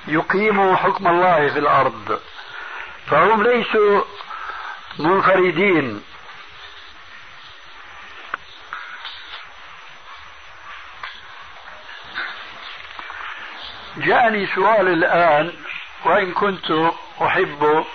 يقيموا 0.08 0.76
حكم 0.76 1.08
الله 1.08 1.50
في 1.50 1.60
الأرض. 1.60 2.20
فهم 3.08 3.44
ليسوا 3.44 4.02
منفردين. 5.00 6.04
جاءني 13.98 14.48
سؤال 14.48 14.88
الآن 14.88 15.54
وإن 16.06 16.32
كنت 16.32 16.72
أحب 17.22 17.86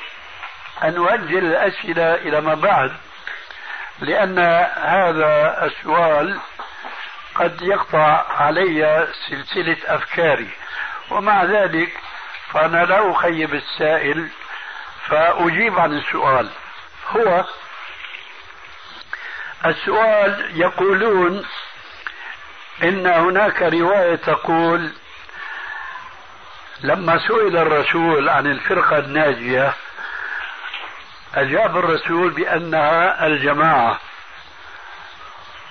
أن 0.83 0.97
أؤجل 0.97 1.39
الأسئلة 1.39 2.15
إلى 2.15 2.41
ما 2.41 2.55
بعد 2.55 2.93
لأن 4.01 4.39
هذا 4.85 5.65
السؤال 5.65 6.39
قد 7.35 7.63
يقطع 7.63 8.25
علي 8.39 9.09
سلسلة 9.29 9.77
أفكاري. 9.87 10.49
ومع 11.11 11.45
ذلك 11.45 11.93
فأنا 12.53 12.85
لا 12.85 13.11
أخيب 13.11 13.55
السائل 13.55 14.29
فأجيب 15.07 15.79
عن 15.79 15.93
السؤال. 15.93 16.51
هو 17.09 17.45
السؤال 19.67 20.61
يقولون 20.61 21.47
إن 22.83 23.07
هناك 23.07 23.63
رواية 23.63 24.15
تقول 24.15 24.93
لما 26.83 27.19
سئل 27.19 27.57
الرسول 27.57 28.29
عن 28.29 28.47
الفرقة 28.47 28.99
الناجية 28.99 29.73
أجاب 31.35 31.77
الرسول 31.77 32.31
بأنها 32.31 33.27
الجماعة. 33.27 33.99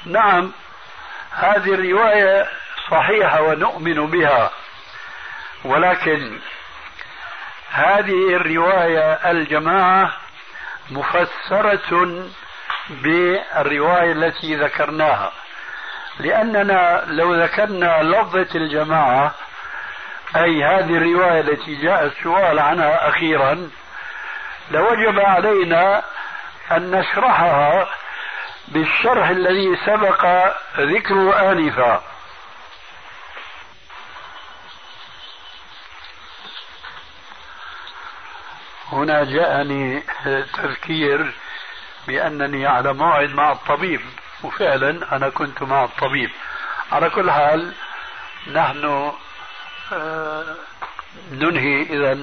نعم 0.06 0.52
هذه 1.32 1.74
الرواية 1.74 2.48
صحيحة 2.92 3.42
ونؤمن 3.42 4.08
بها 4.08 4.52
ولكن 5.66 6.40
هذه 7.72 8.36
الرواية 8.36 9.32
الجماعة 9.32 10.12
مفسرة 10.92 12.28
بالرواية 12.90 14.12
التي 14.12 14.56
ذكرناها. 14.56 15.32
لأننا 16.20 17.04
لو 17.08 17.36
ذكرنا 17.36 18.04
لفظة 18.04 18.48
الجماعة 18.56 19.34
أي 20.36 20.64
هذه 20.64 20.98
الرواية 20.98 21.40
التي 21.40 21.76
جاء 21.76 22.06
السؤال 22.06 22.60
عنها 22.60 23.10
أخيرا 23.10 23.70
لوجب 24.72 25.20
علينا 25.20 26.04
أن 26.72 26.92
نشرحها 26.92 27.90
بالشرح 28.68 29.30
الذي 29.30 29.78
سبق 29.86 30.26
ذكره 30.80 31.52
آنفا. 31.52 32.04
هنا 38.92 39.24
جاءني 39.24 40.04
تذكير 40.54 41.34
بأنني 42.08 42.68
على 42.68 42.94
موعد 42.94 43.30
مع 43.30 43.52
الطبيب 43.52 44.02
وفعلا 44.44 45.16
أنا 45.16 45.30
كنت 45.30 45.64
مع 45.64 45.84
الطبيب. 45.84 46.30
على 46.92 47.10
كل 47.10 47.32
حال 47.32 47.74
نحن 48.52 49.12
ننهي 51.32 51.82
إذا 51.82 52.20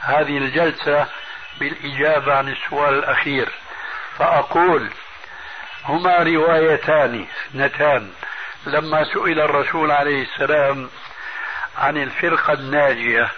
هذه 0.00 0.38
الجلسة 0.38 1.06
بالإجابة 1.60 2.34
عن 2.34 2.48
السؤال 2.48 2.94
الأخير. 2.94 3.48
فأقول 4.18 4.90
هما 5.84 6.16
روايتان 6.18 7.26
اثنتان. 7.50 8.12
لما 8.66 9.04
سئل 9.04 9.40
الرسول 9.40 9.90
عليه 9.90 10.22
السلام 10.22 10.90
عن 11.78 11.96
الفرقة 11.96 12.52
الناجية 12.52 13.28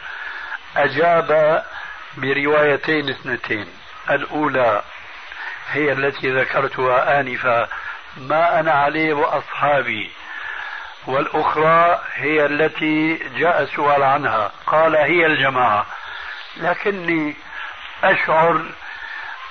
أجاب 0.76 1.62
بروايتين 2.16 3.08
اثنتين. 3.08 3.68
الأولى 4.10 4.82
هي 5.72 5.92
التي 5.92 6.30
ذكرتها 6.30 7.20
آنفا 7.20 7.68
ما 8.16 8.60
أنا 8.60 8.72
عليه 8.72 9.14
وأصحابي 9.14 10.10
والأخرى 11.06 12.00
هي 12.14 12.46
التي 12.46 13.16
جاء 13.36 13.62
السؤال 13.62 14.02
عنها. 14.02 14.52
قال 14.66 14.96
هي 14.96 15.26
الجماعة. 15.26 15.86
لكني 16.56 17.36
أشعر 18.04 18.62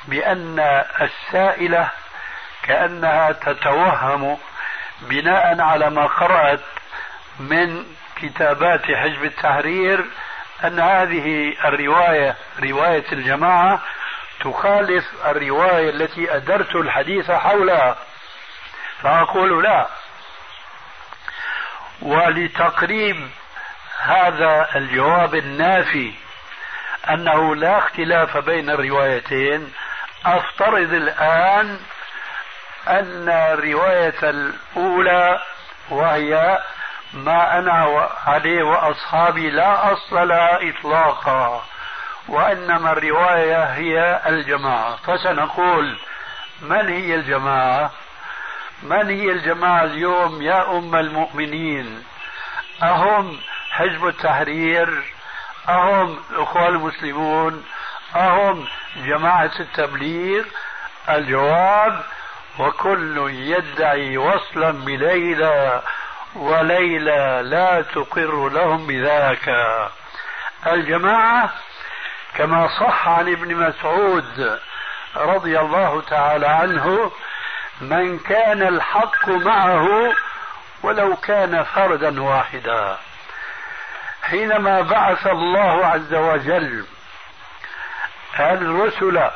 بأن 0.07 0.83
السائلة 1.01 1.89
كأنها 2.63 3.31
تتوهم 3.31 4.37
بناء 5.01 5.61
على 5.61 5.89
ما 5.89 6.05
قرأت 6.05 6.59
من 7.39 7.85
كتابات 8.15 8.81
حزب 8.85 9.23
التحرير 9.23 10.05
أن 10.63 10.79
هذه 10.79 11.53
الرواية 11.65 12.35
رواية 12.63 13.05
الجماعة 13.11 13.79
تخالف 14.39 15.05
الرواية 15.25 15.89
التي 15.89 16.35
أدرت 16.35 16.75
الحديث 16.75 17.31
حولها. 17.31 17.97
فأقول 19.01 19.63
لا 19.63 19.87
ولتقريب 22.01 23.29
هذا 24.01 24.67
الجواب 24.75 25.35
النافي 25.35 26.13
أنه 27.09 27.55
لا 27.55 27.77
اختلاف 27.77 28.37
بين 28.37 28.69
الروايتين. 28.69 29.73
أفترض 30.25 30.93
الآن 30.93 31.79
أن 32.87 33.29
الرواية 33.29 34.19
الأولى 34.23 35.39
وهي 35.89 36.59
ما 37.13 37.59
أنا 37.59 38.09
عليه 38.27 38.63
وأصحابي 38.63 39.49
لا 39.49 39.93
أصل 39.93 40.27
لها 40.27 40.69
إطلاقا 40.69 41.65
وإنما 42.27 42.91
الرواية 42.91 43.63
هي 43.63 44.21
الجماعة. 44.27 44.95
فسنقول 44.95 45.97
من 46.61 46.89
هي 46.89 47.15
الجماعة؟ 47.15 47.91
من 48.83 49.09
هي 49.09 49.31
الجماعة 49.31 49.83
اليوم 49.83 50.41
يا 50.41 50.77
أم 50.77 50.95
المؤمنين؟ 50.95 52.03
أهم 52.83 53.39
حزب 53.71 54.07
التحرير 54.07 55.03
أهم 55.69 56.19
الأخوة 56.31 56.67
المسلمون 56.67 57.65
أهم 58.15 58.67
جماعة 59.05 59.51
التبليغ 59.59 60.43
الجواب 61.09 62.03
وكل 62.59 63.29
يدعي 63.33 64.17
وصلا 64.17 64.71
بليلى 64.71 65.81
وليلى 66.35 67.41
لا 67.43 67.81
تقر 67.81 68.49
لهم 68.49 68.87
بذاك. 68.87 69.55
الجماعة 70.67 71.49
كما 72.35 72.67
صح 72.79 73.09
عن 73.09 73.31
ابن 73.31 73.55
مسعود 73.55 74.59
رضي 75.15 75.59
الله 75.59 76.01
تعالى 76.01 76.47
عنه 76.47 77.11
من 77.81 78.19
كان 78.19 78.61
الحق 78.61 79.29
معه 79.29 80.13
ولو 80.83 81.15
كان 81.15 81.63
فردا 81.63 82.21
واحدا. 82.21 82.97
حينما 84.23 84.81
بعث 84.81 85.27
الله 85.27 85.85
عز 85.85 86.13
وجل 86.13 86.85
الرسل 88.39 89.29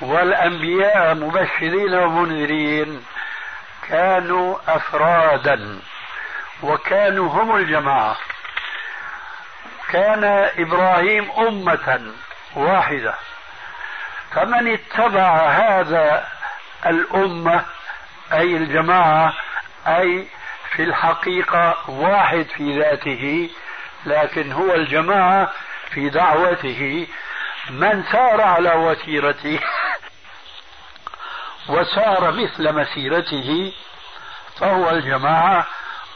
والأنبياء 0.00 1.14
مبشرين 1.14 1.94
ومنذرين 1.94 3.04
كانوا 3.88 4.58
أفرادا 4.68 5.80
وكانوا 6.62 7.28
هم 7.30 7.56
الجماعة. 7.56 8.16
كان 9.88 10.24
إبراهيم 10.58 11.30
أمة 11.38 12.12
واحدة. 12.56 13.14
فمن 14.34 14.72
اتبع 14.72 15.48
هذا 15.48 16.31
الأمة 16.86 17.64
أي 18.32 18.56
الجماعة 18.56 19.34
أي 19.86 20.26
في 20.70 20.82
الحقيقة 20.82 21.90
واحد 21.90 22.46
في 22.56 22.78
ذاته 22.78 23.50
لكن 24.06 24.52
هو 24.52 24.74
الجماعة 24.74 25.52
في 25.90 26.08
دعوته. 26.08 27.06
من 27.70 28.04
سار 28.12 28.40
على 28.40 28.72
وتيرته 28.74 29.60
وسار 31.68 32.30
مثل 32.30 32.72
مسيرته 32.72 33.72
فهو 34.60 34.90
الجماعة 34.90 35.66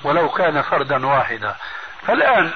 ولو 0.03 0.29
كان 0.29 0.63
فردا 0.63 1.07
واحدا. 1.07 1.57
فالآن 2.07 2.53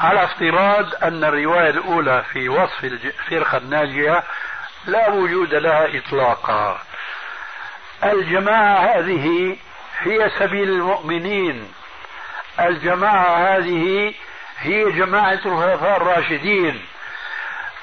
على 0.00 0.24
افتراض 0.24 1.04
أن 1.04 1.24
الرواية 1.24 1.70
الأولى 1.70 2.24
في 2.32 2.48
وصف 2.48 2.84
الفرقة 2.84 3.58
الناجية 3.58 4.22
لا 4.86 5.08
وجود 5.08 5.54
لها 5.54 5.98
إطلاقا. 5.98 6.82
الجماعة 8.04 8.78
هذه 8.78 9.56
هي 9.98 10.30
سبيل 10.38 10.68
المؤمنين. 10.68 11.72
الجماعة 12.60 13.36
هذه 13.36 14.14
هي 14.58 14.90
جماعة 14.90 15.40
الخلفاء 15.46 15.96
الراشدين. 15.96 16.82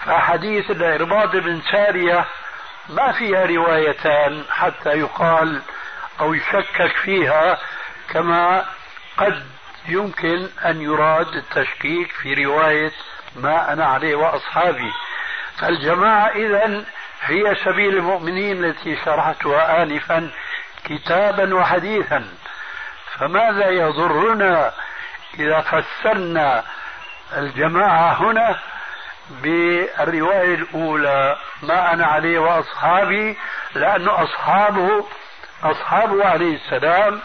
فحديث 0.06 0.72
الإرباط 0.72 1.30
بن 1.30 1.62
سارية 1.72 2.26
ما 2.90 3.12
فيها 3.12 3.46
روايتان 3.46 4.44
حتى 4.50 4.90
يقال 4.90 5.62
أو 6.20 6.34
يشكك 6.34 6.92
فيها 7.04 7.60
كما 8.10 8.66
قد 9.18 9.46
يمكن 9.88 10.50
أن 10.66 10.82
يراد 10.82 11.28
التشكيك 11.28 12.12
في 12.12 12.46
رواية 12.46 12.92
ما 13.36 13.74
أنا 13.74 13.86
عليه 13.86 14.16
وأصحابي. 14.16 14.92
فالجماعة 15.58 16.28
إذا 16.28 16.84
هي 17.22 17.56
سبيل 17.56 17.98
المؤمنين 17.98 18.66
التي 18.66 18.98
شرحتها 19.06 19.84
آنفا 19.84 20.30
كتابا 20.86 21.56
وحديثا. 21.56 22.28
فماذا 23.20 23.70
يضرنا 23.70 24.72
إذا 25.40 25.62
فسرنا 25.62 26.64
الجماعة 27.38 28.14
هنا 28.14 28.60
بالرواية 29.30 30.56
الأولى؟ 30.56 31.38
ما 31.64 31.94
أنا 31.94 32.06
عليه 32.06 32.40
وأصحابي 32.40 33.38
لأن 33.76 34.08
أصحابه 34.08 35.06
أصحابه 35.64 36.26
عليه 36.26 36.56
السلام 36.56 37.22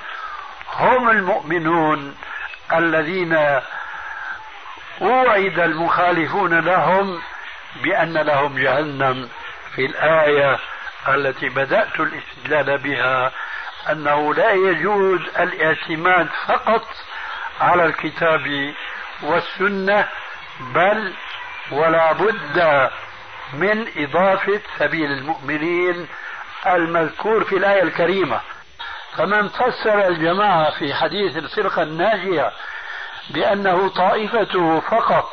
هم 0.77 1.11
المؤمنون 1.11 2.17
الذين 2.73 3.61
وعد 5.01 5.59
المخالفون 5.59 6.61
لهم 6.61 7.21
بأن 7.83 8.13
لهم 8.13 8.59
جهنم 8.59 9.29
في 9.75 9.87
الآية 9.87 10.59
التي 11.09 11.49
بدأت 11.49 12.01
الاستدلال 12.01 12.79
بها 12.79 13.33
أنه 13.91 14.35
لا 14.35 14.53
يجوز 14.53 15.21
الاعتماد 15.39 16.29
فقط 16.47 16.87
على 17.61 17.85
الكتاب 17.85 18.75
والسنة 19.23 20.09
بل 20.61 21.13
ولا 21.71 22.13
بد 22.13 22.91
من 23.53 23.87
إضافة 23.97 24.61
سبيل 24.79 25.13
المؤمنين 25.13 26.09
المذكور 26.67 27.45
في 27.45 27.57
الآية 27.57 27.83
الكريمة. 27.83 28.41
فمن 29.17 29.49
فسر 29.49 30.07
الجماعة 30.09 30.71
في 30.71 30.95
حديث 30.95 31.37
الفرقة 31.37 31.83
الناجية 31.83 32.53
بأنه 33.31 33.89
طائفته 33.89 34.81
فقط 34.81 35.33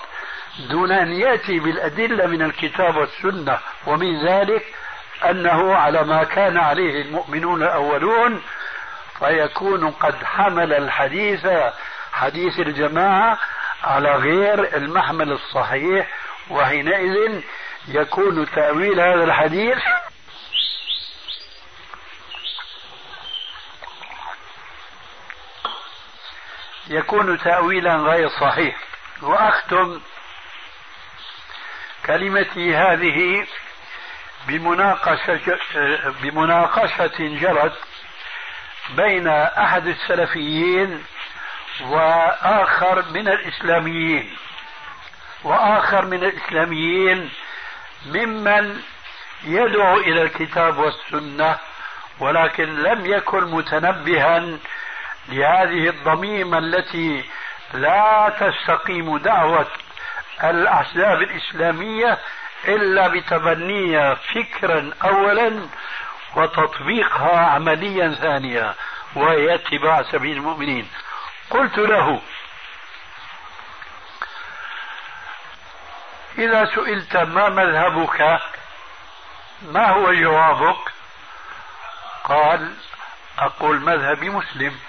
دون 0.59 0.91
أن 0.91 1.11
يأتي 1.11 1.59
بالأدلة 1.59 2.27
من 2.27 2.41
الكتاب 2.41 2.95
والسنة 2.97 3.59
ومن 3.87 4.25
ذلك 4.27 4.65
أنه 5.29 5.75
على 5.75 6.03
ما 6.03 6.23
كان 6.23 6.57
عليه 6.57 7.01
المؤمنون 7.01 7.63
الأولون 7.63 8.41
فيكون 9.19 9.91
قد 9.91 10.15
حمل 10.23 10.73
الحديث 10.73 11.47
حديث 12.13 12.59
الجماعة 12.59 13.37
على 13.83 14.15
غير 14.15 14.77
المحمل 14.77 15.31
الصحيح 15.31 16.07
وحينئذ 16.49 17.41
يكون 17.87 18.51
تأويل 18.51 18.99
هذا 18.99 19.23
الحديث 19.23 19.77
يكون 26.87 27.37
تأويلا 27.37 27.95
غير 27.95 28.29
صحيح. 28.29 28.75
وأختم 29.21 30.01
كلمتي 32.05 32.75
هذه 32.75 33.47
بمناقشة 34.47 35.39
بمناقشة 36.21 37.11
جرت 37.17 37.77
بين 38.95 39.27
أحد 39.27 39.87
السلفيين 39.87 41.03
وآخر 41.81 43.05
من 43.11 43.27
الإسلاميين 43.27 44.37
وآخر 45.43 46.05
من 46.05 46.23
الإسلاميين 46.23 47.29
ممن 48.05 48.81
يدعو 49.43 49.97
إلى 49.97 50.21
الكتاب 50.21 50.77
والسنة 50.77 51.57
ولكن 52.19 52.83
لم 52.83 53.05
يكن 53.05 53.43
متنبها 53.43 54.57
لهذه 55.29 55.89
الضميمة 55.89 56.57
التي 56.57 57.23
لا 57.73 58.33
تستقيم 58.39 59.17
دعوة 59.17 59.67
الأحزاب 60.43 61.21
الإسلامية 61.21 62.19
إلا 62.67 63.07
بتبنيها 63.07 64.15
فكرا 64.15 64.91
أولا 65.03 65.67
وتطبيقها 66.35 67.45
عمليا 67.49 68.15
ثانيا 68.21 68.75
وهي 69.15 69.55
اتباع 69.55 70.03
سبيل 70.03 70.37
المؤمنين. 70.37 70.89
قلت 71.49 71.77
له 71.77 72.21
إذا 76.37 76.65
سئلت 76.65 77.17
ما 77.17 77.49
مذهبك 77.49 78.39
ما 79.61 79.89
هو 79.89 80.13
جوابك؟ 80.13 80.91
قال 82.23 82.73
أقول 83.39 83.79
مذهبي 83.79 84.29
مسلم. 84.29 84.79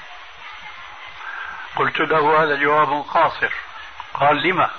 قلت 1.77 2.01
له 2.01 2.43
هذا 2.43 2.57
جواب 2.57 3.05
قاصر. 3.09 3.53
قال 4.15 4.43
لما؟ 4.43 4.71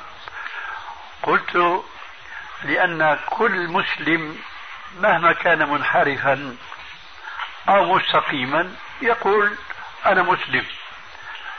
قلت 1.24 1.84
لأن 2.64 3.20
كل 3.30 3.68
مسلم 3.68 4.42
مهما 5.00 5.34
كان 5.34 5.70
منحرفا 5.70 6.58
أو 7.70 7.96
مستقيما 7.96 8.76
يقول 9.02 9.58
أنا 10.06 10.22
مسلم. 10.24 10.66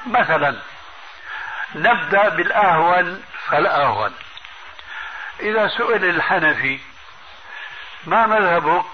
مثلا 0.07 0.61
نبدأ 1.75 2.29
بالأهون 2.29 3.25
فالأهون 3.47 4.15
إذا 5.41 5.69
سئل 5.69 6.05
الحنفي 6.05 6.81
ما 8.07 8.27
مذهبك؟ 8.27 8.87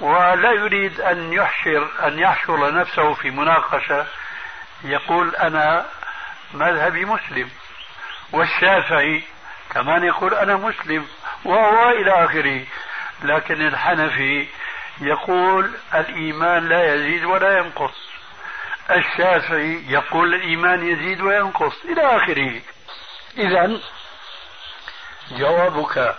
ولا 0.00 0.52
يريد 0.52 1.00
أن 1.00 1.32
يحشر 1.32 2.06
أن 2.06 2.18
يحشر 2.18 2.74
نفسه 2.74 3.14
في 3.14 3.30
مناقشة. 3.30 4.06
يقول 4.84 5.36
أنا 5.36 5.86
مذهبي 6.54 7.04
مسلم. 7.04 7.50
والشافعي؟ 8.32 9.33
كمان 9.70 10.04
يقول 10.04 10.34
أنا 10.34 10.56
مسلم 10.56 11.06
وهو 11.44 11.90
إلى 11.90 12.24
آخره. 12.24 12.66
لكن 13.22 13.66
الحنفي 13.66 14.46
يقول 15.00 15.70
الإيمان 15.94 16.68
لا 16.68 16.94
يزيد 16.94 17.24
ولا 17.24 17.58
ينقص. 17.58 17.94
الشافعي 18.90 19.84
يقول 19.88 20.34
الإيمان 20.34 20.88
يزيد 20.88 21.20
وينقص 21.20 21.84
إلى 21.84 22.16
آخره. 22.16 22.60
إذا 23.38 23.80
جوابك 25.30 26.16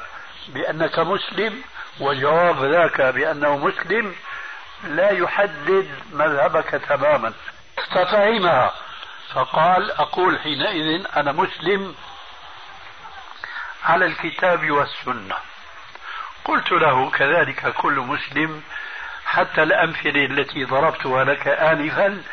بأنك 0.47 0.99
مسلم 0.99 1.61
وجواب 1.99 2.63
ذاك 2.63 3.01
بأنه 3.01 3.57
مسلم 3.57 4.15
لا 4.83 5.09
يحدد 5.09 5.89
مذهبك 6.11 6.81
تماما. 6.89 7.33
استطعمها. 7.79 8.73
فقال 9.33 9.91
أقول 9.91 10.39
حينئذ 10.39 11.05
أنا 11.17 11.31
مسلم 11.31 11.95
على 13.85 14.05
الكتاب 14.05 14.71
والسنة. 14.71 15.35
قلت 16.45 16.71
له 16.71 17.11
كذلك 17.11 17.73
كل 17.73 17.93
مسلم 17.99 18.61
حتى 19.25 19.63
الأمثلة 19.63 20.25
التي 20.25 20.63
ضربتها 20.63 21.23
لك 21.23 21.47
آنفا 21.47 22.23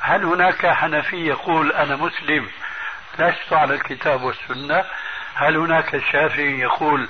هل 0.00 0.24
هناك 0.24 0.66
حنفي 0.66 1.26
يقول 1.26 1.72
أنا 1.72 1.96
مسلم 1.96 2.48
لست 3.18 3.52
على 3.52 3.74
الكتاب 3.74 4.22
والسنة؟ 4.22 4.84
هل 5.34 5.56
هناك 5.56 6.02
شافعي 6.12 6.60
يقول 6.60 7.08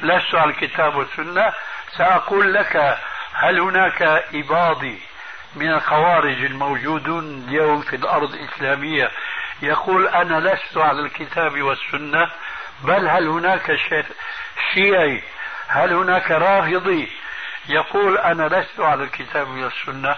لست 0.00 0.34
على 0.34 0.50
الكتاب 0.50 0.96
والسنة؟ 0.96 1.52
سأقول 1.96 2.54
لك 2.54 2.98
هل 3.32 3.60
هناك 3.60 4.02
إباضي 4.34 5.00
من 5.54 5.72
الخوارج 5.72 6.44
الموجودون 6.44 7.44
اليوم 7.48 7.82
في 7.82 7.96
الأرض 7.96 8.34
الإسلامية 8.34 9.10
يقول 9.62 10.08
أنا 10.08 10.40
لست 10.40 10.76
على 10.76 11.00
الكتاب 11.00 11.62
والسنة؟ 11.62 12.30
بل 12.82 13.08
هل 13.08 13.28
هناك 13.28 13.78
شيعي؟ 14.74 15.22
هل 15.68 15.92
هناك 15.92 16.30
رافضي 16.30 17.08
يقول 17.68 18.18
أنا 18.18 18.48
لست 18.48 18.80
على 18.80 19.04
الكتاب 19.04 19.48
والسنة؟ 19.48 20.16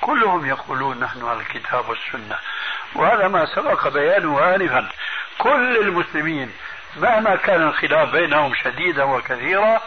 كلهم 0.00 0.46
يقولون 0.46 1.00
نحن 1.00 1.24
على 1.26 1.40
الكتاب 1.40 1.88
والسنة. 1.88 2.38
وهذا 2.94 3.28
ما 3.28 3.46
سبق 3.46 3.88
بيانه 3.88 4.54
آنفا. 4.54 4.88
كل 5.38 5.76
المسلمين 5.76 6.52
مهما 6.96 7.36
كان 7.36 7.62
الخلاف 7.62 8.12
بينهم 8.12 8.54
شديدا 8.54 9.04
وكثيرا 9.04 9.80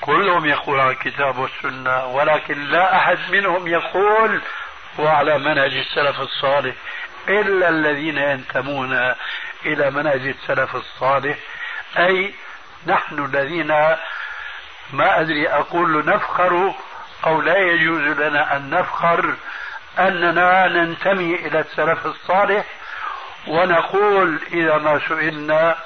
كلهم 0.00 0.46
يقول 0.46 0.80
على 0.80 0.90
الكتاب 0.90 1.38
والسنة. 1.38 2.06
ولكن 2.06 2.64
لا 2.64 2.96
أحد 2.96 3.18
منهم 3.30 3.68
يقول 3.68 4.40
وعلى 4.98 5.38
منهج 5.38 5.76
السلف 5.76 6.20
الصالح 6.20 6.74
إلا 7.28 7.68
الذين 7.68 8.18
ينتمون 8.18 9.14
إلى 9.66 9.90
منهج 9.90 10.26
السلف 10.26 10.76
الصالح. 10.76 11.38
أي 11.98 12.34
نحن 12.86 13.24
الذين 13.24 13.68
ما 14.92 15.20
أدري 15.20 15.48
أقول 15.48 16.06
نفخر 16.06 16.74
أو 17.26 17.40
لا 17.40 17.58
يجوز 17.58 18.02
لنا 18.02 18.56
أن 18.56 18.70
نفخر 18.70 19.34
أننا 19.98 20.68
ننتمي 20.68 21.34
إلى 21.34 21.60
السلف 21.60 22.06
الصالح 22.06 22.64
ونقول 23.46 24.40
إذا 24.52 24.78
ما 24.78 25.00
سئلنا 25.08 25.76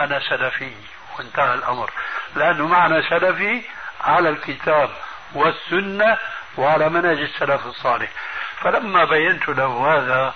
أنا 0.00 0.20
سلفي 0.20 0.72
وانتهى 1.18 1.54
الأمر. 1.54 1.90
لأنه 2.36 2.66
معنى 2.66 3.02
سلفي 3.02 3.62
على 4.00 4.28
الكتاب 4.28 4.90
والسنة 5.34 6.18
وعلى 6.56 6.88
منهج 6.88 7.18
السلف 7.18 7.66
الصالح. 7.66 8.10
فلما 8.60 9.04
بينت 9.04 9.48
له 9.48 9.96
هذا 9.96 10.34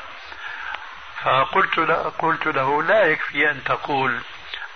فقلت 1.26 1.78
له, 1.78 2.12
قلت 2.18 2.46
له 2.46 2.82
لا 2.82 3.04
يكفي 3.04 3.50
أن 3.50 3.64
تقول 3.64 4.20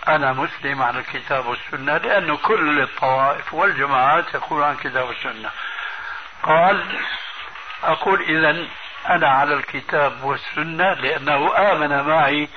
أنا 0.08 0.32
مسلم 0.32 0.82
على 0.82 0.98
الكتاب 0.98 1.46
والسنة 1.46 1.96
لأنه 1.96 2.36
كل 2.36 2.80
الطوائف 2.82 3.54
والجماعات 3.54 4.34
يقول 4.34 4.62
عن 4.62 4.72
الكتاب 4.72 5.08
والسنة. 5.08 5.50
قال 6.42 6.98
أقول 7.84 8.22
إذا 8.22 8.66
أنا 9.10 9.28
على 9.28 9.54
الكتاب 9.54 10.24
والسنة 10.24 10.92
لأنه 10.92 11.72
آمن 11.72 12.02
معي 12.02 12.48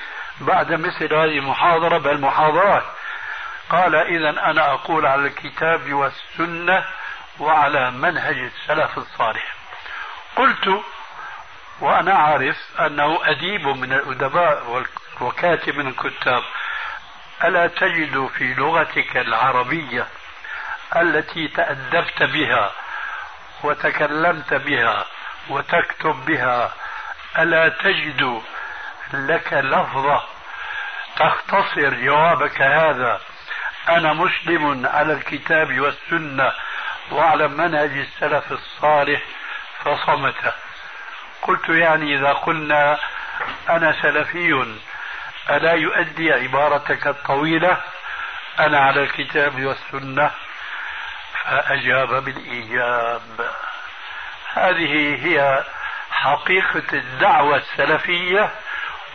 بعد 0.41 0.73
مثل 0.73 1.13
هذه 1.13 1.37
المحاضرة 1.37 1.97
بل 1.97 2.21
محاضرات. 2.21 2.83
قال 3.69 3.95
إذا 3.95 4.29
أنا 4.29 4.73
أقول 4.73 5.05
على 5.05 5.27
الكتاب 5.27 5.93
والسنة 5.93 6.85
وعلى 7.39 7.91
منهج 7.91 8.37
السلف 8.37 8.97
الصالح. 8.97 9.55
قلت 10.35 10.83
وأنا 11.83 12.15
أعرف 12.15 12.57
أنه 12.79 13.19
أديب 13.23 13.67
من 13.67 13.93
الأدباء 13.93 14.83
وكاتب 15.21 15.75
من 15.75 15.87
الكتاب. 15.87 16.43
ألا 17.43 17.67
تجد 17.67 18.29
في 18.37 18.53
لغتك 18.53 19.17
العربية 19.17 20.07
التي 20.95 21.47
تأدبت 21.47 22.23
بها 22.23 22.71
وتكلمت 23.63 24.53
بها 24.53 25.05
وتكتب 25.49 26.25
بها 26.25 26.71
ألا 27.39 27.69
تجد 27.69 28.41
لك 29.13 29.53
لفظة 29.53 30.23
تختصر 31.15 31.93
جوابك 31.93 32.61
هذا؟ 32.61 33.21
أنا 33.89 34.13
مسلم 34.13 34.87
على 34.87 35.13
الكتاب 35.13 35.79
والسنة 35.79 36.51
وعلى 37.11 37.47
منهج 37.47 37.91
السلف 37.91 38.51
الصالح 38.51 39.21
فصمت 39.83 40.53
قلت 41.43 41.69
يعني 41.69 42.15
إذا 42.15 42.33
قلنا 42.33 42.99
أنا 43.69 43.95
سلفي 44.01 44.75
ألا 45.49 45.73
يؤدي 45.73 46.33
عبارتك 46.33 47.07
الطويلة؟ 47.07 47.77
أنا 48.59 48.79
على 48.79 49.03
الكتاب 49.03 49.65
والسنة 49.65 50.31
فأجاب 51.43 52.23
بالإيجاب. 52.23 53.51
هذه 54.53 55.25
هي 55.25 55.63
حقيقة 56.11 56.83
الدعوة 56.93 57.55
السلفية 57.57 58.49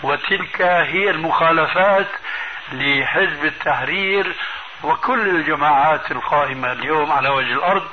وتلك 0.03 0.63
هي 0.63 1.11
المخالفات 1.11 2.09
لحزب 2.73 3.45
التحرير 3.45 4.35
وكل 4.83 5.29
الجماعات 5.29 6.11
القائمة 6.11 6.73
اليوم 6.73 7.13
على 7.13 7.29
وجه 7.29 7.53
الأرض. 7.53 7.89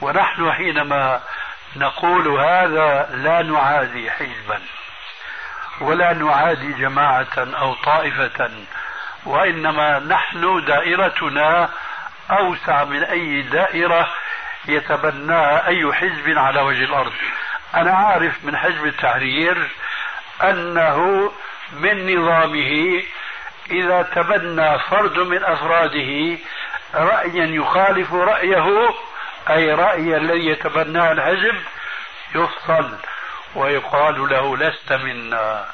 ونحن 0.00 0.52
حينما 0.52 1.20
نقول 1.76 2.28
هذا 2.28 3.08
لا 3.14 3.42
نعادي 3.42 4.10
حزبا 4.10 4.60
ولا 5.80 6.12
نعادي 6.12 6.72
جماعة 6.72 7.36
أو 7.36 7.74
طائفة 7.74 8.50
وإنما 9.26 9.98
نحن 9.98 10.64
دائرتنا 10.64 11.68
أوسع 12.30 12.84
من 12.84 13.02
أي 13.02 13.42
دائرة 13.42 14.08
يتبناها 14.68 15.66
أي 15.66 15.92
حزب 15.92 16.38
على 16.38 16.60
وجه 16.60 16.84
الأرض. 16.84 17.12
أنا 17.74 17.92
عارف 17.92 18.44
من 18.44 18.56
حزب 18.56 18.86
التحرير 18.86 19.68
أنه 20.42 21.32
من 21.72 22.16
نظامه 22.16 23.02
إذا 23.70 24.02
تبنى 24.02 24.78
فرد 24.78 25.18
من 25.18 25.44
أفراده 25.44 26.38
رأيا 26.94 27.46
يخالف 27.46 28.14
رأيه 28.14 28.94
أي 29.50 29.72
رأي 29.72 30.16
الذي 30.16 30.46
يتبناه 30.46 31.12
الحزب 31.12 31.62
يفصل 32.34 32.98
ويقال 33.54 34.28
له 34.28 34.56
لست 34.56 34.92
منا. 34.92 35.66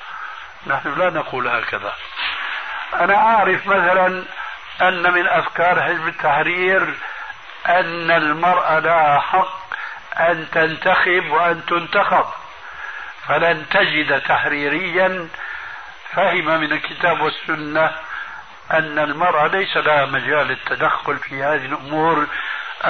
نحن 0.67 0.99
لا 0.99 1.11
نقول 1.11 1.49
هكذا. 1.49 1.93
أنا 2.95 3.17
أعرف 3.17 3.67
مثلا 3.67 4.25
أن 4.83 5.13
من 5.13 5.27
أفكار 5.27 5.83
حزب 5.83 6.09
التحرير 6.09 6.95
أن 7.69 8.11
المرأة 8.11 8.79
لها 8.79 9.21
حق 9.21 9.65
أن 10.17 10.47
تنتخب 10.53 11.31
وأن 11.31 11.67
تنتخب 11.67 12.25
فلن 13.29 13.67
تجد 13.71 14.21
تحريريا. 14.21 15.29
فهم 16.13 16.61
من 16.61 16.73
الكتاب 16.73 17.21
والسنة 17.21 17.91
أن 18.71 18.99
المرأة 18.99 19.47
ليس 19.47 19.77
لها 19.77 20.07
مجال 20.07 20.51
التدخل 20.51 21.17
في 21.17 21.43
هذه 21.43 21.67
الأمور 21.67 22.27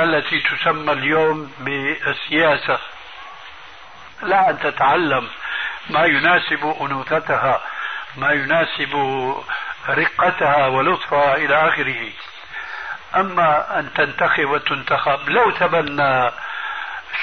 التي 0.03 0.41
تسمى 0.41 0.93
اليوم 0.93 1.53
بالسياسة. 1.59 2.79
لا 4.23 4.51
أن 4.51 4.59
تتعلم 4.59 5.29
ما 5.91 6.05
يناسب 6.05 6.77
أنوثتها 6.81 7.61
ما 8.17 8.33
يناسب 8.33 8.95
رقتها 9.89 10.67
ولطفها 10.67 11.37
إلى 11.37 11.69
آخره. 11.69 12.11
أما 13.17 13.79
أن 13.79 13.93
تنتخب 13.95 14.45
وتنتخب 14.45 15.29
لو 15.29 15.51
تبنى 15.51 16.31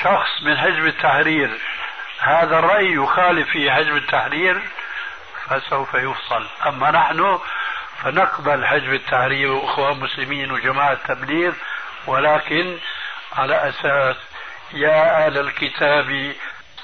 شخص 0.02 0.42
من 0.42 0.58
حزب 0.58 0.86
التحرير 0.86 1.60
هذا 2.20 2.60
الرأي 2.60 2.94
يخالف 2.94 3.50
في 3.50 3.72
حزب 3.72 3.96
التحرير 3.96 4.62
فسوف 5.50 5.94
يفصل. 5.94 6.48
أما 6.68 6.92
نحن 6.92 7.40
فنقبل 8.04 8.66
حزب 8.66 8.94
التحرير 8.94 9.52
وأخوان 9.52 10.00
مسلمين 10.00 10.52
وجماعة 10.52 10.94
تبليغ 10.94 11.54
ولكن 12.08 12.78
على 13.38 13.70
أساس 13.70 14.16
يا 14.74 15.26
أهل 15.26 15.38
الكتاب 15.38 16.34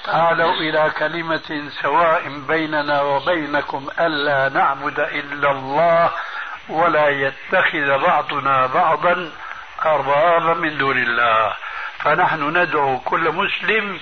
تعالوا 0.04 0.54
إلى 0.54 0.90
كلمة 0.98 1.70
سواء 1.82 2.28
بيننا 2.48 3.02
وبينكم 3.02 3.88
ألا 4.00 4.48
نعبد 4.48 5.00
إلا 5.00 5.50
الله 5.50 6.10
ولا 6.68 7.08
يتخذ 7.08 7.98
بعضنا 7.98 8.66
بعضا 8.66 9.32
أربابا 9.84 10.54
من 10.54 10.78
دون 10.78 10.98
الله. 10.98 11.54
فنحن 11.98 12.56
ندعو 12.58 12.98
كل 12.98 13.32
مسلم 13.32 14.00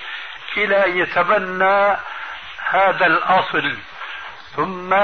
إلى 0.56 0.86
أن 0.86 0.98
يتبنى 0.98 1.96
هذا 2.70 3.06
الأصل 3.06 3.76
ثم 4.56 4.94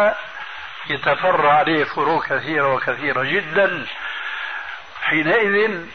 يتفرع 0.90 1.52
عليه 1.52 1.84
فروع 1.84 2.22
كثيرة 2.26 2.74
وكثيرة 2.74 3.22
جدا. 3.22 3.86
حينئذ 5.02 5.86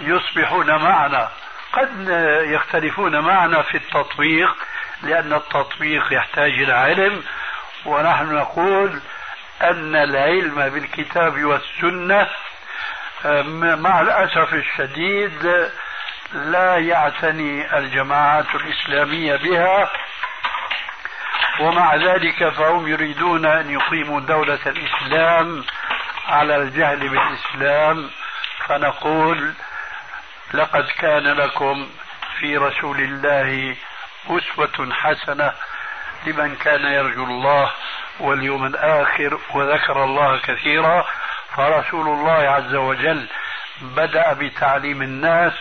يصبحون 0.00 0.66
معنا. 0.82 1.28
قد 1.72 2.08
يختلفون 2.46 3.20
معنا 3.20 3.62
في 3.62 3.76
التطبيق 3.76 4.56
لأن 5.02 5.32
التطبيق 5.32 6.12
يحتاج 6.12 6.52
إلى 6.52 6.72
علم 6.72 7.22
ونحن 7.84 8.34
نقول 8.34 9.00
أن 9.62 9.96
العلم 9.96 10.68
بالكتاب 10.68 11.44
والسنة 11.44 12.28
مع 13.76 14.00
الأسف 14.00 14.54
الشديد 14.54 15.70
لا 16.32 16.78
يعتني 16.78 17.78
الجماعات 17.78 18.54
الإسلامية 18.54 19.36
بها 19.36 19.90
ومع 21.60 21.96
ذلك 21.96 22.48
فهم 22.48 22.88
يريدون 22.88 23.46
أن 23.46 23.70
يقيموا 23.70 24.20
دولة 24.20 24.58
الإسلام 24.66 25.64
على 26.28 26.56
الجهل 26.56 27.08
بالإسلام. 27.08 28.10
فنقول 28.68 29.54
لقد 30.54 30.84
كان 30.98 31.26
لكم 31.26 31.88
في 32.38 32.56
رسول 32.56 33.00
الله 33.00 33.76
أسوة 34.26 34.92
حسنة 34.92 35.52
لمن 36.26 36.56
كان 36.56 36.84
يرجو 36.92 37.24
الله 37.24 37.70
واليوم 38.20 38.66
الآخر 38.66 39.38
وذكر 39.54 40.04
الله 40.04 40.38
كثيرا 40.38 41.06
فرسول 41.56 42.08
الله 42.08 42.32
عز 42.32 42.74
وجل 42.74 43.26
بدأ 43.82 44.32
بتعليم 44.32 45.02
الناس 45.02 45.52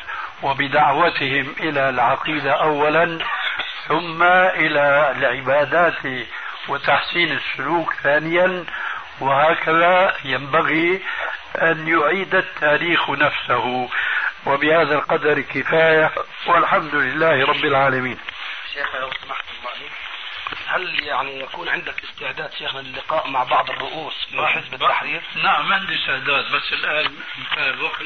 وبدعوتهم 0.44 1.56
إلى 1.60 1.90
العقيدة 1.90 2.52
أولا 2.52 3.20
ثم 3.88 4.24
إلى 4.24 5.14
العبادات 5.18 6.28
وتحسين 6.68 7.32
السلوك 7.32 7.94
ثانيا 8.04 8.66
وهكذا 9.20 10.14
ينبغي 10.26 11.02
أن 11.62 11.88
يعيد 11.88 12.36
التاريخ 12.36 13.10
نفسه. 13.10 13.90
وبهذا 14.46 14.96
القدر 14.96 15.42
كفاية 15.42 16.12
والحمد 16.48 16.96
لله 16.96 17.46
رب 17.46 17.66
العالمين. 17.66 18.18
شيخ 18.74 18.96
لو 18.96 19.10
سمحت 19.24 19.46
الله 19.50 19.90
هل 20.68 21.08
يعني 21.08 21.40
يكون 21.40 21.70
عندك 21.70 22.04
استعداد 22.04 22.52
شيخنا 22.54 22.80
للقاء 22.80 23.28
مع 23.30 23.44
بعض 23.44 23.70
الرؤوس 23.70 24.28
من 24.34 24.48
حزب 24.48 24.74
التحرير؟ 24.74 25.22
نعم 25.44 25.74
عندي 25.74 25.96
استعداد 25.96 26.46
بس 26.46 26.74
الآن 26.74 27.12
انتهى 27.38 27.70
الوقت. 27.70 28.06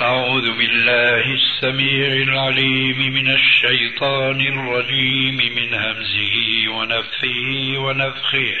أعوذ 0.00 0.58
بالله 0.58 1.24
السميع 1.34 2.06
العليم 2.06 3.14
من 3.14 3.34
الشيطان 3.34 4.40
الرجيم 4.40 5.36
من 5.36 5.74
همزه 5.74 6.68
ونفثه 6.68 7.78
ونفخه. 7.78 8.60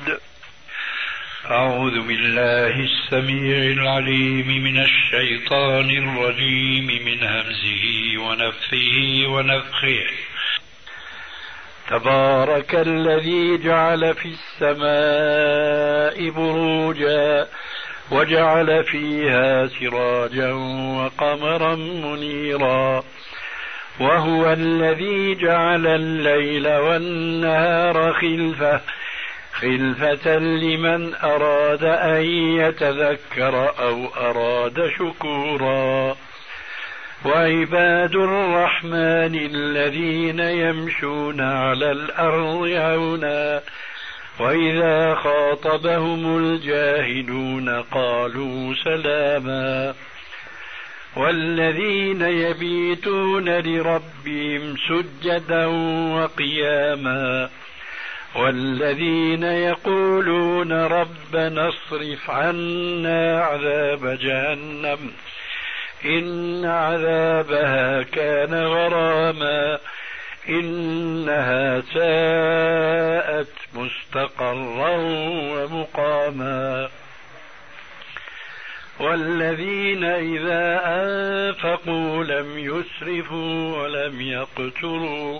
أعوذ 1.51 2.07
بالله 2.07 2.79
السميع 2.79 3.57
العليم 3.57 4.63
من 4.63 4.79
الشيطان 4.79 5.89
الرجيم 5.89 6.85
من 6.87 7.23
همزه 7.23 8.17
ونفثه 8.17 9.27
ونفخه. 9.27 10.03
تبارك 11.89 12.75
الذي 12.75 13.57
جعل 13.57 14.13
في 14.13 14.35
السماء 14.61 16.29
بروجا 16.29 17.47
وجعل 18.11 18.83
فيها 18.83 19.67
سراجا 19.67 20.51
وقمرا 20.97 21.75
منيرا. 21.75 23.03
وهو 23.99 24.53
الذي 24.53 25.35
جعل 25.35 25.87
الليل 25.87 26.67
والنهار 26.67 28.13
خلفه 28.13 28.81
خلفة 29.61 30.37
لمن 30.37 31.15
أراد 31.15 31.83
أن 31.83 32.23
يتذكر 32.57 33.73
أو 33.79 34.05
أراد 34.05 34.89
شكورا. 34.99 36.15
وعباد 37.25 38.15
الرحمن 38.15 39.35
الذين 39.35 40.39
يمشون 40.39 41.41
على 41.41 41.91
الأرض 41.91 42.67
عونا 42.67 43.61
وإذا 44.39 45.15
خاطبهم 45.15 46.37
الجاهلون 46.37 47.69
قالوا 47.69 48.73
سلاما. 48.83 49.93
والذين 51.17 52.21
يبيتون 52.21 53.49
لربهم 53.49 54.75
سجدا 54.89 55.65
وقياما. 56.15 57.49
والذين 58.35 59.43
يقولون 59.43 60.71
ربنا 60.71 61.69
اصرف 61.69 62.29
عنا 62.29 63.43
عذاب 63.43 64.19
جهنم 64.21 65.11
إن 66.05 66.65
عذابها 66.65 68.03
كان 68.03 68.53
غراما 68.53 69.79
إنها 70.49 71.81
ساءت 71.93 73.47
مستقرا 73.73 74.95
ومقاما 75.53 76.89
والذين 78.99 80.03
إذا 80.03 80.81
أنفقوا 80.85 82.23
لم 82.23 82.57
يسرفوا 82.57 83.77
ولم 83.77 84.21
يقتروا 84.21 85.39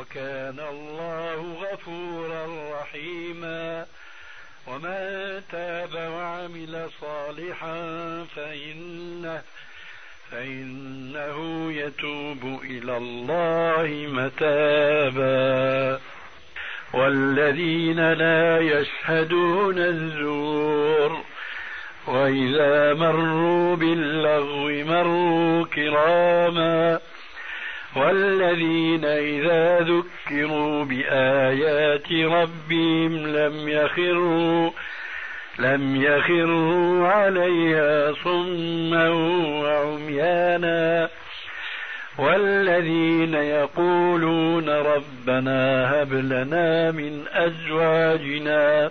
وكان 0.00 0.60
الله 0.70 1.56
غفورا 1.62 2.46
رحيما. 2.80 3.86
ومن 4.66 5.42
تاب 5.52 5.94
وعمل 5.94 6.88
صالحا 7.00 7.76
فإنه 8.36 9.42
فإنه 10.30 11.68
يتوب 11.72 12.60
إلى 12.64 12.96
الله 12.96 14.06
متابا. 14.12 16.00
والذين 16.92 18.12
لا 18.12 18.58
يشهدون 18.60 19.78
الزور 19.78 21.20
وإذا 22.06 22.94
مروا 22.94 23.76
باللغو 23.76 24.68
مروا 24.68 25.64
كراما. 25.64 27.00
والذين 27.96 29.04
إذا 29.04 29.80
ذكروا 29.80 30.84
بآيات 30.84 32.12
ربهم 32.12 33.26
لم 33.26 33.68
يخروا 33.68 34.70
لم 35.58 36.02
يخروا 36.02 37.08
عليها 37.08 38.12
صما 38.24 39.08
وعميانا. 39.60 41.08
والذين 42.18 43.34
يقولون 43.34 44.68
ربنا 44.68 45.92
هب 45.92 46.12
لنا 46.12 46.90
من 46.90 47.24
أزواجنا 47.32 48.90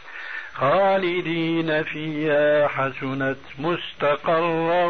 خالدين 0.53 1.83
فيها 1.83 2.67
حسنت 2.67 3.37
مستقرا 3.59 4.85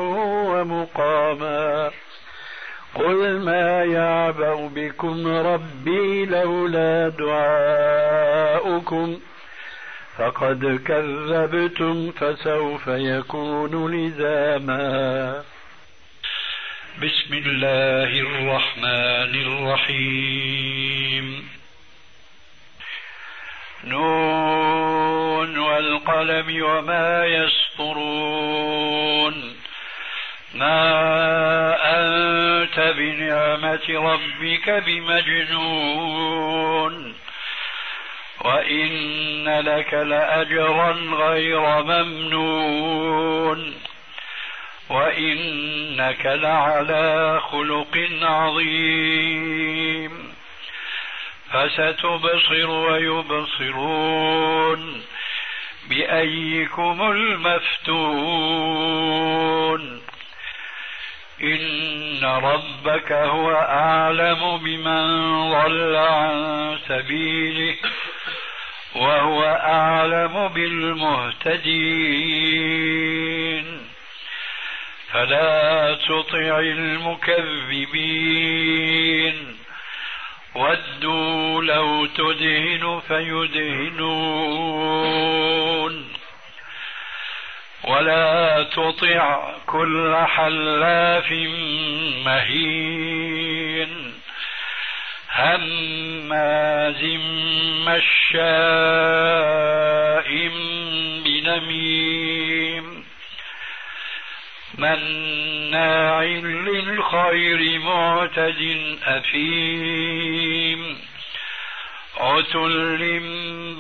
ومقاما. 0.52 1.92
قل 2.96 3.40
ما 3.40 3.84
يعبأ 3.84 4.70
بكم 4.76 5.28
ربي 5.28 6.26
لولا 6.26 7.10
دعاؤكم. 7.10 9.20
فقد 10.18 10.82
كذبتم 10.88 12.12
فسوف 12.12 12.88
يكون 12.88 13.92
لزاما. 13.92 15.44
بسم 16.98 17.34
الله 17.34 18.20
الرحمن 18.20 19.42
الرحيم. 19.42 21.50
نون 23.84 25.01
والقلم 25.58 26.64
وما 26.64 27.26
يسطرون. 27.26 28.82
ما 30.56 31.78
أنت 31.84 32.94
بنعمة 32.98 33.90
ربك 33.90 34.70
بمجنون. 34.70 36.42
وإن 38.42 39.60
لك 39.60 39.94
لأجرا 39.94 40.92
غير 41.14 41.82
ممنون. 41.82 43.74
وإنك 44.90 46.26
لعلى 46.26 47.42
خلق 47.52 48.10
عظيم. 48.22 50.34
فستبصر 51.54 52.70
ويبصرون. 52.70 54.22
بأيكم 55.90 57.12
المفتون. 57.12 58.62
إن 61.44 62.26
ربك 62.26 63.12
هو 63.12 63.52
أعلم 63.52 64.58
بمن 64.58 65.32
ضل 65.52 65.96
عن 65.96 66.78
سبيله 66.88 67.76
وهو 68.96 69.44
أعلم 69.44 70.48
بالمهتدين. 70.48 71.62
فلا 75.14 75.98
تطع 76.08 76.60
المكذبين. 76.60 78.22
ودوا 80.56 81.62
لو 81.62 82.06
تدهن 82.06 83.02
فيدهنون 83.08 84.62
ولا 87.84 88.64
تطع 88.64 89.54
كل 89.68 90.16
حلاف 90.16 91.32
مهين. 92.26 94.14
هماز 95.32 97.04
مشاء 97.88 99.22
بنميم. 101.26 102.41
مناع 104.82 106.24
للخير 106.24 107.80
معتد 107.80 108.78
أثيم 109.04 110.98
عتل 112.18 113.22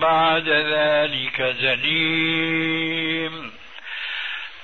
بعد 0.02 0.50
ذلك 0.50 1.56
زنيم 1.62 3.52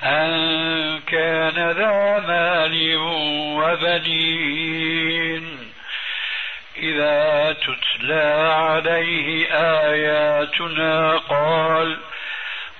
أن 0.04 1.00
كان 1.08 1.72
ذا 1.72 2.24
مال 2.28 2.96
وبنين 3.58 5.58
إذا 6.78 7.56
تتلى 7.62 8.52
عليه 8.54 9.48
آياتنا 9.54 11.18
قال 11.18 11.98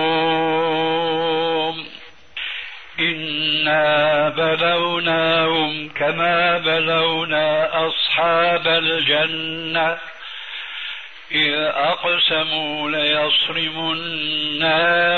إنا 3.01 4.29
بلوناهم 4.29 5.89
كما 5.89 6.59
بلونا 6.59 7.71
أصحاب 7.89 8.69
الجنة. 8.69 9.99
إذ 11.33 11.55
أقسموا 11.75 12.91
ليصرمنا 12.91 14.39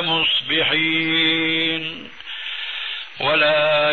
مصبحين. 0.01 2.11
ولا 3.21 3.93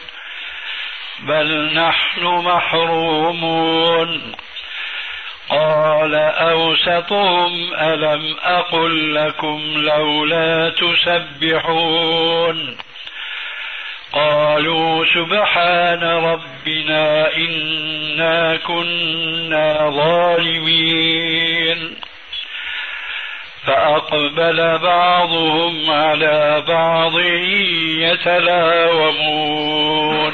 بل 1.21 1.73
نحن 1.73 2.23
محرومون. 2.23 4.21
قال 5.49 6.15
أوسطهم 6.15 7.73
ألم 7.73 8.35
أقل 8.43 9.15
لكم 9.15 9.61
لولا 9.75 10.69
تسبحون؟ 10.69 12.77
قالوا 14.13 15.05
سبحان 15.05 16.03
ربنا 16.03 17.35
إنا 17.35 18.57
كنا 18.57 19.89
ظالمين. 19.89 21.95
فأقبل 23.67 24.77
بعضهم 24.77 25.91
على 25.91 26.63
بعض 26.67 27.19
يتلاومون. 27.99 30.33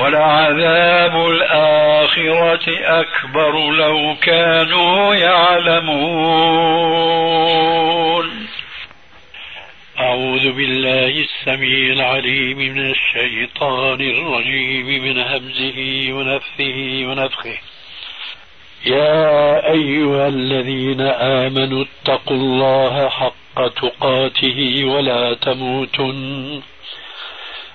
ولعذاب 0.00 1.28
الآخرة 1.28 2.66
أكبر 3.00 3.70
لو 3.70 4.16
كانوا 4.22 5.14
يعلمون. 5.14 7.00
أعوذ 9.98 10.52
بالله 10.52 11.24
السميع 11.28 11.92
العليم 11.92 12.58
من 12.58 12.90
الشيطان 12.90 14.00
الرجيم 14.00 14.86
من 14.86 15.18
همزه 15.18 16.12
ونفثه 16.12 17.06
ونفخه. 17.06 17.58
يا 18.86 19.70
أيها 19.72 20.28
الذين 20.28 21.00
آمنوا 21.44 21.84
اتقوا 21.84 22.36
الله 22.36 23.08
حق 23.08 23.68
تقاته 23.68 24.84
ولا 24.84 25.34
تموتن. 25.34 26.62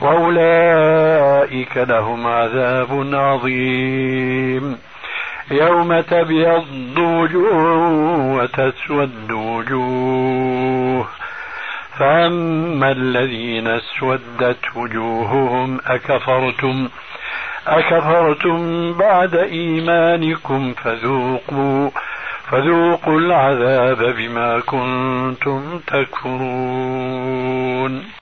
واولئك 0.00 1.76
لهم 1.76 2.26
عذاب 2.26 3.10
عظيم. 3.14 4.78
يوم 5.50 6.00
تبيض 6.00 6.98
وجوه 6.98 8.34
وتسود 8.36 9.32
وجوه 9.32 11.06
فاما 11.98 12.92
الذين 12.92 13.66
اسودت 13.68 14.76
وجوههم 14.76 15.80
اكفرتم 15.86 16.88
أكفرتم 17.66 18.92
بعد 18.92 19.34
إيمانكم 19.34 20.74
فذوقوا 20.74 21.90
فذوقوا 22.50 23.18
العذاب 23.18 24.14
بما 24.16 24.60
كنتم 24.60 25.78
تكفرون. 25.86 27.24